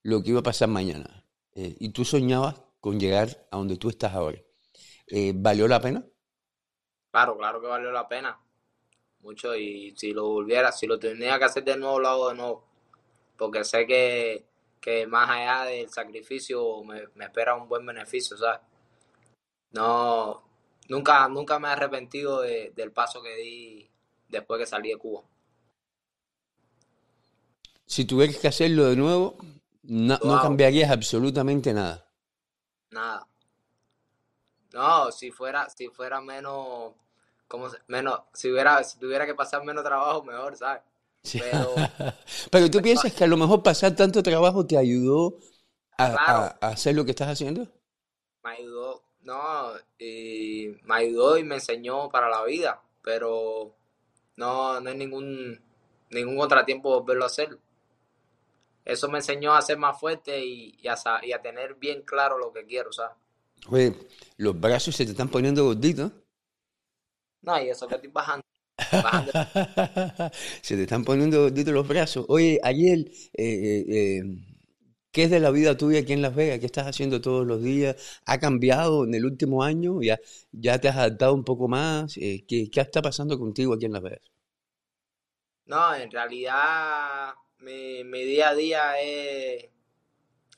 lo 0.02 0.22
que 0.22 0.31
iba 0.31 0.40
a 0.40 0.42
pasar 0.44 0.68
mañana, 0.68 1.26
eh, 1.55 1.76
y 1.81 1.88
tú 1.88 2.05
soñabas 2.05 2.61
con 2.79 3.00
llegar 3.00 3.48
a 3.50 3.57
donde 3.57 3.76
tú 3.76 3.88
estás 3.88 4.14
ahora, 4.14 4.38
eh, 5.07 5.33
¿valió 5.35 5.66
la 5.66 5.81
pena? 5.81 6.05
Claro, 7.11 7.37
claro 7.37 7.61
que 7.61 7.66
valió 7.66 7.90
la 7.90 8.07
pena. 8.07 8.38
Mucho, 9.20 9.57
y 9.57 9.92
si 9.96 10.12
lo 10.12 10.29
volviera, 10.29 10.70
si 10.70 10.87
lo 10.87 10.98
tenía 10.98 11.38
que 11.38 11.46
hacer 11.46 11.64
de 11.64 11.76
nuevo, 11.76 11.98
lo 11.98 12.09
hago 12.09 12.29
de 12.29 12.35
nuevo. 12.37 12.64
Porque 13.37 13.64
sé 13.64 13.87
que, 13.87 14.44
que 14.81 15.07
más 15.07 15.29
allá 15.29 15.64
del 15.64 15.90
sacrificio 15.90 16.83
me, 16.85 17.09
me 17.14 17.27
espera 17.27 17.55
un 17.55 17.68
buen 17.68 17.85
beneficio, 17.85 18.37
¿sabes? 18.37 18.61
no, 19.77 20.42
nunca, 20.88 21.29
nunca 21.29 21.59
me 21.59 21.68
he 21.68 21.72
arrepentido 21.72 22.40
del 22.40 22.92
paso 22.92 23.22
que 23.22 23.37
di 23.37 23.90
después 24.29 24.59
que 24.59 24.66
salí 24.66 24.90
de 24.90 24.96
Cuba. 24.96 25.22
Si 27.87 28.05
tuvieras 28.05 28.38
que 28.38 28.49
hacerlo 28.49 28.87
de 28.87 28.96
nuevo, 28.96 29.37
no, 29.83 30.18
cambiarías 30.42 30.90
absolutamente 30.90 31.72
nada. 31.72 32.09
Nada. 32.90 33.27
No, 34.72 35.12
si 35.12 35.31
fuera, 35.31 35.68
si 35.70 35.88
fuera 35.88 36.20
menos, 36.20 36.92
como 37.46 37.68
menos, 37.87 38.20
si 38.33 38.51
hubiera, 38.51 38.83
si 38.83 38.99
tuviera 38.99 39.25
que 39.25 39.35
pasar 39.35 39.64
menos 39.64 39.85
trabajo, 39.85 40.25
mejor, 40.25 40.57
¿sabes? 40.57 40.83
Pero, 41.33 41.75
Pero 42.51 42.71
tú 42.71 42.81
piensas 42.83 43.12
que 43.12 43.25
a 43.25 43.27
lo 43.27 43.37
mejor 43.37 43.62
pasar 43.62 43.95
tanto 43.95 44.23
trabajo 44.23 44.67
te 44.67 44.77
ayudó 44.77 45.39
a 45.99 46.47
hacer 46.61 46.95
lo 46.95 47.05
que 47.05 47.11
estás 47.12 47.29
haciendo? 47.29 47.69
Me 48.45 48.51
ayudó, 48.53 49.03
no, 49.23 49.73
y 49.99 50.69
me 50.85 50.97
ayudó 50.97 51.37
y 51.37 51.45
me 51.45 51.57
enseñó 51.57 52.09
para 52.11 52.29
la 52.29 52.45
vida, 52.45 52.81
pero 53.03 53.75
no, 54.37 54.81
no 54.81 54.91
hay 54.91 54.97
ningún, 54.97 55.61
ningún 56.11 56.37
contratiempo 56.37 57.01
volverlo 57.01 57.25
a 57.25 57.27
hacer. 57.27 57.59
Eso 58.85 59.09
me 59.09 59.19
enseñó 59.19 59.53
a 59.53 59.62
ser 59.62 59.79
más 59.79 59.99
fuerte 59.99 60.45
y, 60.45 60.79
a, 60.87 60.97
y 61.25 61.33
a 61.33 61.43
tener 61.43 61.75
bien 61.75 62.03
claro 62.03 62.39
lo 62.39 62.53
que 62.53 62.65
quiero, 62.65 62.93
¿sabes? 62.93 63.17
Oye, 63.69 63.97
los 64.37 64.59
brazos 64.61 64.95
se 64.95 65.05
te 65.05 65.11
están 65.11 65.29
poniendo 65.29 65.65
gorditos. 65.65 66.12
No, 67.43 67.61
y 67.61 67.69
eso 67.69 67.89
que 67.89 67.97
estoy 67.97 68.11
bajando. 68.11 68.45
se 70.62 70.77
te 70.77 70.83
están 70.83 71.05
poniendo 71.05 71.49
los 71.51 71.89
brazos. 71.89 72.27
Oye, 72.29 72.61
ayer 72.62 72.99
eh, 73.35 73.45
eh, 73.45 73.85
eh 73.89 74.23
¿Qué 75.17 75.23
es 75.23 75.31
de 75.31 75.41
la 75.41 75.51
vida 75.51 75.79
tuya 75.79 76.01
aquí 76.01 76.12
en 76.12 76.21
Las 76.21 76.35
Vegas? 76.35 76.59
¿Qué 76.59 76.67
estás 76.67 76.87
haciendo 76.87 77.23
todos 77.23 77.47
los 77.47 77.62
días? 77.62 78.21
¿Ha 78.27 78.39
cambiado 78.39 79.05
en 79.05 79.15
el 79.15 79.25
último 79.25 79.62
año? 79.62 80.03
¿Ya, 80.03 80.19
ya 80.53 80.79
te 80.79 80.89
has 80.89 80.97
adaptado 80.97 81.33
un 81.33 81.43
poco 81.43 81.69
más? 81.69 82.19
Eh, 82.19 82.45
¿qué, 82.47 82.69
está 82.75 83.01
pasando 83.01 83.39
contigo 83.39 83.73
aquí 83.73 83.87
en 83.87 83.95
Las 83.95 84.03
Vegas? 84.03 84.21
No, 85.65 85.95
en 85.95 86.11
realidad 86.11 87.33
mi, 87.61 88.03
día 88.05 88.51
a 88.51 88.55
día 88.55 89.01
es, 89.01 89.71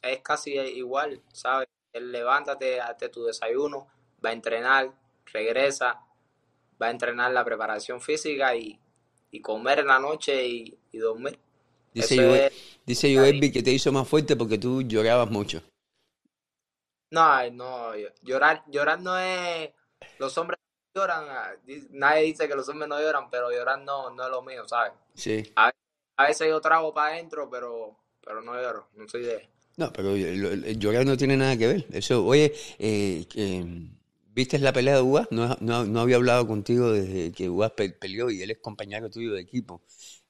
es 0.03 0.19
casi 0.25 0.55
igual, 0.55 1.23
¿sabes? 1.33 1.69
Levántate, 1.93 2.81
hazte 2.81 3.11
tu 3.11 3.27
desayuno, 3.27 3.87
va 4.25 4.31
a 4.31 4.33
entrenar, 4.33 4.93
regresa, 5.27 6.01
va 6.81 6.87
a 6.87 6.91
entrenar 6.91 7.33
la 7.33 7.45
preparación 7.45 8.01
física 8.01 8.55
y, 8.55 8.79
comer 9.43 9.81
en 9.81 9.87
la 9.87 9.99
noche 9.99 10.47
y 10.47 10.79
dormir. 10.93 11.39
Dice, 11.95 12.53
dice 12.87 13.51
que 13.53 13.63
te 13.63 13.73
hizo 13.73 13.93
más 13.93 14.07
fuerte 14.07 14.37
porque 14.37 14.59
tú 14.59 14.83
llorabas 14.83 15.31
mucho. 15.31 15.63
No, 17.11 17.51
no, 17.51 17.93
llorar, 18.23 18.65
llorar 18.69 19.01
no 19.01 19.19
es... 19.19 19.71
Los 20.19 20.37
hombres 20.37 20.59
lloran, 20.95 21.25
ah, 21.29 21.53
nadie 21.91 22.25
dice 22.25 22.47
que 22.47 22.55
los 22.55 22.69
hombres 22.69 22.89
no 22.89 23.01
lloran, 23.01 23.31
pero 23.31 23.51
llorar 23.51 23.81
no, 23.81 24.11
no 24.11 24.25
es 24.25 24.31
lo 24.31 24.43
mío, 24.43 24.69
¿sabes? 24.69 24.93
Sí. 25.15 25.53
A, 25.57 25.73
veces 26.27 26.49
yo 26.49 26.61
trago 26.61 26.93
para 26.93 27.15
adentro, 27.15 27.49
pero, 27.51 27.97
pero 28.21 28.43
no 28.43 28.55
lloro, 28.55 28.89
no 28.95 29.09
soy 29.09 29.23
de... 29.23 29.49
No, 29.77 29.93
pero 29.93 30.17
llorar 30.17 31.07
no 31.07 31.17
tiene 31.17 31.37
nada 31.37 31.57
que 31.57 31.67
ver. 31.69 31.87
Eso, 31.93 32.25
oye, 32.27 32.53
eh, 32.79 33.25
¿viste 34.39 34.57
la 34.61 34.73
pelea 34.73 34.95
de 34.95 35.03
Ugas? 35.03 35.27
No, 35.33 35.57
no, 35.59 36.01
había 36.01 36.15
hablado 36.15 36.47
contigo 36.47 36.93
desde 36.93 37.33
que 37.33 37.51
Ugas 37.51 37.73
peleó 37.73 38.31
y 38.31 38.41
él 38.41 38.53
es 38.53 38.59
compañero 38.59 39.11
tuyo 39.11 39.33
de 39.33 39.41
equipo. 39.41 39.83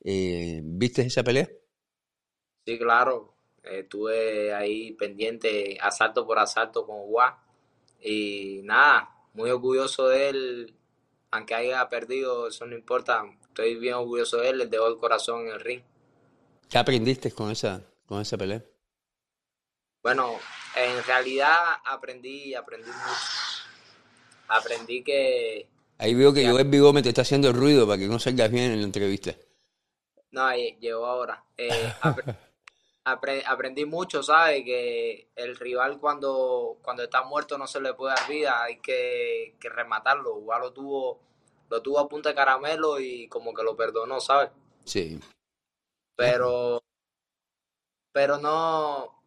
Eh, 0.03 0.63
¿Viste 0.65 1.03
esa 1.03 1.23
pelea? 1.23 1.47
Sí, 2.65 2.79
claro. 2.79 3.35
Estuve 3.63 4.55
ahí 4.55 4.93
pendiente, 4.93 5.77
asalto 5.83 6.27
por 6.27 6.39
asalto 6.39 6.87
con 6.87 7.03
Gua. 7.03 7.45
Y 8.01 8.63
nada, 8.65 9.15
muy 9.35 9.51
orgulloso 9.51 10.09
de 10.09 10.31
él. 10.31 10.75
Aunque 11.31 11.55
haya 11.55 11.87
perdido, 11.91 12.49
eso 12.49 12.65
no 12.65 12.75
importa. 12.75 13.25
Estoy 13.49 13.77
bien 13.77 13.93
orgulloso 13.93 14.39
de 14.39 14.49
él, 14.49 14.59
le 14.59 14.67
dejó 14.69 14.87
el 14.87 14.97
corazón 14.97 15.49
en 15.49 15.53
el 15.53 15.61
ring. 15.61 15.83
¿Qué 16.71 16.79
aprendiste 16.79 17.31
con 17.31 17.51
esa, 17.51 17.83
con 18.07 18.23
esa 18.23 18.39
pelea? 18.39 18.65
Bueno, 20.03 20.39
en 20.75 21.05
realidad 21.05 21.59
aprendí, 21.85 22.55
aprendí 22.55 22.89
mucho. 22.89 23.48
Aprendí 24.49 25.03
que... 25.03 25.69
Ahí 25.99 26.15
veo 26.15 26.33
que 26.33 26.49
Joel 26.49 26.69
Vigo 26.69 26.93
me 26.93 27.03
te 27.03 27.11
está 27.11 27.23
haciendo 27.23 27.53
ruido 27.53 27.87
para 27.87 27.99
que 27.99 28.07
no 28.07 28.19
salgas 28.19 28.51
bien 28.51 28.73
en 28.73 28.81
la 28.81 28.87
entrevista. 28.87 29.35
No, 30.31 30.55
llegó 30.55 31.07
ahora. 31.07 31.45
Eh, 31.57 31.93
aprendí 33.05 33.85
mucho, 33.85 34.23
¿sabes? 34.23 34.65
Que 34.65 35.29
el 35.35 35.57
rival 35.57 35.99
cuando, 35.99 36.79
cuando 36.83 37.03
está 37.03 37.25
muerto 37.25 37.59
no 37.59 37.67
se 37.67 37.81
le 37.81 37.95
puede 37.95 38.15
dar 38.15 38.29
vida, 38.29 38.63
hay 38.63 38.81
que, 38.81 39.57
rematarlo. 39.61 40.39
Igual 40.39 40.61
lo 40.61 40.73
tuvo, 40.73 41.21
lo 41.69 41.83
tuvo 41.83 41.99
a 41.99 42.09
punta 42.09 42.29
de 42.29 42.35
caramelo 42.35 43.01
y 43.01 43.29
como 43.29 43.53
que 43.53 43.63
lo 43.63 43.77
perdonó, 43.77 44.21
¿sabes? 44.21 44.51
Sí. 44.85 45.19
Pero 46.15 46.83
pero 48.13 48.39
no, 48.39 49.23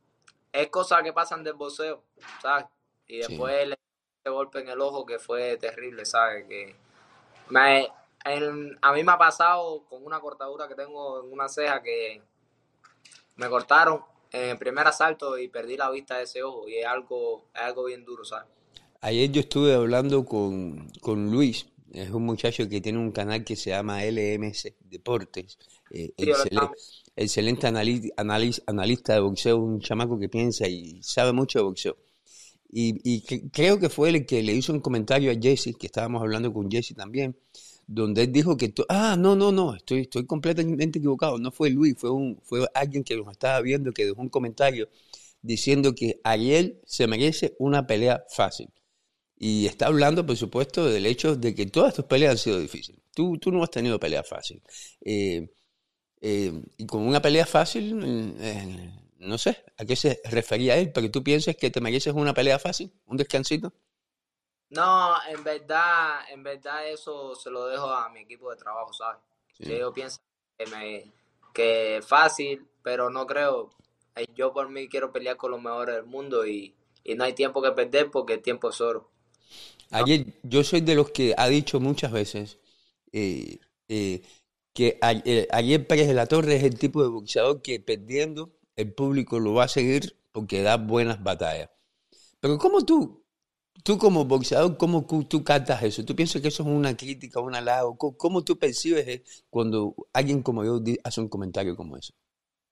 es 0.52 0.68
cosas 0.68 1.02
que 1.02 1.14
pasan 1.14 1.44
del 1.44 1.54
boxeo, 1.54 2.04
¿sabes? 2.42 2.66
Y 3.08 3.20
después 3.20 3.54
ese 3.64 3.78
golpe 4.30 4.60
en 4.60 4.70
el 4.70 4.82
ojo 4.82 5.06
que 5.06 5.20
fue 5.20 5.58
terrible, 5.58 6.06
¿sabes? 6.06 6.46
Que 6.48 6.76
me, 7.50 7.88
a 8.82 8.94
mí 8.94 9.04
me 9.04 9.12
ha 9.12 9.18
pasado 9.18 9.84
con 9.90 10.06
una 10.06 10.20
cortadura 10.20 10.68
que 10.68 10.76
tengo 10.76 11.24
en 11.24 11.32
una 11.32 11.50
ceja 11.50 11.82
que 11.82 12.22
me 13.36 13.50
cortaron 13.50 14.02
en 14.32 14.50
el 14.50 14.58
primer 14.58 14.88
asalto 14.88 15.38
y 15.38 15.48
perdí 15.48 15.76
la 15.78 15.90
vista 15.90 16.18
de 16.18 16.24
ese 16.24 16.44
ojo 16.44 16.68
y 16.68 16.78
es 16.78 16.86
algo, 16.86 17.46
es 17.54 17.62
algo 17.62 17.86
bien 17.86 18.06
duro, 18.06 18.24
¿sabes? 18.24 18.48
Ayer 19.02 19.32
yo 19.32 19.42
estuve 19.42 19.74
hablando 19.74 20.24
con, 20.26 20.88
con 21.02 21.32
Luis, 21.32 21.68
es 21.92 22.12
un 22.12 22.24
muchacho 22.24 22.70
que 22.70 22.82
tiene 22.82 23.00
un 23.00 23.12
canal 23.12 23.44
que 23.44 23.56
se 23.56 23.72
llama 23.72 24.04
LMS 24.06 24.74
Deportes, 24.80 25.58
eh, 25.90 26.14
excelente, 27.16 27.68
analista 27.68 29.14
de 29.14 29.20
boxeo, 29.20 29.58
un 29.58 29.82
chamaco 29.82 30.20
que 30.20 30.30
piensa 30.30 30.68
y 30.68 31.02
sabe 31.04 31.34
mucho 31.34 31.60
de 31.60 31.64
boxeo. 31.64 31.98
Y, 32.74 33.22
creo 33.52 33.80
que 33.80 33.90
fue 33.90 34.10
el 34.10 34.26
que 34.26 34.42
le 34.42 34.54
hizo 34.54 34.72
un 34.74 34.80
comentario 34.80 35.32
a 35.32 35.36
Jesse, 35.36 35.76
que 35.78 35.88
estábamos 35.88 36.22
hablando 36.22 36.54
con 36.54 36.72
Jesse 36.72 36.96
también, 36.96 37.36
donde 37.86 38.24
él 38.24 38.32
dijo 38.32 38.56
que, 38.58 38.74
ah, 38.90 39.18
no, 39.20 39.36
no, 39.36 39.52
no, 39.52 39.76
estoy, 39.76 40.02
estoy 40.02 40.26
completamente 40.26 41.00
equivocado, 41.00 41.38
no 41.38 41.52
fue 41.52 41.70
Luis, 41.70 41.96
fue, 41.98 42.12
un, 42.12 42.40
fue 42.44 42.66
alguien 42.74 43.04
que 43.04 43.18
nos 43.18 43.30
estaba 43.30 43.60
viendo, 43.62 43.92
que 43.92 44.06
dejó 44.06 44.22
un 44.22 44.30
comentario 44.30 44.90
diciendo 45.42 45.94
que 45.96 46.22
Ariel 46.24 46.80
se 46.86 47.08
merece 47.08 47.56
una 47.60 47.88
pelea 47.88 48.24
fácil. 48.30 48.70
Y 49.38 49.66
está 49.66 49.88
hablando, 49.88 50.26
por 50.26 50.38
supuesto, 50.38 50.86
del 50.86 51.06
hecho 51.08 51.36
de 51.36 51.56
que 51.56 51.66
todas 51.66 51.96
tus 51.96 52.06
peleas 52.06 52.34
han 52.34 52.38
sido 52.38 52.60
difíciles. 52.60 53.02
Tú, 53.14 53.38
tú 53.40 53.52
no 53.52 53.64
has 53.64 53.72
tenido 53.72 54.00
pelea 54.00 54.24
fácil. 54.24 54.62
Eh, 55.04 55.50
eh, 56.22 56.54
y 56.78 56.86
con 56.86 57.02
una 57.02 57.22
pelea 57.22 57.48
fácil, 57.48 58.36
eh, 58.40 58.94
no 59.22 59.38
sé 59.38 59.64
a 59.78 59.86
qué 59.86 59.96
se 59.96 60.22
refería 60.26 60.78
él, 60.78 60.92
pero 60.92 61.10
tú 61.12 61.24
piensas 61.24 61.56
que 61.56 61.70
te 61.70 61.82
mereces 61.82 62.14
una 62.14 62.34
pelea 62.34 62.60
fácil, 62.60 62.92
un 63.06 63.18
descansito. 63.18 63.72
No, 64.70 65.16
en 65.30 65.44
verdad, 65.44 66.22
en 66.32 66.44
verdad 66.44 66.88
eso 66.88 67.36
se 67.36 67.50
lo 67.50 67.68
dejo 67.68 67.90
a 67.90 68.10
mi 68.10 68.22
equipo 68.22 68.50
de 68.50 68.58
trabajo, 68.58 68.94
¿sabes? 68.94 69.22
Yo 69.60 69.94
pienso 69.94 70.20
que, 70.58 70.66
me, 70.68 71.12
que 71.54 71.98
es 71.98 72.08
fácil, 72.08 72.68
pero 72.82 73.10
no 73.10 73.28
creo. 73.28 73.70
Yo 74.34 74.54
por 74.54 74.70
mí 74.70 74.88
quiero 74.88 75.12
pelear 75.12 75.38
con 75.38 75.52
los 75.52 75.62
mejores 75.62 75.96
del 75.96 76.06
mundo 76.06 76.48
y, 76.48 76.74
y 77.04 77.16
no 77.16 77.24
hay 77.24 77.34
tiempo 77.34 77.62
que 77.62 77.72
perder 77.72 78.10
porque 78.10 78.34
el 78.34 78.42
tiempo 78.42 78.70
es 78.70 78.82
oro. 78.82 79.12
Ayer, 79.92 80.26
yo 80.44 80.64
soy 80.64 80.82
de 80.82 80.96
los 80.96 81.12
que 81.12 81.36
ha 81.38 81.48
dicho 81.48 81.80
muchas 81.80 82.12
veces 82.12 82.60
eh, 83.12 83.60
eh, 83.90 84.22
que 84.74 84.98
eh, 85.02 85.48
ayer 85.52 85.86
Pérez 85.86 86.08
de 86.08 86.14
la 86.14 86.28
Torre 86.28 86.56
es 86.56 86.64
el 86.64 86.80
tipo 86.80 87.04
de 87.04 87.10
boxeador 87.10 87.62
que 87.62 87.80
perdiendo 87.82 88.58
el 88.82 88.94
público 88.94 89.40
lo 89.40 89.54
va 89.54 89.66
a 89.66 89.68
seguir 89.68 90.18
porque 90.32 90.62
da 90.62 90.78
buenas 90.78 91.22
batallas. 91.22 91.70
Pero 92.40 92.58
¿cómo 92.58 92.84
tú, 92.84 93.24
tú 93.84 93.98
como 93.98 94.26
boxeador, 94.26 94.78
cómo 94.78 95.06
tú 95.28 95.44
cantas 95.44 95.84
eso? 95.84 96.04
¿Tú 96.04 96.16
piensas 96.16 96.42
que 96.42 96.48
eso 96.48 96.64
es 96.64 96.70
una 96.70 96.96
crítica, 96.98 97.40
un 97.40 97.56
halago? 97.56 97.98
¿Cómo, 97.98 98.44
tú 98.44 98.58
percibes 98.58 99.44
cuando 99.50 99.96
alguien 100.14 100.42
como 100.42 100.64
yo 100.64 100.80
hace 101.04 101.22
un 101.22 101.30
comentario 101.30 101.76
como 101.76 101.98
eso? 101.98 102.14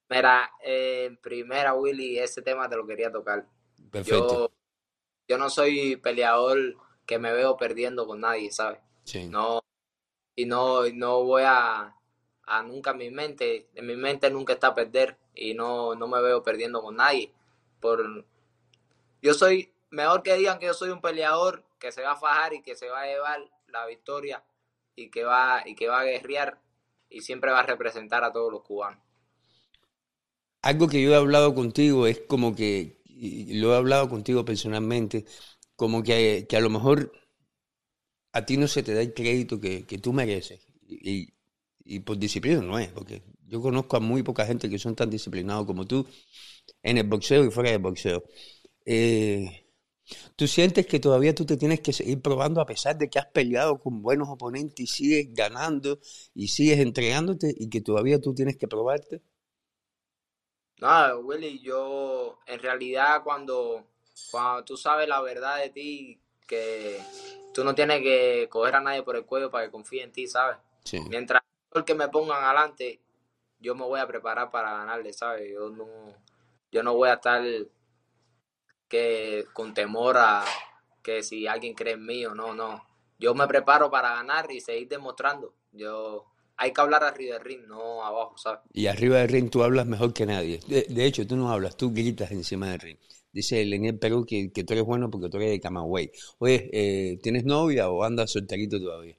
Mira, 0.10 0.50
en 0.64 1.18
primera, 1.18 1.76
Willy, 1.76 2.18
ese 2.18 2.42
tema 2.42 2.68
te 2.68 2.76
lo 2.76 2.88
quería 2.88 3.12
tocar. 3.12 3.48
Perfecto. 3.92 4.50
Yo, 4.50 4.52
yo 5.28 5.38
no 5.38 5.50
soy 5.50 5.98
peleador 5.98 6.76
que 7.06 7.20
me 7.20 7.32
veo 7.32 7.58
perdiendo 7.58 8.08
con 8.08 8.22
nadie, 8.22 8.52
¿sabes? 8.52 8.80
Sí. 9.04 9.28
No, 9.28 9.62
y 10.36 10.46
no, 10.46 10.88
no 10.90 11.24
voy 11.24 11.44
a, 11.46 11.96
a 12.44 12.64
nunca 12.64 12.92
en 12.92 12.98
mi 12.98 13.12
mente, 13.12 13.68
en 13.76 13.86
mi 13.86 13.96
mente 13.96 14.32
nunca 14.32 14.54
está 14.54 14.74
perder 14.74 15.18
y 15.40 15.54
no, 15.54 15.96
no 15.96 16.08
me 16.08 16.22
veo 16.22 16.44
perdiendo 16.44 16.82
con 16.82 16.98
nadie. 16.98 17.32
Por, 17.80 18.26
yo 19.22 19.34
soy, 19.34 19.72
mejor 19.90 20.22
que 20.22 20.36
digan 20.36 20.60
que 20.60 20.66
yo 20.66 20.74
soy 20.74 20.90
un 20.90 21.02
peleador 21.02 21.64
que 21.80 21.94
se 21.94 22.02
va 22.02 22.12
a 22.12 22.18
fajar 22.18 22.54
y 22.54 22.62
que 22.62 22.76
se 22.76 22.90
va 22.90 23.02
a 23.02 23.06
llevar 23.06 23.40
la 23.68 23.86
victoria 23.86 24.44
y 24.96 25.10
que 25.10 25.24
va, 25.24 25.64
y 25.66 25.76
que 25.76 25.88
va 25.88 26.02
a 26.02 26.04
guerrear 26.04 26.60
y 27.10 27.22
siempre 27.22 27.52
va 27.52 27.62
a 27.62 27.66
representar 27.66 28.24
a 28.26 28.34
todos 28.34 28.52
los 28.52 28.64
cubanos. 28.64 29.02
Algo 30.62 30.90
que 30.90 31.02
yo 31.02 31.12
he 31.12 31.16
hablado 31.16 31.56
contigo 31.56 32.06
es 32.06 32.20
como 32.20 32.54
que, 32.54 33.02
y 33.06 33.60
lo 33.60 33.74
he 33.74 33.78
hablado 33.78 34.10
contigo 34.10 34.44
personalmente, 34.44 35.26
como 35.78 36.04
que, 36.04 36.46
a 36.52 36.60
lo 36.60 36.70
mejor 36.70 37.14
a 38.34 38.46
ti 38.46 38.58
no 38.58 38.68
se 38.68 38.84
te 38.84 38.94
da 38.94 39.02
el 39.02 39.14
crédito 39.14 39.62
que, 39.62 39.84
tú 40.02 40.12
mereces. 40.12 40.68
Y, 40.86 41.32
por 42.02 42.18
disciplina 42.18 42.62
no 42.62 42.78
es, 42.78 42.90
porque 42.90 43.24
yo 43.50 43.62
conozco 43.62 43.98
a 43.98 44.00
muy 44.00 44.24
poca 44.24 44.46
gente 44.46 44.70
que 44.70 44.80
son 44.80 44.96
tan 44.96 45.10
disciplinados 45.10 45.66
como 45.66 45.86
tú 45.86 46.06
en 46.84 46.98
el 46.98 47.08
boxeo 47.08 47.44
y 47.44 47.52
fuera 47.52 47.72
del 47.72 47.80
boxeo. 47.80 48.24
Eh, 48.86 49.66
¿Tú 50.36 50.48
sientes 50.48 50.88
que 50.88 51.00
todavía 51.00 51.36
tú 51.36 51.46
te 51.46 51.58
tienes 51.58 51.82
que 51.82 51.94
seguir 51.94 52.22
probando 52.22 52.62
a 52.62 52.66
pesar 52.66 52.98
de 52.98 53.10
que 53.10 53.20
has 53.20 53.28
peleado 53.28 53.80
con 53.80 54.02
buenos 54.02 54.28
oponentes 54.30 54.80
y 54.80 54.88
sigues 54.88 55.34
ganando 55.34 56.00
y 56.34 56.48
sigues 56.48 56.80
entregándote 56.80 57.54
y 57.56 57.70
que 57.70 57.82
todavía 57.82 58.20
tú 58.20 58.34
tienes 58.34 58.58
que 58.58 58.68
probarte? 58.68 59.22
No, 60.78 61.18
Willy, 61.20 61.60
yo 61.60 62.40
en 62.48 62.60
realidad 62.60 63.22
cuando 63.24 63.86
cuando 64.32 64.64
tú 64.64 64.78
sabes 64.78 65.08
la 65.08 65.22
verdad 65.22 65.60
de 65.60 65.70
ti, 65.70 66.20
que 66.48 67.00
tú 67.54 67.64
no 67.64 67.76
tienes 67.76 68.02
que 68.02 68.48
coger 68.50 68.76
a 68.76 68.82
nadie 68.82 69.04
por 69.04 69.16
el 69.16 69.26
cuello 69.26 69.52
para 69.52 69.66
que 69.66 69.72
confíe 69.72 70.04
en 70.04 70.12
ti, 70.12 70.28
¿sabes? 70.28 70.58
Mientras 71.10 71.42
el 71.74 71.86
que 71.86 71.94
me 71.94 72.08
pongan 72.08 72.44
adelante, 72.44 73.00
yo 73.60 73.76
me 73.76 73.84
voy 73.84 74.00
a 74.00 74.08
preparar 74.08 74.50
para 74.52 74.72
ganarle, 74.72 75.14
¿sabes? 75.14 75.52
Yo 75.52 75.70
no, 75.70 75.88
yo 76.72 76.84
no 76.84 76.96
voy 76.96 77.10
a 77.10 77.14
estar 77.14 77.44
que 78.88 79.46
con 79.54 79.74
temor 79.74 80.18
a 80.18 80.44
que 81.04 81.24
si 81.24 81.48
alguien 81.48 81.74
cree 81.74 81.94
en 81.94 82.06
mí 82.06 82.26
o 82.26 82.34
no, 82.34 82.54
no. 82.54 82.84
Yo 83.18 83.36
me 83.36 83.48
preparo 83.48 83.92
para 83.92 84.16
ganar 84.16 84.50
y 84.52 84.62
seguir 84.62 84.88
demostrando. 84.88 85.54
Yo 85.72 86.26
hay 86.56 86.74
que 86.74 86.82
hablar 86.82 87.04
arriba 87.04 87.36
del 87.36 87.44
ring, 87.44 87.68
no 87.68 88.04
abajo, 88.04 88.38
¿sabes? 88.38 88.62
Y 88.74 88.88
arriba 88.88 89.18
del 89.18 89.30
ring 89.30 89.50
tú 89.50 89.64
hablas 89.64 89.86
mejor 89.86 90.14
que 90.14 90.26
nadie. 90.26 90.60
De, 90.68 91.06
hecho, 91.06 91.28
tú 91.28 91.36
no 91.36 91.52
hablas, 91.52 91.78
tú 91.78 91.92
gritas 91.92 92.32
encima 92.32 92.70
del 92.72 92.80
ring. 92.80 92.98
Dice 93.32 93.64
Leniel 93.64 94.00
Perú 94.00 94.26
que, 94.26 94.52
que, 94.52 94.64
tú 94.64 94.74
eres 94.74 94.86
bueno 94.86 95.10
porque 95.10 95.30
tú 95.30 95.38
eres 95.38 95.52
de 95.52 95.60
Camagüey. 95.60 96.12
Oye, 96.40 96.70
eh, 96.74 97.20
¿tienes 97.22 97.44
novia 97.46 97.90
o 97.90 98.04
andas 98.04 98.32
solterito 98.32 98.80
todavía? 98.80 99.16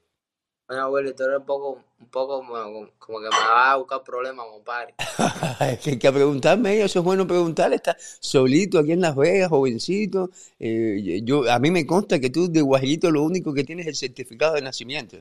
Bueno, 0.70 0.84
abuelo, 0.84 1.12
tú 1.16 1.24
eres 1.24 1.38
un 1.38 1.46
poco, 1.46 1.84
un 1.98 2.06
poco 2.10 2.46
como, 2.46 2.86
que 3.20 3.28
me 3.28 3.28
va 3.28 3.72
a 3.72 3.76
buscar 3.76 4.04
problemas, 4.04 4.46
compadre. 4.46 4.94
es 5.72 5.80
que 5.80 5.90
hay 5.90 5.98
que 5.98 6.12
preguntarme, 6.12 6.80
eso 6.80 7.00
es 7.00 7.04
bueno 7.04 7.26
preguntarle. 7.26 7.74
Estás 7.74 8.18
solito 8.20 8.78
aquí 8.78 8.92
en 8.92 9.00
Las 9.00 9.16
Vegas, 9.16 9.48
jovencito. 9.48 10.30
Eh, 10.60 11.22
yo, 11.24 11.50
a 11.50 11.58
mí 11.58 11.72
me 11.72 11.84
consta 11.84 12.20
que 12.20 12.30
tú 12.30 12.48
de 12.48 12.60
Guajirito 12.60 13.10
lo 13.10 13.24
único 13.24 13.52
que 13.52 13.64
tienes 13.64 13.88
es 13.88 13.94
el 13.94 13.96
certificado 13.96 14.54
de 14.54 14.62
nacimiento. 14.62 15.16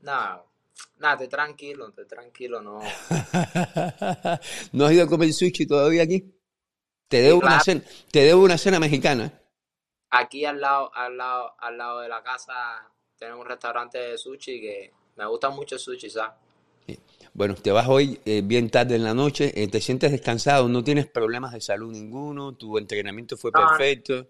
No, 0.00 0.44
nada, 0.98 1.14
estoy 1.14 1.28
tranquilo, 1.28 1.88
estoy 1.88 2.06
tranquilo, 2.06 2.60
no. 2.60 2.80
¿No 4.72 4.84
has 4.84 4.92
ido 4.92 5.04
a 5.04 5.08
comer 5.08 5.32
sushi 5.32 5.64
todavía 5.64 6.02
aquí? 6.02 6.38
Te 7.08 7.22
debo, 7.22 7.38
una 7.38 7.60
cena, 7.60 7.80
te 8.10 8.24
debo 8.24 8.42
una 8.42 8.58
cena 8.58 8.78
mexicana. 8.78 9.32
Aquí 10.10 10.44
al 10.44 10.60
lado, 10.60 10.94
al 10.94 11.16
lado, 11.16 11.54
al 11.58 11.78
lado 11.78 12.00
de 12.00 12.10
la 12.10 12.22
casa 12.22 12.92
tenemos 13.18 13.40
un 13.40 13.46
restaurante 13.46 13.98
de 13.98 14.18
sushi 14.18 14.60
que 14.60 14.92
me 15.16 15.26
gusta 15.26 15.50
mucho 15.50 15.76
el 15.76 15.80
sushi, 15.80 16.10
¿sabes? 16.10 16.34
Bueno, 17.34 17.54
te 17.54 17.70
vas 17.70 17.86
hoy 17.86 18.18
eh, 18.24 18.40
bien 18.42 18.70
tarde 18.70 18.96
en 18.96 19.04
la 19.04 19.12
noche, 19.12 19.52
eh, 19.54 19.68
te 19.68 19.80
sientes 19.80 20.10
descansado, 20.10 20.68
no 20.68 20.82
tienes 20.82 21.06
problemas 21.06 21.52
de 21.52 21.60
salud 21.60 21.92
ninguno, 21.92 22.54
tu 22.54 22.78
entrenamiento 22.78 23.36
fue 23.36 23.52
perfecto. 23.52 24.26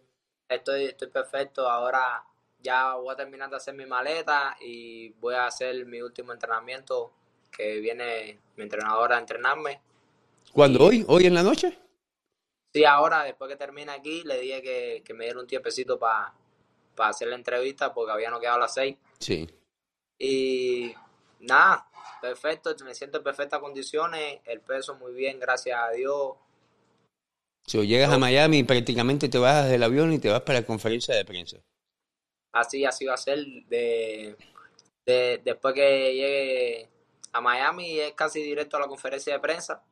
Estoy, 0.49 0.87
estoy 0.87 1.09
perfecto, 1.09 1.69
ahora 1.69 2.25
ya 2.59 2.95
voy 2.95 3.13
a 3.13 3.17
terminar 3.17 3.49
de 3.49 3.57
hacer 3.57 3.75
mi 3.75 3.87
maleta 3.87 4.57
y 4.61 5.11
voy 5.21 5.35
a 5.35 5.47
hacer 5.47 5.87
mi 5.87 6.01
último 6.03 6.33
entrenamiento 6.33 7.13
que 7.57 7.79
viene 7.79 8.41
mi 8.57 8.65
entrenadora 8.65 9.17
a 9.17 9.21
entrenarme. 9.21 9.81
¿Cuándo? 10.53 10.85
¿Hoy? 10.85 11.05
¿Hoy 11.07 11.27
en 11.27 11.35
la 11.35 11.43
noche? 11.43 11.79
Sí, 12.73 12.85
ahora, 12.85 13.23
después 13.25 13.49
que 13.51 13.57
termine 13.57 13.93
aquí, 13.93 14.23
le 14.25 14.41
dije 14.41 15.03
que, 15.05 15.15
me 15.15 15.25
diera 15.25 15.41
un 15.41 15.47
tiempecito 15.47 15.99
para 15.99 16.35
hacer 16.97 17.29
la 17.29 17.37
entrevista 17.37 17.93
porque 17.93 18.13
habían 18.13 18.39
quedado 18.41 18.57
a 18.57 18.61
las 18.61 18.75
seis. 18.75 18.97
Sí. 19.19 19.49
Y 20.19 20.95
nada, 21.41 21.89
perfecto, 22.21 22.75
me 22.85 22.95
siento 22.95 23.19
en 23.19 23.25
perfectas 23.25 23.61
condiciones, 23.61 24.41
el 24.45 24.61
peso 24.61 24.95
muy 24.97 25.13
bien, 25.13 25.39
gracias 25.39 25.79
a 25.81 25.91
Dios. 25.91 26.35
Si 27.67 27.85
llegas 27.87 28.13
a 28.13 28.19
Miami, 28.19 28.63
prácticamente 28.63 29.29
te 29.29 29.39
bajas 29.39 29.69
del 29.69 29.83
avión 29.83 30.13
y 30.13 30.19
te 30.19 30.31
vas 30.31 30.43
para 30.43 30.61
la 30.61 30.67
conferencia 30.67 31.15
de 31.15 31.25
prensa. 31.25 31.59
Así, 32.53 32.85
así 32.85 33.05
va 33.05 33.15
a 33.15 33.19
ser. 33.19 33.45
De, 33.69 34.37
de, 35.05 35.41
después 35.45 35.75
que 35.75 36.15
llegue 36.15 36.89
a 37.33 37.41
Miami, 37.41 37.99
es 37.99 38.13
casi 38.13 38.41
directo 38.41 38.77
a 38.77 38.81
la 38.81 38.87
conferencia 38.87 39.33
de 39.33 39.41
prensa. 39.41 39.83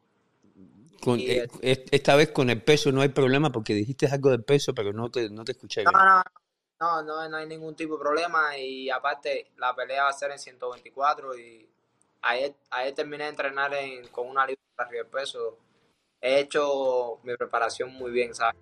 Eh, 1.06 1.48
esta 1.90 2.16
vez 2.16 2.30
con 2.30 2.48
el 2.50 2.62
peso 2.62 2.90
no 2.90 3.02
hay 3.02 3.08
problema 3.08 3.50
porque 3.52 3.74
dijiste 3.74 4.06
algo 4.06 4.30
del 4.30 4.44
peso, 4.44 4.74
pero 4.74 4.92
no 4.92 5.10
te, 5.10 5.28
no 5.30 5.44
te 5.44 5.52
escuché 5.52 5.84
no, 5.84 5.90
No, 5.92 6.22
no, 6.80 7.02
no, 7.02 7.28
no 7.28 7.36
hay 7.36 7.46
ningún 7.46 7.74
tipo 7.74 7.94
de 7.94 8.00
problema 8.00 8.56
y 8.58 8.90
aparte 8.90 9.52
la 9.56 9.74
pelea 9.74 10.04
va 10.04 10.10
a 10.10 10.12
ser 10.12 10.30
en 10.30 10.38
124 10.38 11.38
y 11.38 11.68
ayer, 12.22 12.54
ayer 12.70 12.94
terminé 12.94 13.24
de 13.24 13.30
entrenar 13.30 13.72
con 14.10 14.28
una 14.28 14.46
libra 14.46 14.62
arriba 14.78 15.02
del 15.02 15.10
peso 15.10 15.58
he 16.24 16.40
hecho 16.40 17.18
mi 17.22 17.36
preparación 17.36 17.92
muy 17.92 18.10
bien, 18.10 18.34
¿sabes? 18.34 18.56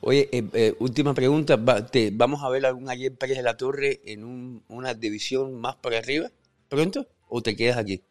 Oye, 0.00 0.28
eh, 0.30 0.48
eh, 0.52 0.76
última 0.78 1.12
pregunta, 1.14 1.58
te, 1.86 2.10
¿vamos 2.12 2.42
a 2.44 2.48
ver 2.48 2.64
algún 2.64 2.88
ayer 2.88 3.16
Pérez 3.16 3.38
de 3.38 3.42
la 3.42 3.56
Torre 3.56 4.00
en 4.04 4.22
un, 4.22 4.64
una 4.68 4.94
división 4.94 5.60
más 5.60 5.74
por 5.76 5.94
arriba 5.94 6.30
pronto 6.68 7.06
o 7.28 7.42
te 7.42 7.56
quedas 7.56 7.76
aquí? 7.76 8.02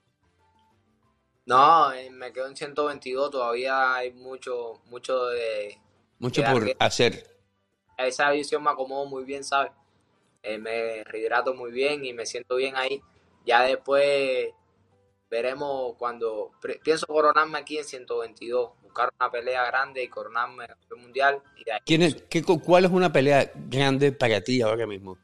No, 1.45 1.93
eh, 1.93 2.10
me 2.10 2.34
quedo 2.34 2.47
en 2.47 2.58
122, 2.58 3.32
todavía 3.32 3.95
hay 3.95 4.12
mucho, 4.12 4.82
mucho 4.89 5.28
de... 5.28 5.78
Mucho 6.20 6.43
por 6.43 6.76
hacer. 6.80 7.36
Esa 7.98 8.32
división 8.32 8.64
me 8.64 8.70
acomodo 8.70 9.06
muy 9.06 9.24
bien, 9.24 9.43
¿sabes? 9.43 9.72
me 10.60 11.04
rehidrato 11.04 11.54
muy 11.54 11.72
bien 11.72 12.06
y 12.06 12.14
me 12.14 12.26
siento 12.26 12.56
bien 12.56 12.76
ahí. 12.78 13.02
Ya 13.45 13.64
después 13.64 14.50
veremos 15.30 15.95
cuando 15.98 16.52
pienso 16.84 17.06
coronarme 17.06 17.60
aquí 17.60 17.78
en 17.78 17.84
122, 17.84 18.72
buscar 18.82 19.10
una 19.20 19.30
pelea 19.30 19.66
grande 19.66 20.04
y 20.04 20.08
coronarme 20.08 20.68
campeón 20.68 21.02
mundial. 21.02 21.41
¿Quién 21.86 22.02
es, 22.04 22.16
qué, 22.30 22.43
¿Cuál 22.43 22.86
es 22.86 22.91
una 22.91 23.12
pelea 23.12 23.52
grande 23.56 24.12
para 24.12 24.41
ti 24.41 24.62
ahora 24.62 24.88
mismo? 24.88 25.18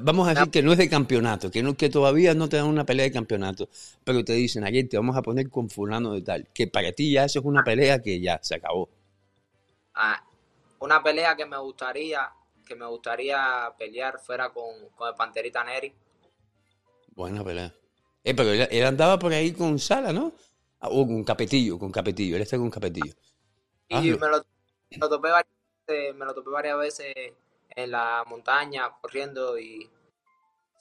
Vamos 0.00 0.26
a 0.26 0.34
decir 0.34 0.50
que 0.50 0.62
no 0.62 0.72
es 0.72 0.78
de 0.78 0.88
campeonato, 0.88 1.48
que, 1.48 1.62
no, 1.62 1.76
que 1.76 1.88
todavía 1.88 2.34
no 2.34 2.48
te 2.48 2.56
dan 2.56 2.66
una 2.66 2.84
pelea 2.84 3.04
de 3.04 3.12
campeonato, 3.12 3.68
pero 4.02 4.24
te 4.24 4.32
dicen, 4.32 4.64
ayer 4.64 4.88
te 4.88 4.96
vamos 4.96 5.16
a 5.16 5.22
poner 5.22 5.48
con 5.48 5.70
fulano 5.70 6.12
de 6.12 6.22
tal, 6.22 6.48
que 6.52 6.66
para 6.66 6.90
ti 6.90 7.12
ya 7.12 7.24
eso 7.24 7.38
es 7.38 7.44
una 7.44 7.62
pelea 7.62 8.02
que 8.02 8.20
ya 8.20 8.40
se 8.42 8.56
acabó. 8.56 8.88
Ah, 9.94 10.24
una 10.82 11.00
pelea 11.00 11.36
que 11.36 11.46
me 11.46 11.56
gustaría, 11.58 12.28
que 12.66 12.74
me 12.74 12.86
gustaría 12.86 13.72
pelear 13.78 14.18
fuera 14.18 14.50
con, 14.50 14.88
con 14.96 15.08
el 15.08 15.14
Panterita 15.14 15.62
Neri. 15.62 15.94
Buena 17.14 17.44
pelea. 17.44 17.72
Eh, 18.24 18.34
pero 18.34 18.50
él, 18.52 18.84
andaba 18.84 19.16
por 19.18 19.32
ahí 19.32 19.52
con 19.52 19.78
Sala, 19.78 20.12
¿no? 20.12 20.32
Ah, 20.80 20.88
o 20.90 21.06
con 21.06 21.22
Capetillo, 21.22 21.78
con 21.78 21.92
Capetillo. 21.92 22.34
Él 22.34 22.42
está 22.42 22.58
con 22.58 22.70
Capetillo. 22.70 23.14
Y 23.88 24.10
me 24.10 24.28
lo, 24.28 24.42
topé 25.08 25.30
varias 25.30 25.54
veces, 25.86 26.14
me 26.16 26.24
lo 26.24 26.34
topé 26.34 26.50
varias 26.50 26.78
veces 26.78 27.14
en 27.70 27.90
la 27.90 28.24
montaña, 28.26 28.90
corriendo 29.00 29.58
y 29.58 29.88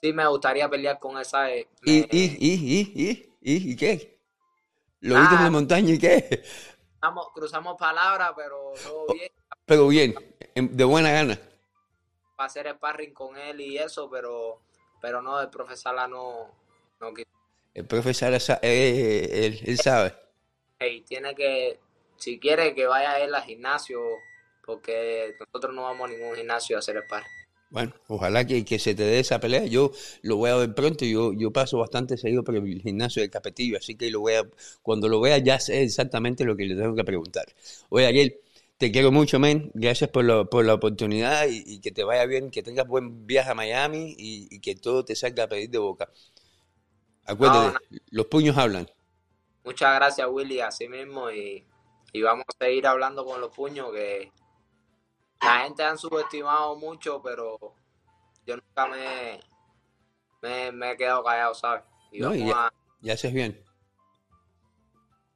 sí 0.02 0.14
me 0.14 0.28
gustaría 0.28 0.68
pelear 0.68 0.98
con 0.98 1.20
esa. 1.20 1.54
¿Y, 1.56 1.68
y, 1.84 2.08
y, 2.12 2.36
y, 2.40 3.36
y, 3.42 3.72
y, 3.72 3.76
qué? 3.76 4.20
¿Lo 5.02 5.20
viste 5.20 5.36
en 5.36 5.44
la 5.44 5.52
montaña 5.52 5.94
y 5.94 6.00
qué? 6.00 6.44
Cruzamos, 7.00 7.28
cruzamos 7.34 7.78
palabras, 7.78 8.32
pero 8.36 8.74
todo 8.84 9.14
bien. 9.14 9.32
Pero 9.66 9.88
bien, 9.88 10.16
de 10.56 10.84
buena 10.84 11.12
gana. 11.12 11.40
Para 12.36 12.48
hacer 12.48 12.70
sparring 12.76 13.14
con 13.14 13.38
él 13.38 13.62
y 13.62 13.78
eso, 13.78 14.10
pero, 14.10 14.62
pero 15.02 15.22
no, 15.22 15.40
el 15.40 15.50
profesor 15.50 16.10
no, 16.10 16.52
el 17.74 17.86
profesor, 17.86 18.34
eh, 18.62 19.30
él, 19.32 19.60
él, 19.64 19.78
sabe. 19.78 20.14
Hey, 20.78 21.04
tiene 21.08 21.34
que, 21.34 21.80
si 22.18 22.38
quiere 22.38 22.76
que 22.76 22.86
vaya 22.86 23.20
él 23.20 23.34
al 23.34 23.44
gimnasio, 23.44 24.02
porque 24.66 25.34
nosotros 25.40 25.74
no 25.74 25.84
vamos 25.84 26.10
a 26.10 26.14
ningún 26.14 26.36
gimnasio 26.36 26.76
a 26.76 26.80
hacer 26.80 26.98
el 26.98 27.06
par. 27.06 27.24
Bueno, 27.70 27.94
ojalá 28.10 28.46
que, 28.46 28.66
que, 28.66 28.78
se 28.78 28.94
te 28.94 29.04
dé 29.04 29.20
esa 29.20 29.40
pelea. 29.40 29.66
Yo 29.66 29.94
lo 30.22 30.36
voy 30.36 30.50
a 30.50 30.58
ver 30.58 30.76
pronto. 30.76 31.06
Yo, 31.06 31.32
yo 31.32 31.52
paso 31.52 31.78
bastante 31.78 32.18
seguido 32.18 32.44
por 32.44 32.56
el 32.58 32.82
gimnasio 32.82 33.22
del 33.22 33.32
Capetillo, 33.32 33.78
así 33.78 33.96
que 33.96 34.12
lo 34.12 34.20
voy 34.20 34.34
a, 34.34 34.44
cuando 34.82 35.08
lo 35.08 35.22
vea 35.22 35.38
ya 35.38 35.58
sé 35.58 35.82
exactamente 35.84 36.44
lo 36.44 36.58
que 36.58 36.66
le 36.66 36.76
tengo 36.76 36.94
que 36.94 37.06
preguntar. 37.06 37.46
Oye, 37.88 38.08
Ariel, 38.08 38.42
te 38.82 38.92
quiero 38.92 39.12
mucho, 39.12 39.38
men. 39.38 39.70
Gracias 39.76 40.10
por, 40.10 40.26
lo, 40.26 40.50
por 40.50 40.66
la 40.66 40.74
oportunidad 40.74 41.46
y, 41.48 41.80
que 41.82 41.92
te 41.92 42.04
vaya 42.04 42.26
bien, 42.26 42.50
que 42.50 42.64
tengas 42.64 42.88
buen 42.88 43.28
viaje 43.28 43.52
a 43.52 43.54
Miami 43.54 44.16
y, 44.18 44.48
y 44.50 44.60
que 44.60 44.74
todo 44.74 45.06
te 45.06 45.16
salga 45.16 45.44
a 45.44 45.48
pedir 45.48 45.70
de 45.70 45.78
boca. 45.78 46.10
Acuérdate, 47.28 47.78
los 48.10 48.26
puños 48.26 48.58
hablan. 48.58 48.90
Muchas 49.64 49.94
gracias, 49.94 50.28
Willy, 50.28 50.62
así 50.62 50.90
mismo. 50.90 51.30
Y, 51.30 51.64
vamos 52.24 52.44
a 52.48 52.66
seguir 52.66 52.88
hablando 52.88 53.24
con 53.24 53.40
los 53.40 53.56
puños, 53.56 53.92
que 53.92 54.32
la 55.44 55.60
gente 55.60 55.84
han 55.84 56.00
subestimado 56.00 56.76
mucho, 56.76 57.22
pero 57.22 57.60
yo 58.48 58.56
nunca 58.56 58.88
me, 58.88 60.72
me, 60.72 60.92
he 60.94 60.98
quedado 60.98 61.24
callado, 61.24 61.54
¿sabes? 61.54 61.84
Y, 62.12 62.22
ya, 62.22 63.14
haces 63.14 63.32
bien. 63.32 63.64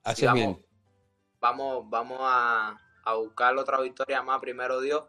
Haces 0.04 0.34
bien. 0.34 0.66
Vamos, 1.40 1.88
vamos 1.88 2.18
a, 2.22 2.82
a 3.06 3.16
buscar 3.16 3.56
otra 3.58 3.80
victoria 3.82 4.22
más, 4.22 4.40
primero 4.42 4.82
Dios, 4.82 5.04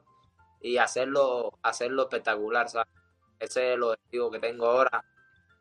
y 0.61 0.77
hacerlo, 0.77 1.59
hacerlo 1.63 2.03
espectacular, 2.03 2.69
¿sabes? 2.69 2.93
Ese 3.39 3.71
es 3.71 3.75
el 3.75 3.83
objetivo 3.83 4.31
que 4.31 4.39
tengo 4.39 4.67
ahora 4.67 5.05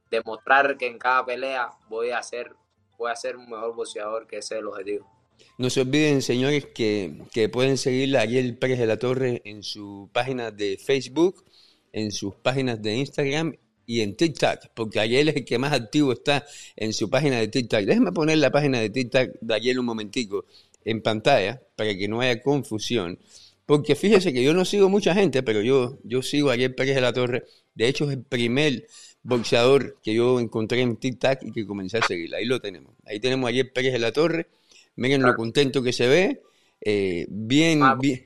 demostrar 0.09 0.77
que 0.77 0.87
en 0.87 0.97
cada 0.97 1.25
pelea 1.25 1.69
voy 1.89 2.11
a 2.11 2.21
ser, 2.23 2.53
voy 2.97 3.11
a 3.11 3.15
ser 3.15 3.35
un 3.35 3.49
mejor 3.49 3.75
boxeador, 3.75 4.27
que 4.27 4.37
ese 4.37 4.55
es 4.55 4.61
el 4.61 4.67
objetivo. 4.67 5.11
No 5.57 5.69
se 5.69 5.81
olviden, 5.81 6.21
señores, 6.21 6.67
que, 6.67 7.21
que 7.33 7.49
pueden 7.49 7.77
seguir 7.77 8.15
a 8.17 8.21
Ariel 8.21 8.57
Pérez 8.57 8.79
de 8.79 8.87
la 8.87 8.97
Torre 8.97 9.41
en 9.45 9.63
su 9.63 10.09
página 10.13 10.51
de 10.51 10.77
Facebook, 10.77 11.43
en 11.91 12.11
sus 12.11 12.35
páginas 12.35 12.81
de 12.81 12.95
Instagram 12.95 13.55
y 13.85 14.01
en 14.01 14.15
TikTok, 14.15 14.69
porque 14.73 14.99
Ariel 14.99 15.29
es 15.29 15.35
el 15.35 15.45
que 15.45 15.59
más 15.59 15.73
activo 15.73 16.13
está 16.13 16.45
en 16.75 16.93
su 16.93 17.09
página 17.09 17.37
de 17.37 17.47
TikTok. 17.47 17.81
Déjenme 17.81 18.11
poner 18.11 18.37
la 18.37 18.51
página 18.51 18.79
de 18.79 18.89
TikTok 18.89 19.31
de 19.41 19.53
Ariel 19.53 19.79
un 19.79 19.85
momentico 19.85 20.45
en 20.85 21.01
pantalla 21.01 21.61
para 21.75 21.95
que 21.95 22.07
no 22.07 22.21
haya 22.21 22.41
confusión. 22.41 23.19
Porque 23.65 23.95
fíjese 23.95 24.31
que 24.31 24.43
yo 24.43 24.53
no 24.53 24.63
sigo 24.63 24.89
mucha 24.89 25.13
gente, 25.15 25.41
pero 25.41 25.61
yo, 25.61 25.97
yo 26.03 26.21
sigo 26.21 26.49
a 26.49 26.53
Ariel 26.53 26.75
Pérez 26.75 26.95
de 26.95 27.01
la 27.01 27.13
Torre. 27.13 27.45
De 27.73 27.87
hecho, 27.87 28.05
es 28.05 28.11
el 28.11 28.23
primer 28.23 28.85
boxeador 29.23 29.99
que 30.03 30.13
yo 30.13 30.39
encontré 30.39 30.81
en 30.81 30.97
TikTok 30.97 31.39
y 31.41 31.51
que 31.51 31.65
comencé 31.65 31.97
a 31.97 32.03
seguir. 32.03 32.33
Ahí 32.35 32.45
lo 32.45 32.61
tenemos. 32.61 32.95
Ahí 33.05 33.19
tenemos 33.19 33.49
ayer 33.49 33.73
Pérez 33.73 33.93
de 33.93 33.99
la 33.99 34.11
Torre. 34.11 34.47
Miren 34.95 35.23
lo 35.23 35.35
contento 35.35 35.81
que 35.81 35.91
se 35.91 36.07
ve. 36.07 36.43
Eh, 36.79 37.25
bien, 37.29 37.81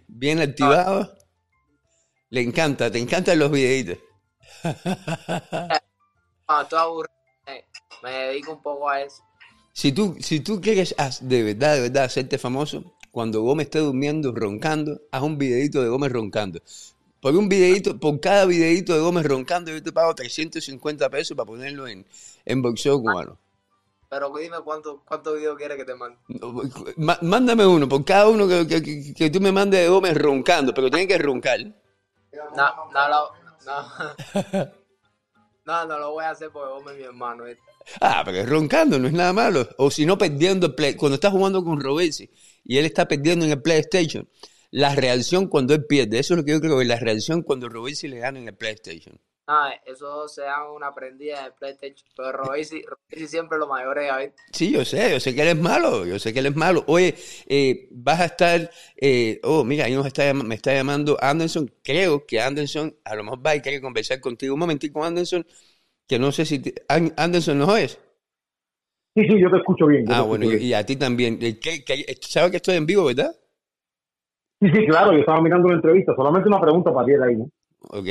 bien, 0.08 0.40
activado. 0.40 1.16
Le 2.30 2.42
encanta, 2.42 2.92
te 2.92 3.00
encantan 3.00 3.40
los 3.40 3.50
videitos. 3.50 3.98
me 8.04 8.12
dedico 8.12 8.54
un 8.54 8.62
poco 8.62 8.90
a 8.90 9.02
eso. 9.02 9.24
Si 9.74 9.92
tú, 9.92 10.18
si 10.20 10.40
tú 10.42 10.60
quieres 10.60 10.96
de 11.22 11.44
verdad, 11.44 11.76
de 11.76 11.82
verdad, 11.82 12.04
hacerte 12.06 12.38
famoso, 12.38 12.96
cuando 13.12 13.42
Gómez 13.42 13.68
esté 13.68 13.80
durmiendo, 13.80 14.32
roncando, 14.34 15.02
haz 15.12 15.22
un 15.22 15.38
videito 15.38 15.82
de 15.82 15.90
Gómez 15.90 16.12
roncando. 16.12 16.60
Por 17.22 17.36
un 17.36 17.50
videito, 17.50 18.00
por 18.00 18.20
cada 18.20 18.46
videito 18.46 18.94
de 18.94 19.00
Gómez 19.02 19.26
roncando, 19.26 19.72
yo 19.72 19.84
te 19.84 19.92
pago 19.92 20.16
350 20.16 21.10
pesos 21.10 21.36
para 21.36 21.48
ponerlo 21.48 21.88
en, 21.88 22.06
en 22.46 22.62
boxeo 22.62 23.00
cubano. 23.00 23.38
Pero 24.10 24.32
dime 24.36 24.58
cuántos 24.64 25.02
cuánto 25.06 25.34
videos 25.34 25.58
quieres 25.58 25.78
que 25.78 25.86
te 25.86 25.96
mande. 25.96 26.18
Mándame 27.22 27.66
uno, 27.66 27.88
por 27.88 28.04
cada 28.04 28.28
uno 28.28 28.48
que, 28.48 28.68
que, 28.68 29.14
que, 29.14 29.30
tú 29.30 29.40
me 29.40 29.52
mandes 29.52 29.82
de 29.82 29.90
Gómez 29.90 30.18
roncando, 30.18 30.74
pero 30.74 30.90
tiene 30.90 31.08
que 31.08 31.18
roncar. 31.18 31.60
No, 32.56 32.90
no, 32.94 33.10
no, 33.10 33.30
no. 33.66 34.80
No, 35.66 35.86
no 35.86 36.00
lo 36.00 36.12
voy 36.14 36.24
a 36.24 36.32
hacer 36.32 36.50
porque 36.50 36.68
Gómez 36.68 36.94
es 36.94 37.00
mi 37.02 37.06
hermano. 37.06 37.44
Ah, 38.02 38.24
pero 38.26 38.46
roncando 38.46 39.00
no 39.00 39.08
es 39.08 39.14
nada 39.14 39.34
malo. 39.34 39.68
O 39.78 39.92
si 39.92 40.06
no, 40.06 40.18
perdiendo 40.18 40.68
el 40.68 40.76
play. 40.76 40.96
Cuando 40.96 41.16
estás 41.16 41.32
jugando 41.32 41.64
con 41.64 41.80
Robesi 41.80 42.30
y 42.64 42.78
él 42.78 42.86
está 42.86 43.08
perdiendo 43.08 43.46
en 43.46 43.52
el 43.52 43.62
PlayStation, 43.62 44.28
la 44.72 44.96
reacción 44.96 45.48
cuando 45.48 45.74
él 45.74 45.86
pierde. 45.86 46.20
Eso 46.20 46.34
es 46.34 46.40
lo 46.40 46.46
que 46.46 46.52
yo 46.52 46.62
creo 46.62 46.78
que 46.80 46.86
la 46.86 47.00
reacción 47.00 47.42
cuando 47.42 47.70
Robesi 47.70 48.08
le 48.08 48.20
gana 48.20 48.40
en 48.40 48.48
el 48.48 48.56
PlayStation. 48.56 49.20
Ah, 49.52 49.74
eso 49.84 50.28
se 50.28 50.44
da 50.44 50.72
una 50.72 50.94
prendida 50.94 51.40
en 51.40 51.46
el 51.46 51.54
PlayStation. 51.54 52.08
Pero 52.16 52.32
Robesi, 52.34 52.84
siempre 53.28 53.58
lo 53.58 53.68
mayor 53.68 53.98
es 53.98 54.16
ver. 54.16 54.34
Sí, 54.54 54.72
yo 54.72 54.86
sé, 54.86 55.10
yo 55.10 55.20
sé 55.20 55.34
que 55.34 55.42
él 55.42 55.48
es 55.48 55.58
malo, 55.58 56.06
yo 56.06 56.20
sé 56.20 56.32
que 56.32 56.40
él 56.40 56.46
es 56.46 56.56
malo. 56.56 56.84
Oye, 56.86 57.16
eh, 57.48 57.88
vas 57.90 58.20
a 58.20 58.26
estar, 58.26 58.70
eh, 58.96 59.40
oh, 59.42 59.64
mira, 59.64 59.86
ahí 59.86 59.96
nos 59.96 60.06
está, 60.06 60.32
me 60.36 60.54
está 60.54 60.72
llamando 60.72 61.18
Anderson. 61.20 61.74
Creo 61.84 62.28
que 62.28 62.40
Anderson, 62.40 62.96
a 63.04 63.16
lo 63.16 63.24
mejor 63.24 63.44
va 63.44 63.56
y 63.56 63.62
quiere 63.62 63.82
conversar 63.82 64.20
contigo. 64.20 64.54
Un 64.54 64.60
momentito, 64.60 65.04
Anderson, 65.04 65.44
que 66.10 66.18
no 66.18 66.32
sé 66.32 66.44
si 66.44 66.60
Anderson 66.88 67.60
nos 67.60 67.70
oyes. 67.70 68.02
Sí, 69.16 69.28
sí, 69.28 69.40
yo 69.40 69.52
te 69.52 69.58
escucho 69.58 69.86
bien. 69.86 70.06
ah, 70.10 70.24
bueno, 70.24 70.46
Y, 70.46 70.74
a 70.74 70.84
ti 70.84 70.96
también. 70.96 71.40
¿Sabes 72.22 72.52
que 72.52 72.58
estoy 72.58 72.78
en 72.78 72.88
vivo, 72.88 73.06
verdad? 73.06 73.32
Sí, 74.60 74.70
sí, 74.74 74.88
claro, 74.88 75.14
yo 75.14 75.20
estaba 75.20 75.40
mirando 75.42 75.68
una 75.68 75.76
entrevista. 75.76 76.16
Solamente 76.16 76.50
una 76.50 76.60
pregunta 76.60 76.92
para 76.92 77.06
ti 77.06 77.14
ahí, 77.14 77.36
¿no? 77.36 77.50
Ok. 77.92 78.08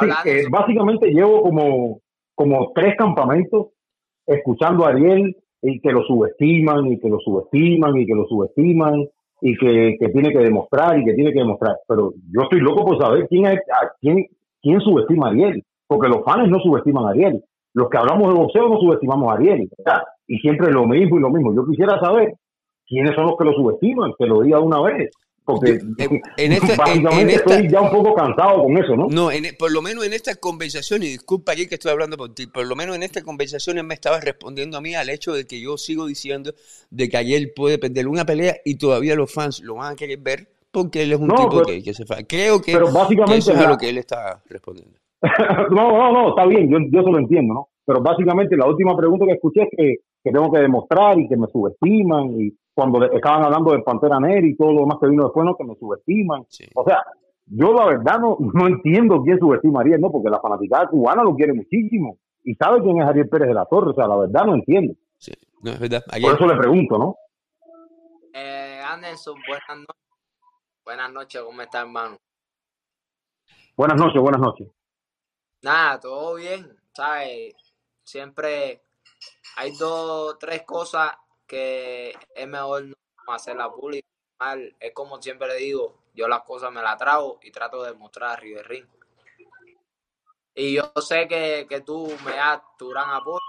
Sí, 0.00 0.08
eh, 0.26 0.44
básicamente 0.50 1.08
llevo 1.08 1.42
como, 1.42 2.00
como 2.34 2.72
tres 2.74 2.94
campamentos 2.98 3.68
escuchando 4.26 4.84
a 4.84 4.90
Ariel 4.90 5.36
y 5.62 5.80
que 5.80 5.92
lo 5.92 6.02
subestiman 6.02 6.92
y 6.92 7.00
que 7.00 7.08
lo 7.08 7.20
subestiman 7.20 7.96
y 7.96 8.06
que 8.06 8.14
lo 8.14 8.26
subestiman 8.26 9.08
y 9.40 9.56
que, 9.56 9.96
que, 9.98 10.08
tiene 10.08 10.32
que 10.32 10.40
demostrar 10.40 10.98
y 10.98 11.04
que 11.04 11.14
tiene 11.14 11.32
que 11.32 11.38
demostrar. 11.38 11.76
Pero 11.88 12.12
yo 12.32 12.42
estoy 12.42 12.60
loco 12.60 12.84
por 12.84 13.00
saber 13.00 13.28
quién 13.28 13.46
es, 13.46 13.60
quién, 14.00 14.26
quién 14.64 14.80
subestima 14.80 15.28
a 15.28 15.30
Ariel, 15.30 15.62
porque 15.86 16.08
los 16.08 16.24
fans 16.24 16.48
no 16.48 16.58
subestiman 16.58 17.04
a 17.06 17.10
Ariel. 17.10 17.44
Los 17.74 17.88
que 17.88 17.98
hablamos 17.98 18.28
de 18.32 18.34
boxeo 18.40 18.68
no 18.68 18.80
subestimamos 18.80 19.30
a 19.30 19.36
Ariel. 19.36 19.68
Y 20.26 20.38
siempre 20.38 20.72
lo 20.72 20.86
mismo 20.86 21.18
y 21.18 21.20
lo 21.20 21.30
mismo. 21.30 21.54
Yo 21.54 21.64
quisiera 21.66 22.00
saber 22.00 22.34
quiénes 22.86 23.14
son 23.14 23.26
los 23.26 23.36
que 23.38 23.44
lo 23.44 23.52
subestiman, 23.52 24.12
que 24.18 24.26
lo 24.26 24.40
diga 24.42 24.58
una 24.58 24.80
vez. 24.80 25.10
Porque 25.46 25.72
eh, 25.72 26.20
en 26.38 26.52
esta- 26.52 26.72
en- 26.72 26.76
básicamente 26.78 27.20
en 27.22 27.30
esta- 27.30 27.54
estoy 27.56 27.68
ya 27.70 27.82
un 27.82 27.90
poco 27.90 28.14
cansado 28.14 28.62
con 28.62 28.78
eso, 28.78 28.96
¿no? 28.96 29.08
No, 29.10 29.30
en- 29.30 29.54
por 29.58 29.70
lo 29.70 29.82
menos 29.82 30.06
en 30.06 30.14
esta 30.14 30.34
conversación, 30.36 31.02
y 31.02 31.06
disculpa 31.08 31.52
aquí 31.52 31.66
que 31.66 31.74
estoy 31.74 31.90
hablando 31.92 32.16
por 32.16 32.32
ti, 32.34 32.46
por 32.46 32.64
lo 32.66 32.74
menos 32.74 32.96
en 32.96 33.02
esta 33.02 33.22
conversación 33.22 33.86
me 33.86 33.92
estaba 33.92 34.20
respondiendo 34.20 34.78
a 34.78 34.80
mí 34.80 34.94
al 34.94 35.10
hecho 35.10 35.34
de 35.34 35.46
que 35.46 35.60
yo 35.60 35.76
sigo 35.76 36.06
diciendo 36.06 36.52
de 36.90 37.08
que 37.10 37.16
ayer 37.18 37.52
puede 37.54 37.76
perder 37.76 38.08
una 38.08 38.24
pelea 38.24 38.56
y 38.64 38.78
todavía 38.78 39.16
los 39.16 39.30
fans 39.30 39.60
lo 39.60 39.74
van 39.74 39.92
a 39.92 39.96
querer 39.96 40.18
ver 40.18 40.48
porque 40.74 41.02
él 41.04 41.12
es 41.12 41.18
un 41.20 41.28
No, 41.28 41.36
tipo 41.36 41.48
pero- 41.50 41.64
que, 41.66 41.82
que 41.82 41.94
se 41.94 42.04
fa. 42.04 42.16
Creo 42.28 42.60
que, 42.60 42.72
pero 42.72 42.92
básicamente 42.92 43.32
que 43.32 43.38
eso 43.38 43.52
es 43.52 43.58
a 43.58 43.70
lo 43.70 43.76
que 43.78 43.88
él 43.88 43.96
está 43.98 44.42
respondiendo. 44.50 44.98
no, 45.70 45.92
no, 45.96 46.12
no, 46.12 46.28
está 46.30 46.44
bien, 46.44 46.68
yo, 46.70 46.76
yo 46.90 47.00
eso 47.00 47.10
lo 47.10 47.18
entiendo, 47.18 47.54
¿no? 47.54 47.68
Pero 47.86 48.02
básicamente 48.02 48.56
la 48.56 48.66
última 48.66 48.94
pregunta 48.96 49.24
que 49.26 49.32
escuché 49.32 49.62
es 49.62 49.68
que, 49.74 49.94
que 50.22 50.30
tengo 50.32 50.50
que 50.52 50.58
demostrar 50.60 51.18
y 51.18 51.28
que 51.28 51.36
me 51.36 51.46
subestiman 51.46 52.40
y 52.40 52.52
cuando 52.74 53.02
estaban 53.10 53.42
hablando 53.44 53.72
de 53.72 53.78
Pantera 53.82 54.18
Negra 54.20 54.46
y 54.46 54.56
todo 54.56 54.72
lo 54.72 54.80
demás 54.80 54.98
que 55.00 55.08
vino 55.08 55.24
después, 55.24 55.46
¿no? 55.46 55.54
Que 55.56 55.64
me 55.64 55.76
subestiman. 55.76 56.44
Sí. 56.48 56.64
O 56.74 56.84
sea, 56.84 56.98
yo 57.46 57.72
la 57.72 57.86
verdad 57.86 58.18
no, 58.20 58.36
no 58.52 58.66
entiendo 58.66 59.22
quién 59.22 59.38
subestima 59.38 59.78
a 59.78 59.82
Ariel, 59.82 60.00
¿no? 60.00 60.10
Porque 60.10 60.28
la 60.30 60.40
fanaticada 60.40 60.88
cubana 60.88 61.22
lo 61.22 61.34
quiere 61.36 61.52
muchísimo 61.52 62.18
y 62.42 62.54
sabe 62.56 62.82
quién 62.82 63.00
es 63.00 63.06
Ariel 63.06 63.28
Pérez 63.28 63.48
de 63.48 63.54
la 63.54 63.66
Torre, 63.66 63.90
o 63.90 63.94
sea, 63.94 64.06
la 64.08 64.16
verdad 64.16 64.44
no 64.46 64.54
entiendo. 64.54 64.94
Sí, 65.18 65.32
no 65.62 65.70
es 65.70 65.78
verdad. 65.78 66.02
Ayer, 66.10 66.30
Por 66.30 66.36
eso 66.42 66.54
le 66.54 66.58
pregunto, 66.60 66.98
¿no? 66.98 67.16
Eh, 68.34 68.80
Anderson, 68.84 69.34
buenas 69.46 69.68
noches. 69.68 70.02
Buenas 70.84 71.10
noches, 71.10 71.40
¿cómo 71.42 71.62
está, 71.62 71.80
hermano? 71.80 72.18
Buenas 73.74 73.98
noches, 73.98 74.20
buenas 74.20 74.40
noches. 74.40 74.68
Nada, 75.62 75.98
todo 75.98 76.34
bien, 76.34 76.78
¿sabes? 76.92 77.54
Siempre 78.02 78.82
hay 79.56 79.74
dos, 79.78 80.38
tres 80.38 80.62
cosas 80.64 81.12
que 81.46 82.14
es 82.34 82.46
mejor 82.46 82.84
no 82.84 82.94
hacerlas 83.32 83.68
públicas. 83.70 84.10
Mal, 84.38 84.76
Es 84.78 84.92
como 84.92 85.22
siempre 85.22 85.48
le 85.48 85.54
digo, 85.54 86.02
yo 86.12 86.28
las 86.28 86.42
cosas 86.42 86.70
me 86.70 86.82
las 86.82 86.98
trago 86.98 87.38
y 87.42 87.50
trato 87.50 87.82
de 87.82 87.94
mostrar 87.94 88.42
del 88.42 88.64
ring. 88.64 88.86
Y 90.54 90.74
yo 90.74 90.92
sé 91.00 91.26
que, 91.26 91.66
que 91.66 91.80
tú 91.80 92.14
me 92.26 92.32
das 92.32 92.60
tu 92.76 92.90
gran 92.90 93.08
apoyo. 93.08 93.40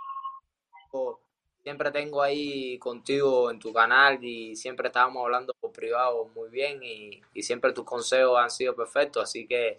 Siempre 1.66 1.90
tengo 1.90 2.22
ahí 2.22 2.78
contigo 2.78 3.50
en 3.50 3.58
tu 3.58 3.74
canal 3.74 4.24
y 4.24 4.56
siempre 4.56 4.90
estábamos 4.90 5.24
hablando 5.24 5.52
por 5.60 5.72
privado 5.72 6.30
muy 6.36 6.48
bien 6.52 6.80
y, 6.84 7.20
y 7.34 7.42
siempre 7.42 7.74
tus 7.74 7.84
consejos 7.84 8.38
han 8.38 8.52
sido 8.52 8.76
perfectos, 8.76 9.24
así 9.24 9.48
que 9.48 9.76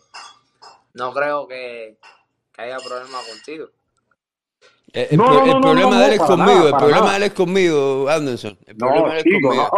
no 0.95 1.12
creo 1.12 1.47
que, 1.47 1.97
que 2.53 2.62
haya 2.62 2.78
problema 2.78 3.18
contigo. 3.30 3.68
eh, 4.93 5.07
el, 5.12 5.16
No, 5.18 5.26
pro- 5.26 5.39
no, 5.39 5.45
el 5.45 5.61
problema 5.61 5.91
no, 5.95 6.01
de 6.01 6.07
él 6.07 6.12
es 6.14 6.18
conmigo, 6.26 6.45
nada, 6.45 6.68
el 6.70 6.76
problema 6.76 7.01
nada. 7.03 7.11
de 7.12 7.16
él 7.18 7.22
es 7.22 7.34
conmigo, 7.34 8.09
Anderson. 8.09 8.59
El 8.66 8.76
No, 8.78 8.89
problema 8.89 9.09
de 9.14 9.20
él 9.20 9.26
es 9.28 9.32
chico, 9.32 9.49
conmigo. 9.49 9.70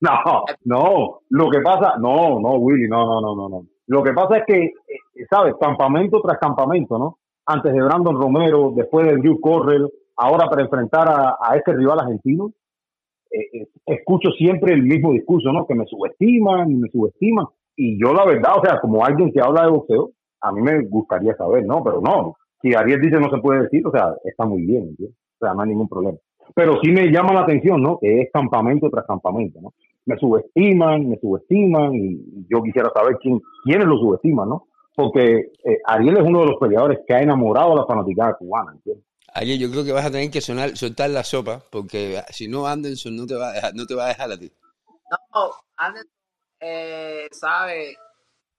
no, 0.00 0.14
no, 0.22 0.44
no. 0.66 1.20
Lo 1.30 1.50
que 1.50 1.60
pasa, 1.62 1.94
no, 1.98 2.38
no, 2.38 2.50
Willy, 2.58 2.86
no, 2.88 3.04
no, 3.06 3.20
no, 3.20 3.34
no, 3.34 3.48
no. 3.48 3.66
Lo 3.88 4.04
que 4.04 4.12
pasa 4.12 4.36
es 4.36 4.44
que, 4.46 4.56
eh, 4.66 5.26
¿sabes? 5.28 5.54
Campamento 5.60 6.20
tras 6.22 6.38
campamento, 6.38 6.96
¿no? 6.96 7.18
Antes 7.46 7.72
de 7.72 7.82
Brandon 7.82 8.14
Romero, 8.14 8.72
después 8.76 9.04
de 9.08 9.16
Drew 9.16 9.40
Correll, 9.40 9.88
ahora 10.20 10.48
para 10.48 10.62
enfrentar 10.62 11.08
a, 11.08 11.56
este 11.56 11.72
rival 11.72 11.98
argentino, 12.00 12.52
eh, 13.30 13.62
eh, 13.62 13.68
escucho 13.86 14.30
siempre 14.32 14.74
el 14.74 14.82
mismo 14.82 15.12
discurso, 15.12 15.50
¿no? 15.52 15.66
Que 15.66 15.74
me 15.74 15.86
subestiman 15.86 16.70
y 16.70 16.74
me 16.74 16.88
subestiman. 16.88 17.46
Y 17.74 17.98
yo, 18.00 18.12
la 18.12 18.26
verdad, 18.26 18.58
o 18.58 18.62
sea, 18.62 18.80
como 18.80 19.04
alguien 19.04 19.32
que 19.32 19.40
habla 19.40 19.64
de 19.64 19.70
boxeo, 19.70 20.10
a 20.42 20.52
mí 20.52 20.60
me 20.60 20.82
gustaría 20.86 21.34
saber, 21.36 21.64
¿no? 21.64 21.82
Pero 21.82 22.00
no, 22.02 22.34
si 22.60 22.74
Ariel 22.74 23.00
dice 23.00 23.18
no 23.18 23.30
se 23.30 23.38
puede 23.38 23.62
decir, 23.62 23.86
o 23.86 23.90
sea, 23.90 24.14
está 24.24 24.44
muy 24.44 24.62
bien, 24.62 24.88
¿entiendes? 24.88 25.16
O 25.40 25.46
sea, 25.46 25.54
no 25.54 25.62
hay 25.62 25.70
ningún 25.70 25.88
problema. 25.88 26.18
Pero 26.54 26.78
sí 26.82 26.90
me 26.90 27.10
llama 27.10 27.32
la 27.32 27.42
atención, 27.42 27.82
¿no? 27.82 27.98
Que 27.98 28.20
es 28.20 28.28
campamento 28.32 28.90
tras 28.90 29.06
campamento, 29.06 29.60
¿no? 29.62 29.72
Me 30.04 30.16
subestiman, 30.18 31.08
me 31.08 31.18
subestiman 31.18 31.94
y 31.94 32.46
yo 32.50 32.62
quisiera 32.62 32.90
saber 32.94 33.16
quién, 33.22 33.40
quiénes 33.64 33.86
lo 33.86 33.96
subestiman, 33.96 34.48
¿no? 34.48 34.66
Porque 34.94 35.52
eh, 35.64 35.78
Ariel 35.86 36.18
es 36.18 36.24
uno 36.24 36.40
de 36.40 36.46
los 36.46 36.56
peleadores 36.58 36.98
que 37.06 37.14
ha 37.14 37.22
enamorado 37.22 37.72
a 37.72 37.76
la 37.76 37.86
fanaticada 37.86 38.34
cubana, 38.34 38.72
¿entiendes? 38.72 39.09
Ayer 39.32 39.58
yo 39.58 39.70
creo 39.70 39.84
que 39.84 39.92
vas 39.92 40.04
a 40.04 40.10
tener 40.10 40.30
que 40.30 40.40
soltar 40.40 41.10
la 41.10 41.22
sopa 41.22 41.62
porque 41.70 42.22
si 42.30 42.48
no 42.48 42.66
Anderson 42.66 43.14
no 43.14 43.26
te 43.26 43.36
va 43.36 43.50
a 43.50 43.52
dejar, 43.52 43.74
no 43.74 43.86
te 43.86 43.94
va 43.94 44.06
a 44.06 44.08
dejar 44.08 44.32
a 44.32 44.38
ti. 44.38 44.52
No, 45.32 45.54
Anderson, 45.76 46.10
eh, 46.58 47.28
sabe, 47.30 47.96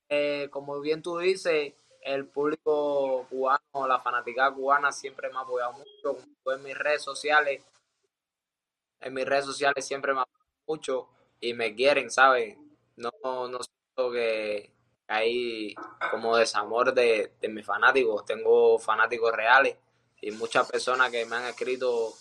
eh, 0.08 0.48
como 0.50 0.80
bien 0.80 1.02
tú 1.02 1.18
dices, 1.18 1.74
el 2.02 2.26
público 2.26 3.26
cubano, 3.30 3.88
la 3.88 4.00
fanaticada 4.00 4.54
cubana 4.54 4.92
siempre 4.92 5.30
me 5.30 5.38
ha 5.38 5.42
apoyado 5.42 5.74
mucho, 5.74 6.18
en 6.46 6.64
mis 6.64 6.78
redes 6.78 7.04
sociales, 7.04 7.62
en 9.02 9.14
mis 9.14 9.26
redes 9.26 9.46
sociales 9.46 9.86
siempre 9.86 10.14
me 10.14 10.22
apoyan 10.22 10.48
mucho 10.68 11.10
y 11.42 11.54
me 11.54 11.76
quieren, 11.76 12.10
¿sabes? 12.10 12.58
No, 12.96 13.12
no 13.24 13.60
siento 13.62 14.12
que 14.12 14.72
hay 15.08 15.76
como 16.12 16.38
desamor 16.38 16.94
de, 16.94 17.34
de 17.42 17.50
mis 17.50 17.66
fanáticos, 17.66 18.26
tengo 18.26 18.80
fanáticos 18.80 19.34
reales 19.34 19.76
y 20.22 20.32
muchas 20.32 20.70
personas 20.70 21.10
que 21.12 21.26
me 21.26 21.36
han 21.36 21.46
escrito 21.46 22.14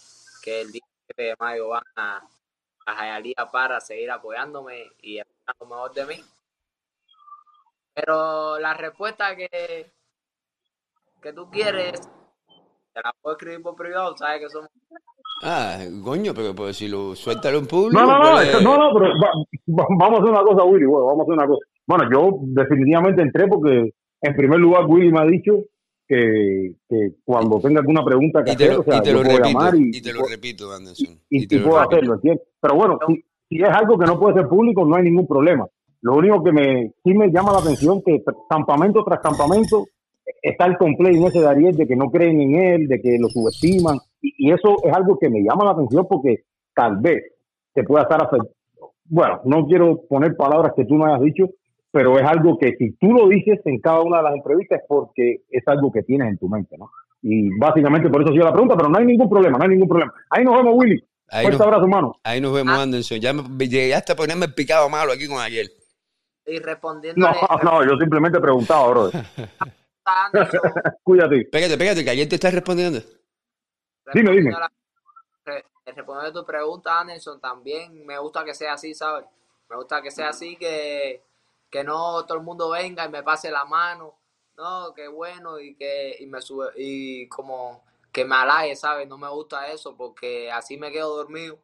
que 0.43 0.63
el 0.63 0.73
día 0.73 0.83
7 1.07 1.23
de 1.23 1.35
mayo 1.39 1.69
van 1.69 1.83
a, 1.97 2.23
a 2.87 2.95
Hialeah 2.95 3.51
para 3.51 3.81
seguir 3.81 4.11
apoyándome 4.11 4.85
y 5.03 5.19
esperar 5.19 5.57
lo 5.61 5.67
mejor 5.67 5.93
de 5.95 6.07
mí. 6.07 6.25
Pero 7.95 8.59
la 8.59 8.75
respuesta 8.75 9.35
que, 9.37 9.91
que 11.21 11.33
tú 11.33 11.51
quieres, 11.51 12.01
te 12.93 13.01
la 13.03 13.13
puedo 13.21 13.37
escribir 13.37 13.63
por 13.63 13.77
privado, 13.77 14.17
sabes 14.17 14.41
que 14.41 14.49
somos... 14.49 14.71
Ah, 15.43 15.79
coño, 16.05 16.35
pero 16.35 16.55
pues 16.55 16.77
si 16.77 16.89
lo 16.89 17.15
suéltalo 17.17 17.59
en 17.59 17.67
público. 17.67 18.01
No, 18.03 18.07
no, 18.07 18.19
no, 18.19 18.37
pues, 18.37 18.63
no, 18.63 18.77
no, 18.79 18.91
pero 18.95 19.13
va- 19.23 19.33
va- 19.83 19.87
vamos 19.99 20.19
a 20.21 20.23
hacer 20.23 20.31
una 20.33 20.43
cosa, 20.43 20.65
Willy, 20.65 20.85
bueno, 20.87 21.07
vamos 21.07 21.21
a 21.21 21.23
hacer 21.25 21.35
una 21.35 21.47
cosa. 21.47 21.67
Bueno, 21.87 22.11
yo 22.13 22.31
definitivamente 22.43 23.23
entré 23.23 23.47
porque, 23.49 23.91
en 24.23 24.37
primer 24.37 24.59
lugar, 24.61 24.85
Willy 24.87 25.11
me 25.11 25.21
ha 25.21 25.25
dicho 25.25 25.65
que, 26.11 26.75
que 26.89 27.11
cuando 27.25 27.61
tenga 27.61 27.79
alguna 27.81 28.05
pregunta 28.05 28.43
que 28.43 28.51
y 28.51 28.55
hacer, 28.55 28.73
lo, 28.75 28.81
o 28.81 28.83
sea, 28.83 28.97
y 28.97 29.01
te 29.03 29.13
lo 29.13 29.23
puedo 29.23 29.37
repito, 29.39 29.49
llamar 29.59 29.75
y, 29.77 29.91
y 29.97 30.03
te 30.03 30.13
lo 30.13 30.19
puedo- 30.21 30.35
repito, 30.35 30.73
Anderson. 30.73 31.19
y- 31.31 31.47
te 31.47 31.55
y 31.55 31.59
lo 31.59 31.65
puedo 31.67 31.79
repito. 31.79 31.95
hacerlo, 31.97 32.15
¿entiendes? 32.15 32.49
Pero 32.61 32.75
bueno, 32.75 32.99
si, 33.07 33.25
si 33.49 33.63
es 33.63 33.69
algo 33.71 33.97
que 33.97 34.07
no 34.07 34.19
puede 34.19 34.35
ser 34.35 34.49
público, 34.49 34.85
no 34.85 34.97
hay 34.97 35.05
ningún 35.05 35.29
problema. 35.29 35.67
Lo 36.03 36.17
único 36.17 36.43
que 36.43 36.51
me 36.53 36.93
sí 37.05 37.15
me 37.15 37.29
llama 37.31 37.53
la 37.53 37.59
atención 37.61 38.03
que 38.05 38.23
campamento 38.49 39.05
tras 39.05 39.21
campamento 39.21 39.85
está 40.43 40.67
el 40.67 40.77
complaint 40.79 41.27
ese 41.29 41.41
de 41.41 41.47
Ariel 41.49 41.77
de 41.77 41.87
que 41.87 41.95
no 41.97 42.11
creen 42.11 42.41
en 42.41 42.55
él, 42.57 42.89
de 42.89 43.01
que 43.01 43.17
lo 43.21 43.29
subestiman, 43.29 43.99
y, 44.21 44.49
y 44.49 44.53
eso 44.53 44.77
es 44.83 44.93
algo 44.93 45.17
que 45.19 45.29
me 45.31 45.43
llama 45.43 45.65
la 45.65 45.71
atención 45.73 46.07
porque 46.11 46.45
tal 46.75 46.97
vez 46.97 47.23
te 47.73 47.85
pueda 47.85 48.03
estar 48.03 48.21
afectando. 48.21 48.51
Bueno, 49.05 49.41
no 49.45 49.67
quiero 49.67 50.03
poner 50.09 50.37
palabras 50.37 50.73
que 50.75 50.85
tú 50.85 50.97
no 50.97 51.05
hayas 51.07 51.21
dicho, 51.21 51.51
pero 51.93 52.19
es 52.19 52.25
algo 52.27 52.59
que 52.59 52.77
si 52.77 52.93
tú 52.93 53.13
lo 53.13 53.29
dices 53.29 53.61
en 53.65 53.81
cada 53.81 54.01
una 54.01 54.19
de 54.19 54.23
las 54.25 54.35
entrevistas 54.37 54.81
es 54.81 54.85
porque 54.89 55.43
es 55.49 55.67
algo 55.67 55.91
que 55.93 56.03
tienes 56.03 56.29
en 56.29 56.39
tu 56.39 56.49
mente, 56.49 56.77
¿no? 56.79 56.91
Y 57.23 57.51
básicamente 57.59 58.09
por 58.09 58.23
eso 58.23 58.31
ha 58.31 58.33
sido 58.33 58.45
la 58.47 58.53
pregunta, 58.53 58.77
pero 58.77 58.89
no 58.89 58.99
hay 58.99 59.05
ningún 59.07 59.29
problema, 59.29 59.59
no 59.59 59.65
hay 59.65 59.71
ningún 59.71 59.89
problema. 59.89 60.13
Ahí 60.31 60.45
nos 60.45 60.57
vemos, 60.57 60.75
Willy. 60.77 61.05
Ahí 61.29 61.43
Fuerte 61.45 61.59
nos, 61.59 61.67
abrazo, 61.67 61.83
hermano. 61.85 62.13
ahí 62.25 62.41
nos 62.41 62.53
vemos, 62.53 62.75
Ah. 62.77 62.83
Anderson. 62.83 63.19
Ya 63.21 63.33
me, 63.33 63.69
llegaste 63.69 64.13
a 64.13 64.17
ponerme 64.17 64.47
el 64.47 64.55
picado 64.55 64.89
malo 64.89 65.13
aquí 65.13 65.29
con 65.29 65.39
ayer. 65.39 65.67
Y 66.47 66.59
No, 66.59 66.65
respondiéndole 66.67 67.33
no, 67.63 67.85
yo 67.85 67.97
simplemente 67.99 68.41
preguntaba, 68.41 68.89
bro. 68.89 69.11
Cuídate. 71.05 71.41
Espérate, 71.43 71.73
espérate, 71.73 72.05
que 72.05 72.11
ayer 72.11 72.29
te 72.29 72.35
estás 72.37 72.55
respondiendo. 72.55 72.99
Dime, 74.13 74.31
dime. 74.33 74.51
respondiendo 74.51 74.59
la- 74.61 74.73
respondiendo 75.95 76.41
a 76.41 76.43
tu 76.43 76.47
pregunta, 76.47 77.01
Anderson, 77.01 77.41
también 77.41 78.05
me 78.07 78.19
gusta 78.19 78.45
que 78.45 78.55
sea 78.55 78.75
así, 78.75 78.95
¿sabes? 78.95 79.25
Me 79.69 79.77
gusta 79.77 80.03
que 80.03 80.11
sea 80.11 80.29
así, 80.31 80.57
que, 80.57 81.21
que 81.71 81.85
no 81.85 82.25
todo 82.27 82.39
el 82.39 82.45
mundo 82.45 82.71
venga 82.71 83.05
y 83.07 83.09
me 83.11 83.23
pase 83.23 83.51
la 83.51 83.65
mano, 83.65 84.15
no, 84.57 84.93
que 84.95 85.09
bueno, 85.09 85.59
y 85.61 85.75
que 85.77 86.17
y 86.21 86.27
me 86.27 86.43
sube, 86.43 86.69
y 86.77 87.27
como 87.29 87.85
que 88.13 88.25
me 88.25 88.35
halague, 88.35 88.75
¿sabes? 88.77 89.07
No 89.09 89.17
me 89.17 89.29
gusta 89.29 89.69
eso 89.69 89.97
porque 89.97 90.51
así 90.51 90.77
me 90.77 90.91
quedo 90.91 91.17
dormido 91.17 91.59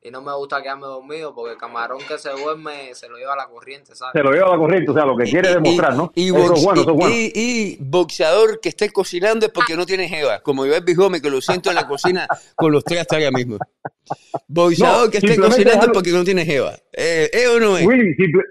y 0.00 0.10
no 0.10 0.20
me 0.20 0.34
gusta 0.36 0.62
quedarme 0.62 0.86
dormido 0.86 1.34
porque 1.34 1.52
el 1.52 1.58
camarón 1.58 1.98
que 2.06 2.18
se 2.18 2.30
duerme 2.30 2.94
se 2.94 3.08
lo 3.08 3.16
lleva 3.16 3.32
a 3.32 3.36
la 3.36 3.48
corriente, 3.48 3.96
¿sabes? 3.96 4.12
Se 4.12 4.22
lo 4.22 4.32
lleva 4.32 4.48
a 4.48 4.50
la 4.52 4.58
corriente, 4.58 4.90
o 4.90 4.94
sea, 4.94 5.06
lo 5.06 5.16
que 5.16 5.24
quiere 5.24 5.48
demostrar, 5.54 5.96
¿no? 5.96 6.12
Y, 6.14 6.28
eso 6.28 6.54
es 6.54 6.62
bueno, 6.62 6.80
eso 6.82 6.90
es 6.90 6.96
bueno. 6.96 7.14
y- 7.14 7.32
y 7.34 7.76
boxeador 7.80 8.60
que 8.60 8.68
esté 8.68 8.90
cocinando 8.90 9.46
es 9.46 9.52
porque 9.52 9.74
no 9.76 9.86
tiene 9.86 10.06
jeva. 10.08 10.40
Como 10.40 10.66
yo 10.66 10.74
el 10.76 10.94
Gómez, 10.94 11.22
que 11.22 11.30
lo 11.30 11.40
siento 11.40 11.70
en 11.70 11.76
la 11.76 11.88
cocina 11.88 12.28
con 12.54 12.70
los 12.70 12.84
tres 12.84 13.00
hasta 13.00 13.16
ahora 13.16 13.30
mismo. 13.30 13.56
Boxeador 14.46 15.06
No, 15.06 15.10
que 15.10 15.18
esté 15.18 15.36
cocinando 15.38 15.86
es 15.86 15.92
porque 15.92 16.10
no 16.12 16.22
tiene 16.22 16.44
jeva. 16.44 16.74
Eh, 16.92 17.30
¿Es 17.32 17.48
o 17.48 17.58
no 17.58 17.76
es? 17.78 17.86
Willy, 17.86 18.14
simple- 18.14 18.44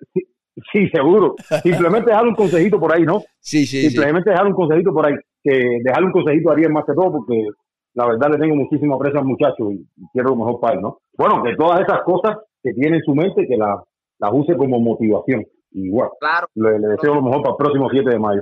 sí, 0.72 0.90
seguro. 0.90 1.36
Simplemente 1.64 2.10
dejar 2.12 2.28
un 2.28 2.36
consejito 2.36 2.80
por 2.80 2.94
ahí, 2.94 3.04
¿no? 3.04 3.22
Sí, 3.40 3.66
sí, 3.66 3.82
sí. 3.82 3.90
Simplemente 3.90 4.30
dejar 4.30 4.48
un 4.48 4.54
consejito 4.54 4.94
por 4.94 5.06
ahí. 5.06 5.16
Que 5.44 5.80
dejarle 5.84 6.08
un 6.08 6.14
consejito 6.14 6.50
a 6.50 6.54
Ariel 6.54 6.72
más 6.72 6.86
que 6.86 6.94
todo, 6.94 7.12
porque 7.12 7.48
la 7.94 8.08
verdad 8.08 8.30
le 8.32 8.40
tengo 8.40 8.56
muchísimo 8.56 8.96
aprecio 8.96 9.20
al 9.20 9.26
muchacho 9.26 9.72
y, 9.72 9.86
quiero 10.12 10.30
lo 10.30 10.36
mejor 10.38 10.60
para 10.60 10.76
él, 10.76 10.82
¿no? 10.82 11.00
Bueno, 11.18 11.44
que 11.44 11.56
todas 11.56 11.82
esas 11.82 12.02
cosas 12.04 12.38
que 12.62 12.74
tiene 12.74 12.98
en 12.98 13.04
su 13.04 13.14
mente, 13.14 13.46
que 13.48 13.58
las 13.58 14.32
use 14.32 14.56
como 14.56 14.80
motivación. 14.80 15.46
Y 15.72 15.90
bueno, 15.90 16.12
Claro, 16.20 16.48
le, 16.56 16.80
le 16.80 16.88
deseo 16.90 17.16
lo 17.16 17.22
mejor 17.22 17.42
para 17.42 17.54
el 17.54 17.58
próximo 17.58 17.90
7 17.90 18.10
de 18.10 18.20
mayo. 18.20 18.42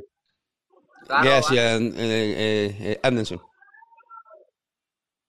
claro, 1.07 1.24
Gracias, 1.24 1.82
eh, 1.82 1.93
eh, 1.97 2.76
eh, 2.80 2.99
Anderson. 3.03 3.39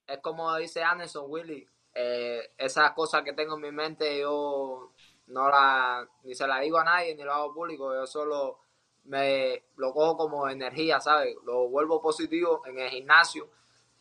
es 0.06 0.18
como 0.18 0.54
dice 0.56 0.82
Anderson 0.82 1.24
Willy, 1.28 1.66
eh, 1.94 2.40
esas 2.58 2.92
cosas 2.92 3.22
que 3.22 3.32
tengo 3.32 3.56
en 3.56 3.62
mi 3.62 3.70
mente 3.70 4.20
yo 4.20 4.92
no 5.32 5.48
la, 5.50 6.06
ni 6.24 6.34
se 6.34 6.46
la 6.46 6.60
digo 6.60 6.78
a 6.78 6.84
nadie, 6.84 7.14
ni 7.14 7.22
lo 7.22 7.32
hago 7.32 7.54
público, 7.54 7.92
yo 7.94 8.06
solo 8.06 8.58
me 9.04 9.64
lo 9.76 9.92
cojo 9.92 10.16
como 10.16 10.48
energía, 10.48 11.00
¿sabes? 11.00 11.34
Lo 11.44 11.68
vuelvo 11.68 12.00
positivo 12.00 12.62
en 12.66 12.78
el 12.78 12.90
gimnasio 12.90 13.48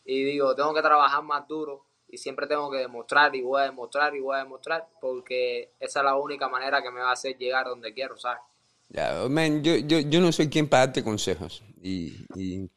y 0.06 0.24
digo, 0.24 0.56
tengo 0.56 0.74
que 0.74 0.82
trabajar 0.82 1.24
más 1.24 1.48
duro 1.48 1.86
y 2.08 2.18
siempre 2.18 2.48
tengo 2.48 2.70
que 2.70 2.80
demostrar 2.80 3.36
y 3.36 3.42
voy 3.42 3.62
a 3.62 3.66
demostrar 3.66 4.16
y 4.16 4.20
voy 4.20 4.36
a 4.36 4.40
demostrar 4.44 4.88
porque 5.00 5.72
esa 5.80 6.00
es 6.00 6.06
la 6.06 6.16
única 6.16 6.50
manera 6.50 6.82
que 6.82 6.92
me 6.92 7.02
va 7.02 7.10
a 7.10 7.14
hacer 7.14 7.38
llegar 7.38 7.66
donde 7.68 7.94
quiero, 7.94 8.18
¿sabes? 8.18 8.42
Ya, 8.90 9.26
man, 9.30 9.64
yo, 9.64 9.78
yo, 9.78 10.00
yo 10.00 10.20
no 10.20 10.32
soy 10.32 10.50
quien 10.50 10.68
para 10.68 10.88
darte 10.88 11.04
consejos. 11.04 11.64
Y, 11.82 12.14
y- 12.36 12.70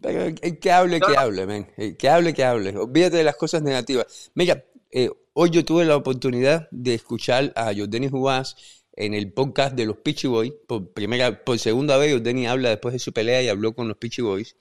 pero 0.00 0.24
el 0.24 0.58
que 0.58 0.70
hable, 0.72 1.00
que 1.00 1.16
hable, 1.16 1.46
man. 1.46 1.66
El 1.76 1.96
que 1.96 2.08
hable, 2.08 2.34
que 2.34 2.44
hable. 2.44 2.76
Olvídate 2.76 3.16
de 3.18 3.24
las 3.24 3.36
cosas 3.36 3.62
negativas. 3.62 4.30
Mira, 4.34 4.62
eh, 4.90 5.10
hoy 5.34 5.50
yo 5.50 5.64
tuve 5.64 5.84
la 5.84 5.96
oportunidad 5.96 6.68
de 6.70 6.94
escuchar 6.94 7.52
a 7.56 7.74
Jordani 7.74 8.08
Juárez 8.08 8.56
en 8.96 9.14
el 9.14 9.32
podcast 9.32 9.74
de 9.74 9.84
los 9.86 9.98
Pitchy 9.98 10.28
Boys. 10.28 10.52
Por 10.66 10.92
primera, 10.92 11.44
por 11.44 11.58
segunda 11.58 11.96
vez, 11.98 12.12
Jordani 12.12 12.46
habla 12.46 12.70
después 12.70 12.92
de 12.92 12.98
su 12.98 13.12
pelea 13.12 13.42
y 13.42 13.48
habló 13.48 13.74
con 13.74 13.88
los 13.88 13.96
Pitchy 13.98 14.22
Boys. 14.22 14.56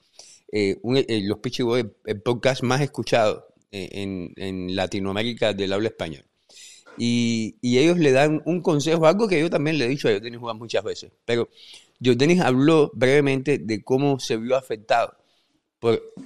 Eh, 0.52 0.78
eh, 0.84 1.22
los 1.24 1.40
Pitchy 1.40 1.64
Boys, 1.64 1.86
el 2.06 2.22
podcast 2.22 2.64
más 2.64 2.82
escuchado 2.82 3.48
eh, 3.72 3.90
en, 3.94 4.34
en 4.36 4.76
Latinoamérica 4.76 5.54
del 5.54 5.74
habla 5.74 5.90
español. 5.90 6.26
Y, 6.98 7.56
y 7.62 7.80
ellos 7.80 7.98
le 7.98 8.12
dan 8.12 8.42
un 8.46 8.62
consejo, 8.62 9.06
algo 9.08 9.28
que 9.28 9.40
yo 9.40 9.50
también 9.50 9.78
le 9.78 9.86
he 9.86 9.90
dicho 9.90 10.08
a 10.08 10.12
Jordanis 10.12 10.40
Juan 10.40 10.58
muchas 10.58 10.84
veces, 10.84 11.12
pero 11.26 11.50
Jordanis 12.04 12.42
habló 12.42 12.92
brevemente 12.94 13.58
de 13.58 13.84
cómo 13.84 14.20
se 14.20 14.38
vio 14.38 14.56
afectado 14.56 15.16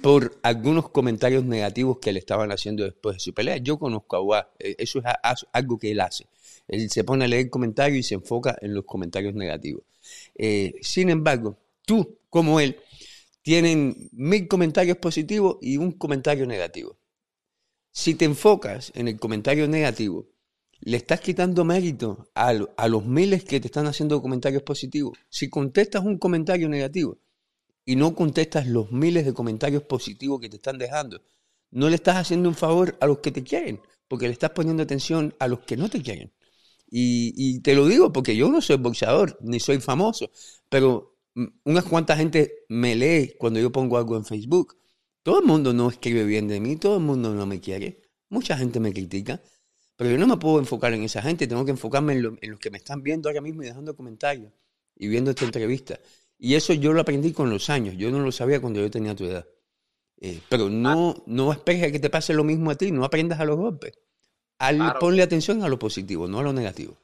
por, 0.02 0.38
algunos 0.42 0.88
comentarios 0.90 1.44
negativos 1.44 1.98
que 1.98 2.12
le 2.12 2.20
estaban 2.20 2.52
haciendo 2.52 2.84
después 2.84 3.16
de 3.16 3.20
su 3.20 3.34
pelea. 3.34 3.56
Yo 3.56 3.78
conozco 3.78 4.14
a 4.14 4.20
Guá, 4.20 4.50
eh, 4.58 4.76
eso 4.78 5.00
es 5.00 5.04
algo 5.52 5.78
que 5.78 5.90
él 5.90 6.00
hace. 6.00 6.26
Él 6.68 6.88
se 6.90 7.02
pone 7.02 7.24
a 7.24 7.28
leer 7.28 7.50
comentarios 7.50 7.98
y 7.98 8.02
se 8.04 8.14
enfoca 8.14 8.56
en 8.60 8.74
los 8.74 8.84
comentarios 8.84 9.34
negativos. 9.34 9.82
Eh, 10.36 10.74
sin 10.80 11.10
embargo, 11.10 11.58
tú, 11.84 12.18
como 12.30 12.60
él, 12.60 12.76
tienen 13.42 14.08
mil 14.12 14.46
comentarios 14.46 14.98
positivos 14.98 15.56
y 15.60 15.76
un 15.76 15.92
comentario 15.92 16.46
negativo. 16.46 16.96
Si 17.90 18.14
te 18.14 18.26
enfocas 18.26 18.92
en 18.94 19.08
el 19.08 19.18
comentario 19.18 19.66
negativo, 19.66 20.28
le 20.80 20.98
estás 20.98 21.20
quitando 21.20 21.64
mérito 21.64 22.28
a 22.34 22.88
los 22.88 23.04
miles 23.04 23.42
que 23.42 23.58
te 23.58 23.66
están 23.66 23.86
haciendo 23.86 24.22
comentarios 24.22 24.62
positivos. 24.62 25.18
Si 25.28 25.48
contestas 25.48 26.04
un 26.04 26.18
comentario 26.18 26.68
negativo 26.68 27.18
y 27.90 27.96
no 27.96 28.14
contestas 28.14 28.66
los 28.66 28.92
miles 28.92 29.24
de 29.24 29.34
comentarios 29.34 29.82
positivos 29.84 30.40
que 30.40 30.48
te 30.50 30.56
están 30.56 30.78
dejando, 30.78 31.22
no 31.70 31.88
le 31.88 31.96
estás 31.96 32.16
haciendo 32.16 32.48
un 32.48 32.54
favor 32.54 32.96
a 33.00 33.06
los 33.06 33.18
que 33.20 33.30
te 33.32 33.42
quieren, 33.44 33.80
porque 34.08 34.26
le 34.26 34.32
estás 34.32 34.50
poniendo 34.50 34.82
atención 34.82 35.34
a 35.38 35.48
los 35.48 35.60
que 35.60 35.76
no 35.76 35.88
te 35.88 36.02
quieren. 36.02 36.32
Y, 36.90 37.60
te 37.62 37.74
lo 37.74 37.86
digo 37.86 38.12
porque 38.12 38.36
yo 38.36 38.48
no 38.50 38.60
soy 38.62 38.76
boxeador, 38.76 39.38
ni 39.42 39.60
soy 39.60 39.80
famoso, 39.80 40.30
pero 40.68 41.16
mm, 41.34 41.46
unas 41.64 41.84
cuantas 41.84 42.18
gente 42.18 42.64
me 42.68 42.96
lee 42.96 43.34
cuando 43.38 43.60
yo 43.60 43.70
pongo 43.72 43.98
algo 43.98 44.16
en 44.16 44.24
Facebook. 44.24 44.76
Todo 45.22 45.40
el 45.40 45.46
mundo 45.46 45.72
no 45.74 45.90
escribe 45.90 46.24
bien 46.24 46.48
de 46.48 46.60
mí, 46.60 46.76
todo 46.76 46.96
el 46.98 47.02
mundo 47.04 47.34
no 47.34 47.46
me 47.46 47.60
quiere, 47.60 48.02
mucha 48.30 48.56
gente 48.56 48.80
me 48.80 48.92
critica, 48.92 49.42
pero 49.96 50.10
yo 50.10 50.18
no 50.18 50.26
me 50.26 50.36
puedo 50.38 50.58
enfocar 50.58 50.92
en 50.94 51.02
esa 51.04 51.22
gente, 51.22 51.46
tengo 51.46 51.64
que 51.64 51.72
enfocarme 51.72 52.14
en, 52.14 52.22
lo- 52.22 52.36
en 52.40 52.50
los 52.52 52.60
que 52.60 52.70
me 52.70 52.78
están 52.78 53.02
viendo 53.02 53.28
ahora 53.28 53.40
mismo 53.42 53.62
y 53.62 53.66
dejando 53.66 53.96
comentarios 53.96 54.52
y 54.96 55.08
viendo 55.08 55.30
esta 55.30 55.44
entrevista. 55.44 55.98
Y 56.38 56.54
eso 56.54 56.72
yo 56.72 56.92
lo 56.92 57.00
aprendí 57.00 57.32
con 57.32 57.50
los 57.50 57.68
años, 57.68 57.96
yo 57.96 58.10
no 58.10 58.20
lo 58.20 58.30
sabía 58.32 58.60
cuando 58.60 58.80
yo 58.80 58.90
tenía 58.90 59.14
tu 59.16 59.24
edad. 59.24 59.46
Eh, 60.20 60.40
pero 60.48 60.68
no, 60.68 61.22
no 61.26 61.52
esperes 61.52 61.84
a 61.84 61.92
que 61.92 61.98
te 62.00 62.10
pase 62.10 62.32
lo 62.34 62.44
mismo 62.44 62.70
a 62.70 62.74
ti, 62.76 62.90
no 62.92 63.04
aprendas 63.04 63.40
a 63.40 63.44
los 63.44 63.56
golpes. 63.56 63.92
Al- 64.58 64.76
Claro. 64.76 64.98
Ponle 65.00 65.22
atención 65.22 65.62
a 65.62 65.68
lo 65.68 65.78
positivo, 65.78 66.26
no 66.28 66.40
a 66.40 66.42
lo 66.42 66.52
negativo. 66.52 66.96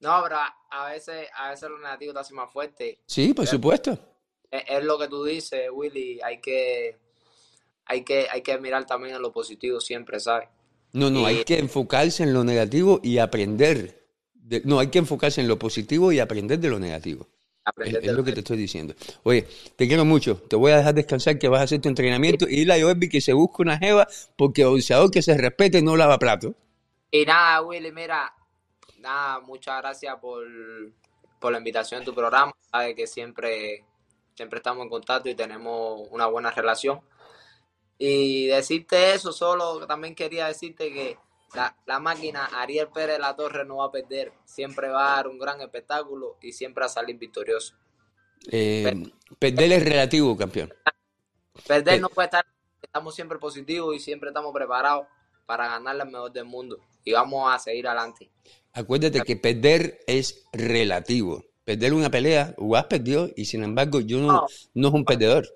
No, 0.00 0.20
pero 0.22 0.36
a, 0.36 0.54
a 0.70 0.90
veces, 0.90 1.28
a 1.34 1.50
veces 1.50 1.68
lo 1.70 1.78
negativo 1.78 2.12
te 2.12 2.18
hace 2.20 2.34
más 2.34 2.50
fuerte. 2.52 2.98
Sí, 3.06 3.28
por 3.34 3.44
Claro. 3.44 3.56
supuesto. 3.56 3.98
Es, 4.50 4.62
es 4.68 4.84
lo 4.84 4.98
que 4.98 5.08
tú 5.08 5.24
dices, 5.24 5.68
Willy, 5.72 6.20
hay 6.22 6.40
que, 6.40 6.96
hay 7.86 8.02
que, 8.04 8.26
hay 8.30 8.42
que 8.42 8.58
mirar 8.58 8.86
también 8.86 9.16
en 9.16 9.22
lo 9.22 9.32
positivo 9.32 9.80
siempre, 9.80 10.20
¿sabes? 10.20 10.48
No, 10.92 11.10
no, 11.10 11.26
hay 11.26 11.44
que 11.44 11.58
enfocarse 11.58 12.22
en 12.22 12.32
lo 12.32 12.44
negativo 12.44 13.00
y 13.02 13.18
aprender. 13.18 14.06
de- 14.34 14.62
no, 14.64 14.78
hay 14.78 14.88
que 14.88 14.98
enfocarse 14.98 15.40
en 15.40 15.48
lo 15.48 15.58
positivo 15.58 16.12
y 16.12 16.20
aprender 16.20 16.58
de 16.58 16.68
lo 16.70 16.78
negativo. 16.78 17.26
Es, 17.66 17.70
Aprender 17.70 18.00
es 18.02 18.06
de 18.06 18.12
lo 18.12 18.24
que 18.24 18.32
te 18.32 18.40
estoy 18.40 18.56
diciendo. 18.56 18.94
Oye, 19.24 19.46
te 19.76 19.88
quiero 19.88 20.04
mucho. 20.04 20.36
Te 20.36 20.54
voy 20.56 20.72
a 20.72 20.78
dejar 20.78 20.94
descansar 20.94 21.38
que 21.38 21.48
vas 21.48 21.60
a 21.60 21.64
hacer 21.64 21.80
tu 21.80 21.88
entrenamiento 21.88 22.46
y 22.48 22.56
dile 22.56 22.74
a 22.74 22.80
Joelby 22.80 23.08
que 23.08 23.20
se 23.20 23.32
busque 23.32 23.62
una 23.62 23.76
jeva 23.78 24.06
porque 24.36 24.64
boxeador 24.64 25.10
que 25.10 25.22
se 25.22 25.36
respete 25.36 25.82
no 25.82 25.96
lava 25.96 26.18
plato. 26.18 26.54
Y 27.10 27.24
nada, 27.24 27.62
Willy, 27.62 27.90
mira, 27.92 28.32
nada, 28.98 29.40
muchas 29.40 29.80
gracias 29.80 30.16
por, 30.20 30.44
por 31.40 31.52
la 31.52 31.58
invitación 31.58 32.02
a 32.02 32.04
tu 32.04 32.14
programa. 32.14 32.52
Sabes 32.70 32.94
que 32.94 33.06
siempre, 33.06 33.84
siempre 34.34 34.58
estamos 34.58 34.84
en 34.84 34.90
contacto 34.90 35.28
y 35.28 35.34
tenemos 35.34 36.06
una 36.10 36.26
buena 36.26 36.50
relación. 36.50 37.00
Y 37.98 38.46
decirte 38.46 39.14
eso, 39.14 39.32
solo 39.32 39.86
también 39.86 40.14
quería 40.14 40.46
decirte 40.46 40.92
que 40.92 41.16
la, 41.56 41.76
la 41.86 41.98
máquina 41.98 42.44
Ariel 42.46 42.88
Pérez 42.88 43.16
de 43.16 43.18
la 43.20 43.34
Torre 43.34 43.64
no 43.64 43.76
va 43.78 43.86
a 43.86 43.90
perder. 43.90 44.32
Siempre 44.44 44.88
va 44.88 45.12
a 45.14 45.16
dar 45.16 45.28
un 45.28 45.38
gran 45.38 45.60
espectáculo 45.60 46.36
y 46.40 46.52
siempre 46.52 46.82
va 46.82 46.86
a 46.86 46.90
salir 46.90 47.16
victorioso. 47.18 47.74
Eh, 48.52 49.10
perder 49.38 49.72
es 49.72 49.84
relativo, 49.84 50.36
campeón. 50.36 50.72
Perder 51.66 51.94
Eh. 51.94 52.00
no 52.00 52.08
puede 52.10 52.26
estar, 52.26 52.44
estamos 52.82 53.14
siempre 53.14 53.38
positivos 53.38 53.96
y 53.96 53.98
siempre 54.00 54.28
estamos 54.30 54.52
preparados 54.52 55.06
para 55.46 55.68
ganarle 55.68 56.02
al 56.02 56.10
mejor 56.10 56.32
del 56.32 56.44
mundo. 56.44 56.78
Y 57.04 57.12
vamos 57.12 57.52
a 57.52 57.58
seguir 57.58 57.86
adelante. 57.88 58.30
Acuérdate 58.72 59.22
que 59.22 59.36
perder 59.36 60.00
es 60.06 60.44
relativo. 60.52 61.44
Perder 61.64 61.94
una 61.94 62.10
pelea, 62.10 62.54
Ugas 62.58 62.84
perdió 62.84 63.28
y 63.34 63.44
sin 63.46 63.64
embargo 63.64 64.00
yo 64.00 64.18
no, 64.18 64.26
No. 64.32 64.46
no 64.74 64.88
es 64.88 64.94
un 64.94 65.04
perdedor. 65.04 65.46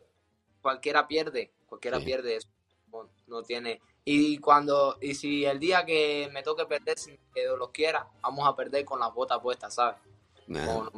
cualquiera 0.62 1.06
pierde, 1.06 1.52
cualquiera 1.66 1.98
Sí. 1.98 2.04
pierde 2.04 2.36
eso. 2.36 2.48
No, 2.92 3.08
no 3.28 3.42
tiene. 3.42 3.80
Y 4.04 4.38
cuando, 4.38 4.96
y 5.00 5.14
si 5.14 5.44
el 5.44 5.58
día 5.60 5.84
que 5.84 6.28
me 6.32 6.42
toque 6.42 6.64
perder, 6.66 6.98
sin 6.98 7.16
que 7.34 7.42
Dios 7.42 7.58
los 7.58 7.70
quiera, 7.70 8.08
vamos 8.22 8.48
a 8.48 8.56
perder 8.56 8.84
con 8.84 8.98
las 8.98 9.12
botas 9.12 9.38
puestas, 9.40 9.74
¿sabes? 9.74 9.96
Nah. 10.46 10.88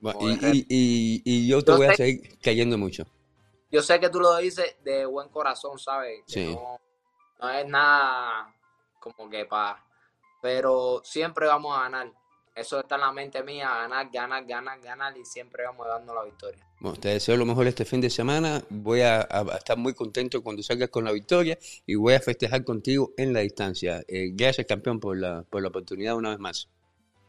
Bueno, 0.00 0.20
y, 0.22 0.46
y- 0.46 0.66
y- 0.68 1.22
y 1.24 1.48
yo 1.48 1.60
te 1.62 1.72
Yo 1.72 1.78
voy 1.78 1.86
a 1.88 1.94
seguir 1.94 2.38
cayendo 2.40 2.78
mucho. 2.78 3.04
yo 3.70 3.82
sé 3.82 3.98
que 3.98 4.08
tú 4.08 4.20
lo 4.20 4.36
dices 4.36 4.76
de 4.84 5.04
buen 5.06 5.28
corazón, 5.28 5.78
¿sabes? 5.78 6.20
Que 6.26 6.32
Sí. 6.32 6.54
No, 6.54 6.80
no 7.40 7.50
es 7.50 7.66
nada 7.66 8.54
como 9.00 9.28
que 9.28 9.44
para. 9.44 9.84
Pero 10.40 11.02
siempre 11.04 11.46
vamos 11.48 11.76
a 11.76 11.82
ganar. 11.82 12.12
Eso 12.58 12.80
está 12.80 12.96
en 12.96 13.02
la 13.02 13.12
mente 13.12 13.40
mía, 13.44 13.68
ganar, 13.68 14.10
ganar, 14.12 14.44
ganar, 14.44 14.80
ganar 14.80 15.16
y 15.16 15.24
siempre 15.24 15.62
vamos 15.62 15.86
dando 15.86 16.12
la 16.12 16.24
victoria. 16.24 16.58
Bueno, 16.80 16.98
te 16.98 17.10
deseo 17.10 17.36
lo 17.36 17.46
mejor 17.46 17.68
este 17.68 17.84
fin 17.84 18.00
de 18.00 18.10
semana. 18.10 18.64
Voy 18.68 19.00
a, 19.02 19.28
estar 19.56 19.76
muy 19.76 19.94
contento 19.94 20.42
cuando 20.42 20.64
salgas 20.64 20.88
con 20.88 21.04
la 21.04 21.12
victoria 21.12 21.56
y 21.86 21.94
voy 21.94 22.14
a 22.14 22.20
festejar 22.20 22.64
contigo 22.64 23.12
en 23.16 23.32
la 23.32 23.40
distancia. 23.40 24.02
Eh, 24.08 24.30
gracias, 24.32 24.66
campeón, 24.66 24.98
por 24.98 25.16
la, 25.16 25.44
por 25.48 25.62
la 25.62 25.68
oportunidad 25.68 26.16
una 26.16 26.30
vez 26.30 26.40
más. 26.40 26.68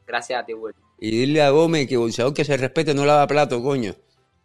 Gracias 0.08 0.42
a 0.42 0.46
ti, 0.46 0.56
Will. 0.56 0.74
Y 0.98 1.12
dile 1.12 1.44
a 1.44 1.52
Gómez 1.52 1.88
que 1.88 1.98
boxeador 1.98 2.34
que 2.34 2.44
se 2.44 2.58
respete 2.58 2.96
no 2.96 3.06
lava 3.06 3.28
plato, 3.28 3.62
coño. 3.62 3.96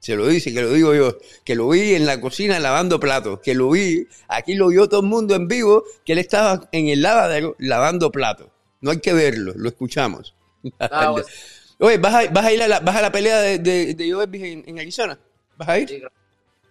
Se 0.01 0.17
lo 0.17 0.27
dice, 0.27 0.53
que 0.53 0.61
lo 0.61 0.71
digo 0.71 0.95
yo. 0.95 1.17
Que 1.47 1.55
lo 1.55 1.67
vi 1.71 1.95
en 1.95 2.05
la 2.05 2.21
cocina 2.21 2.61
lavando 2.61 3.01
platos. 3.01 3.41
Que 3.41 3.55
lo 3.55 3.71
vi, 3.71 4.07
aquí 4.29 4.55
lo 4.55 4.69
vio 4.69 4.87
todo 4.87 5.01
el 5.01 5.07
mundo 5.07 5.35
en 5.35 5.49
vivo, 5.49 5.83
que 6.05 6.13
él 6.13 6.19
estaba 6.19 6.69
en 6.73 6.89
el 6.89 7.01
lavadero 7.01 7.57
lavando 7.59 8.13
platos. 8.13 8.49
No 8.83 8.91
hay 8.91 9.01
que 9.01 9.15
verlo, 9.15 9.55
lo 9.57 9.71
escuchamos. 9.71 10.35
Ah, 10.91 11.13
Oye, 11.79 11.99
¿vas 11.99 12.15
a, 12.15 12.31
vas 12.31 12.45
a 12.45 12.53
ir 12.53 12.63
a 12.63 12.69
la, 12.69 12.81
vas 12.81 12.97
a 12.97 13.03
la 13.03 13.13
pelea 13.13 13.41
de, 13.41 13.59
de, 13.59 13.95
de 13.95 14.13
Joe 14.13 14.25
en, 14.33 14.65
en 14.67 14.79
Arizona? 14.79 15.19
¿Vas 15.57 15.69
a 15.69 15.79
ir? 15.79 15.89
sí, 15.89 15.99
claro. 16.01 16.15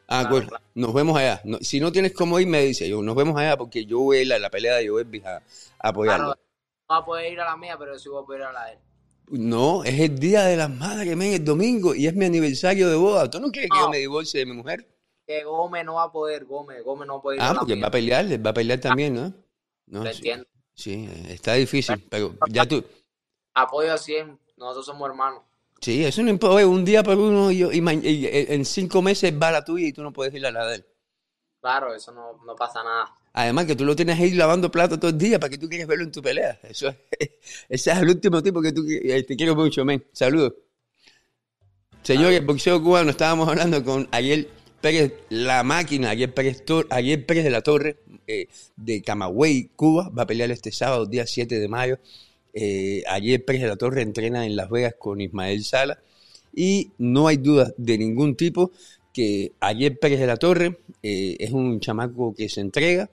Ah, 0.07 0.23
Claro, 0.23 0.31
bueno, 0.31 0.47
claro. 0.47 0.63
nos 0.75 0.93
vemos 0.93 1.17
allá. 1.17 1.41
No- 1.45 1.59
si 1.61 1.79
no 1.79 1.91
tienes 1.91 2.13
cómo 2.13 2.39
ir, 2.39 2.47
me 2.47 2.61
dice 2.63 2.89
yo, 2.89 3.01
nos 3.01 3.15
vemos 3.15 3.37
allá 3.39 3.57
porque 3.57 3.85
yo 3.85 3.99
voy 3.99 4.17
a 4.19 4.21
ir 4.23 4.33
a 4.33 4.39
la 4.39 4.49
pelea 4.49 4.75
de 4.77 4.89
Joe 4.89 5.05
a, 5.25 5.37
a 5.37 5.89
apoyarlo. 5.89 6.25
Claro, 6.25 6.35
no 6.35 6.95
va 6.95 6.97
a 6.97 7.05
poder 7.05 7.33
ir 7.33 7.39
a 7.41 7.45
la 7.45 7.57
mía, 7.57 7.77
pero 7.79 7.97
sí 7.97 8.07
voy 8.09 8.21
a 8.21 8.25
poder 8.25 8.41
ir 8.41 8.45
a 8.47 8.53
la 8.53 8.65
de 8.65 8.73
él. 8.73 8.79
No, 9.31 9.83
es 9.83 9.99
el 9.99 10.17
día 10.17 10.43
de 10.45 10.55
las 10.55 10.69
madres, 10.69 11.17
men, 11.17 11.33
el 11.33 11.43
domingo, 11.43 11.93
y 11.93 12.07
es 12.07 12.15
mi 12.15 12.23
aniversario 12.25 12.89
de 12.89 12.95
boda. 12.95 13.29
¿Tú 13.29 13.39
no 13.41 13.51
quieres 13.51 13.71
que 13.71 13.79
yo 13.79 13.87
No. 13.87 13.89
me 13.89 13.97
divorcie 13.97 14.39
de 14.39 14.45
mi 14.45 14.53
mujer? 14.53 14.87
Que 15.27 15.43
Gómez 15.43 15.83
no 15.85 15.95
va 15.95 16.03
a 16.03 16.11
poder, 16.13 16.45
Gómez, 16.45 16.81
Gómez 16.83 17.07
no 17.07 17.21
puede 17.21 17.39
ir 17.39 17.47
a 17.47 17.47
Ah, 17.47 17.53
la 17.53 17.59
porque 17.59 17.75
mía. 17.75 17.83
va 17.83 17.87
a 17.87 17.91
pelear, 17.91 18.25
va 18.45 18.49
a 18.51 18.53
pelear 18.53 18.79
también, 18.79 19.13
¿no? 19.15 19.33
No, 19.87 20.03
Lo 20.03 20.09
sí, 20.09 20.11
entiendo. 20.17 20.45
sí, 20.75 21.09
está 21.29 21.53
difícil, 21.55 22.05
pero 22.09 22.35
ya 22.49 22.67
tú, 22.67 22.83
Apoyo 23.53 23.93
a 23.93 23.97
100, 23.97 24.39
nosotros 24.57 24.85
somos 24.85 25.07
hermanos. 25.09 25.41
sí, 25.81 26.03
eso 26.05 26.23
no 26.23 26.29
importa, 26.29 26.65
un 26.65 26.85
día 26.85 27.03
por 27.03 27.17
uno 27.17 27.51
y, 27.51 27.57
yo- 27.59 27.71
y 27.71 27.79
y- 28.03 28.27
en 28.31 28.65
cinco 28.65 29.01
meses 29.01 29.33
va 29.41 29.51
la 29.51 29.63
tuya 29.65 29.87
y 29.87 29.93
tú 29.93 30.01
no 30.03 30.11
puedes 30.13 30.33
ir 30.33 30.45
a 30.45 30.51
la 30.51 30.65
de 30.67 30.75
él. 30.77 30.85
Claro, 31.61 31.93
eso 31.93 32.11
no, 32.11 32.39
no 32.45 32.55
pasa 32.55 32.83
nada. 32.83 33.15
Además 33.33 33.65
que 33.65 33.75
tú 33.75 33.83
lo 33.85 33.95
tienes 33.95 34.19
ahí 34.19 34.31
lavando 34.31 34.69
platos 34.69 34.99
todo 34.99 35.09
el 35.11 35.17
día 35.17 35.39
para 35.39 35.49
que 35.49 35.57
tú 35.57 35.67
quieres 35.67 35.87
verlo 35.87 36.03
en 36.03 36.11
tu 36.11 36.21
pelea. 36.21 36.59
Eso 36.63 36.87
es, 36.89 36.95
ese 37.69 37.91
es 37.91 37.97
el 37.97 38.09
último 38.09 38.41
tipo 38.43 38.61
que 38.61 38.71
tú 38.71 38.83
eh, 38.87 39.23
te 39.23 39.35
quiero 39.35 39.55
mucho, 39.55 39.83
men. 39.85 40.05
Saludos. 40.11 40.53
Señores, 42.03 42.45
boxeo 42.45 42.81
cubano, 42.83 43.09
estábamos 43.11 43.47
hablando 43.47 43.83
con 43.83 44.07
Ariel 44.11 44.49
Pérez, 44.81 45.13
la 45.29 45.63
máquina, 45.63 46.09
Ariel 46.09 46.33
Pérez, 46.33 46.65
Tor- 46.65 46.87
Ariel 46.89 47.23
Pérez 47.25 47.45
de 47.45 47.49
la 47.49 47.61
Torre, 47.61 47.97
eh, 48.27 48.47
de 48.75 49.01
Camagüey, 49.01 49.69
Cuba. 49.75 50.09
Va 50.09 50.23
a 50.23 50.27
pelear 50.27 50.51
este 50.51 50.71
sábado, 50.71 51.05
día 51.05 51.25
7 51.25 51.59
de 51.59 51.67
mayo, 51.69 51.99
Eh, 52.53 53.03
ayer 53.07 53.43
Pérez 53.43 53.63
de 53.63 53.67
la 53.67 53.75
Torre 53.75 54.03
entrena 54.03 54.45
en 54.45 54.55
Las 54.55 54.69
Vegas 54.69 54.95
con 54.99 55.21
Ismael 55.21 55.63
Sala 55.63 55.99
y 56.55 56.91
no 56.99 57.27
hay 57.27 57.37
duda 57.37 57.73
de 57.77 57.97
ningún 57.97 58.35
tipo 58.35 58.71
que 59.11 59.53
ayer 59.59 59.97
Pérez 59.99 60.19
de 60.19 60.27
la 60.27 60.37
Torre 60.37 60.79
eh, 61.01 61.35
es 61.39 61.51
un 61.51 61.79
chamaco 61.79 62.33
que 62.35 62.49
se 62.49 62.61
entrega, 62.61 63.09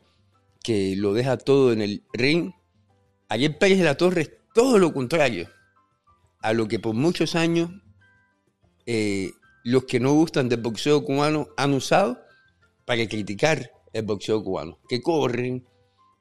que 0.63 0.95
lo 0.97 1.15
deja 1.15 1.39
todo 1.39 1.73
en 1.73 1.83
el 1.83 2.03
ring. 2.13 2.53
Ayer 3.29 3.57
Pérez 3.59 3.79
de 3.79 3.85
la 3.85 3.97
Torre 3.97 4.23
es 4.23 4.31
todo 4.55 4.79
lo 4.79 4.93
contrario 4.93 5.49
a 6.43 6.53
lo 6.53 6.69
que 6.69 6.79
por 6.79 6.95
muchos 6.95 7.35
años 7.35 7.71
eh, 8.87 9.31
los 9.63 9.85
que 9.85 10.01
no 10.01 10.13
gustan 10.15 10.49
del 10.49 10.61
boxeo 10.61 11.05
cubano 11.05 11.49
han 11.57 11.75
usado 11.75 12.19
para 12.87 13.07
criticar 13.07 13.71
el 13.93 14.05
boxeo 14.05 14.43
cubano. 14.43 14.79
Que 14.89 15.03
corren, 15.03 15.67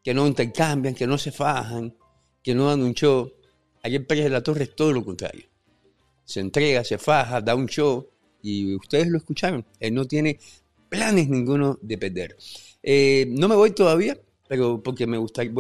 que 0.03 0.13
no 0.13 0.27
intercambian, 0.27 0.93
que 0.93 1.07
no 1.07 1.17
se 1.17 1.31
fajan, 1.31 1.95
que 2.43 2.55
no 2.55 2.67
dan 2.67 2.81
un 2.81 2.93
show. 2.93 3.31
Ayer 3.83 4.05
Pérez 4.05 4.25
de 4.25 4.29
la 4.29 4.43
Torre 4.43 4.63
es 4.63 4.75
todo 4.75 4.91
lo 4.91 5.03
contrario. 5.03 5.45
Se 6.25 6.39
entrega, 6.39 6.83
se 6.83 6.97
faja, 6.97 7.41
da 7.41 7.55
un 7.55 7.67
show 7.67 8.07
y 8.41 8.75
ustedes 8.75 9.07
lo 9.07 9.17
escucharon. 9.17 9.65
Él 9.79 9.93
no 9.93 10.05
tiene 10.05 10.39
planes 10.89 11.29
ninguno 11.29 11.77
de 11.81 11.97
perder. 11.97 12.37
Eh, 12.83 13.25
no 13.29 13.47
me 13.47 13.55
voy 13.55 13.71
todavía, 13.71 14.17
pero 14.47 14.81
porque 14.81 15.07
me 15.07 15.17
gustaría, 15.17 15.53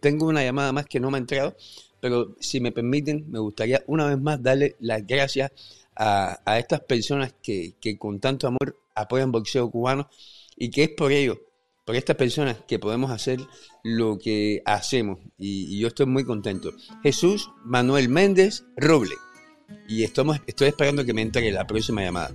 tengo 0.00 0.26
una 0.26 0.42
llamada 0.42 0.72
más 0.72 0.86
que 0.86 1.00
no 1.00 1.10
me 1.10 1.18
ha 1.18 1.20
entrado, 1.20 1.56
pero 2.00 2.36
si 2.40 2.60
me 2.60 2.72
permiten, 2.72 3.30
me 3.30 3.38
gustaría 3.38 3.82
una 3.86 4.06
vez 4.06 4.18
más 4.18 4.42
darle 4.42 4.76
las 4.80 5.06
gracias 5.06 5.52
a, 5.96 6.58
estas 6.58 6.80
personas 6.80 7.34
que, 7.42 7.74
que, 7.80 7.98
con 7.98 8.20
tanto 8.20 8.46
amor 8.46 8.78
apoyan 8.94 9.32
boxeo 9.32 9.70
cubano 9.70 10.08
y 10.56 10.70
que 10.70 10.84
es 10.84 10.90
por 10.90 11.10
ello 11.10 11.40
por 11.86 11.94
estas 11.94 12.16
personas 12.16 12.56
que 12.66 12.80
podemos 12.80 13.12
hacer 13.12 13.38
lo 13.84 14.18
que 14.18 14.60
hacemos 14.66 15.20
y, 15.38 15.78
yo 15.78 15.86
estoy 15.88 16.06
muy 16.06 16.24
contento. 16.24 16.72
Jesús 17.02 17.50
Manuel 17.64 18.08
Méndez 18.08 18.64
Roble 18.76 19.14
y 19.88 20.02
estamos, 20.02 20.40
estoy 20.46 20.68
esperando 20.68 21.04
que 21.04 21.14
me 21.14 21.22
entregue 21.22 21.52
la 21.52 21.66
próxima 21.66 22.02
llamada. 22.02 22.34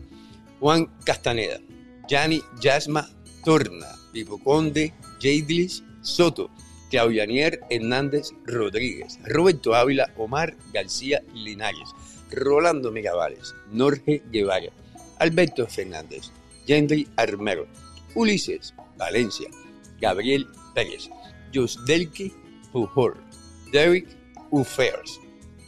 Juan 0.61 0.87
Castaneda, 1.03 1.59
Yanni 2.07 2.41
Yasma 2.61 3.09
Torna, 3.43 3.87
Vivo 4.13 4.41
Conde, 4.41 4.93
Jadlis 5.21 5.83
Soto, 6.01 6.49
Claudianier 6.89 7.59
Hernández 7.69 8.29
Rodríguez, 8.45 9.19
Roberto 9.25 9.75
Ávila, 9.75 10.13
Omar 10.17 10.55
García 10.73 11.21
Linares, 11.33 11.89
Rolando 12.31 12.89
Megavales, 12.91 13.53
Norge 13.69 14.23
Guevara, 14.31 14.71
Alberto 15.19 15.67
Fernández, 15.67 16.31
Henry 16.67 17.05
Armero, 17.17 17.67
Ulises 18.15 18.73
Valencia, 18.97 19.49
Gabriel 19.99 20.47
Pérez, 20.73 21.09
Delki 21.85 22.33
Pujol, 22.71 23.15
Derek 23.71 24.07
Ufers, 24.51 25.19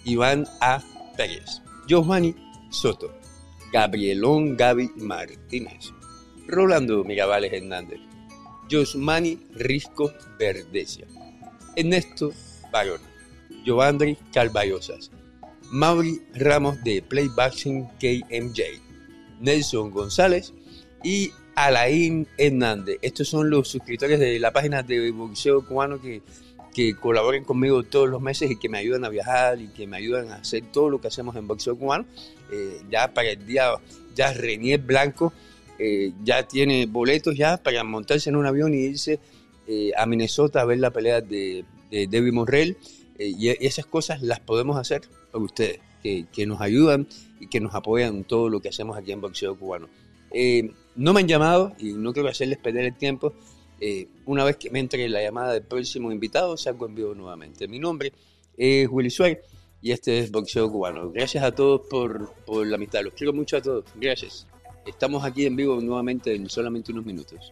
Iván 0.06 0.46
A. 0.62 0.82
Pérez, 1.18 1.62
Giovanni 1.88 2.36
Soto, 2.70 3.14
Gabrielón 3.72 4.56
Gaby 4.58 4.92
Martínez, 4.98 5.94
Rolando 6.48 7.04
Mirabales 7.04 7.54
Hernández, 7.54 8.00
Josmani 8.70 9.40
Risco 9.54 10.14
Verdesia, 10.38 11.08
Ernesto 11.76 12.32
Barona, 12.72 13.04
Giovanni 13.66 14.18
Calvayosas, 14.32 15.12
Mauri 15.72 16.22
Ramos 16.36 16.84
de 16.84 17.02
Playboxing 17.02 17.88
KMJ, 18.00 18.62
Nelson 19.40 19.92
González 19.92 20.54
y 21.04 21.32
Alain 21.56 22.28
Hernández. 22.38 22.97
Estos 23.01 23.28
son 23.28 23.49
los 23.49 23.68
suscriptores 23.68 24.20
de 24.20 24.39
la 24.39 24.51
página 24.51 24.84
de 24.84 25.12
boxeo 25.12 25.66
cubano 25.66 26.01
que, 26.01 26.22
que 26.74 26.95
colaboran 26.95 27.43
conmigo 27.43 27.84
todos 27.84 28.10
los 28.10 28.22
meses 28.22 28.51
y 28.51 28.58
que 28.58 28.70
me 28.70 28.80
ayudan 28.80 29.06
a 29.06 29.10
viajar 29.10 29.62
y 29.62 29.68
que 29.68 29.86
me 29.88 29.97
ayudan 29.97 30.32
a 30.32 30.36
hacer 30.36 30.64
todo 30.72 30.89
lo 30.89 30.99
que 30.99 31.08
hacemos 31.08 31.36
en 31.36 31.47
boxeo 31.47 31.78
cubano. 31.78 32.06
Eh, 32.51 32.82
ya 32.89 33.14
para 33.14 33.30
el 33.30 33.45
día, 33.45 33.72
ya 34.16 34.34
Renier 34.34 34.80
Blanco 34.80 35.34
eh, 35.80 36.12
ya 36.24 36.47
tiene 36.47 36.86
boletos 36.86 37.36
ya 37.36 37.58
para 37.58 37.84
montarse 37.84 38.30
en 38.30 38.36
un 38.36 38.45
avión 38.45 38.74
y 38.74 38.78
irse 38.78 39.20
eh, 39.68 39.91
a 39.97 40.06
Minnesota 40.06 40.62
a 40.62 40.66
ver 40.66 40.80
la 40.80 40.91
pelea 40.91 41.22
de, 41.22 41.66
de 41.91 42.08
Debbie 42.08 42.32
Morrell. 42.32 42.78
y 43.18 43.49
esas 43.66 43.86
cosas 43.86 44.22
las 44.22 44.39
podemos 44.39 44.78
hacer 44.78 45.01
por 45.32 45.43
ustedes, 45.43 45.80
que, 46.01 46.26
que, 46.34 46.45
nos 46.45 46.62
ayudan 46.62 47.08
y 47.39 47.47
que 47.47 47.60
nos 47.60 47.74
apoyan 47.76 48.16
en 48.16 48.24
todo 48.24 48.49
lo 48.49 48.60
que 48.60 48.70
hacemos 48.70 48.97
aquí 48.97 49.12
en 49.12 49.22
boxeo 49.22 49.56
cubano. 49.58 49.88
No 50.96 51.14
me 51.14 51.22
han 51.22 51.28
llamado 51.28 51.74
y 51.80 51.94
no 51.94 52.14
quiero 52.14 52.30
hacerles 52.30 52.60
perder 52.60 52.86
el 52.86 52.98
tiempo. 52.98 53.34
Eh, 53.80 54.08
una 54.26 54.44
vez 54.44 54.58
que 54.58 54.70
me 54.70 54.80
entre 54.80 55.10
la 55.10 55.22
llamada 55.22 55.54
del 55.54 55.64
próximo 55.64 56.12
invitado, 56.12 56.56
salgo 56.56 56.86
en 56.86 56.96
vivo 56.96 57.16
nuevamente. 57.16 57.68
Mi 57.68 57.80
nombre 57.80 58.14
es 58.56 58.88
Willy 58.89 59.10
Suárez 59.10 59.39
y 59.82 59.91
este 59.91 60.20
es 60.20 60.32
Boxeo 60.32 60.72
Cubano. 60.72 61.12
Gracias 61.12 61.44
a 61.44 61.54
todos 61.54 61.82
por, 61.89 62.34
por 62.46 62.66
la 62.66 62.76
amistad. 62.76 63.04
Los 63.04 63.14
quiero 63.14 63.34
mucho 63.34 63.58
a 63.58 63.62
todos. 63.62 63.86
Gracias. 63.96 64.48
Estamos 64.86 65.24
aquí 65.24 65.46
en 65.46 65.56
vivo 65.56 65.80
nuevamente 65.82 66.36
en 66.36 66.50
solamente 66.50 66.91
unos 66.91 67.06
minutos. 67.06 67.52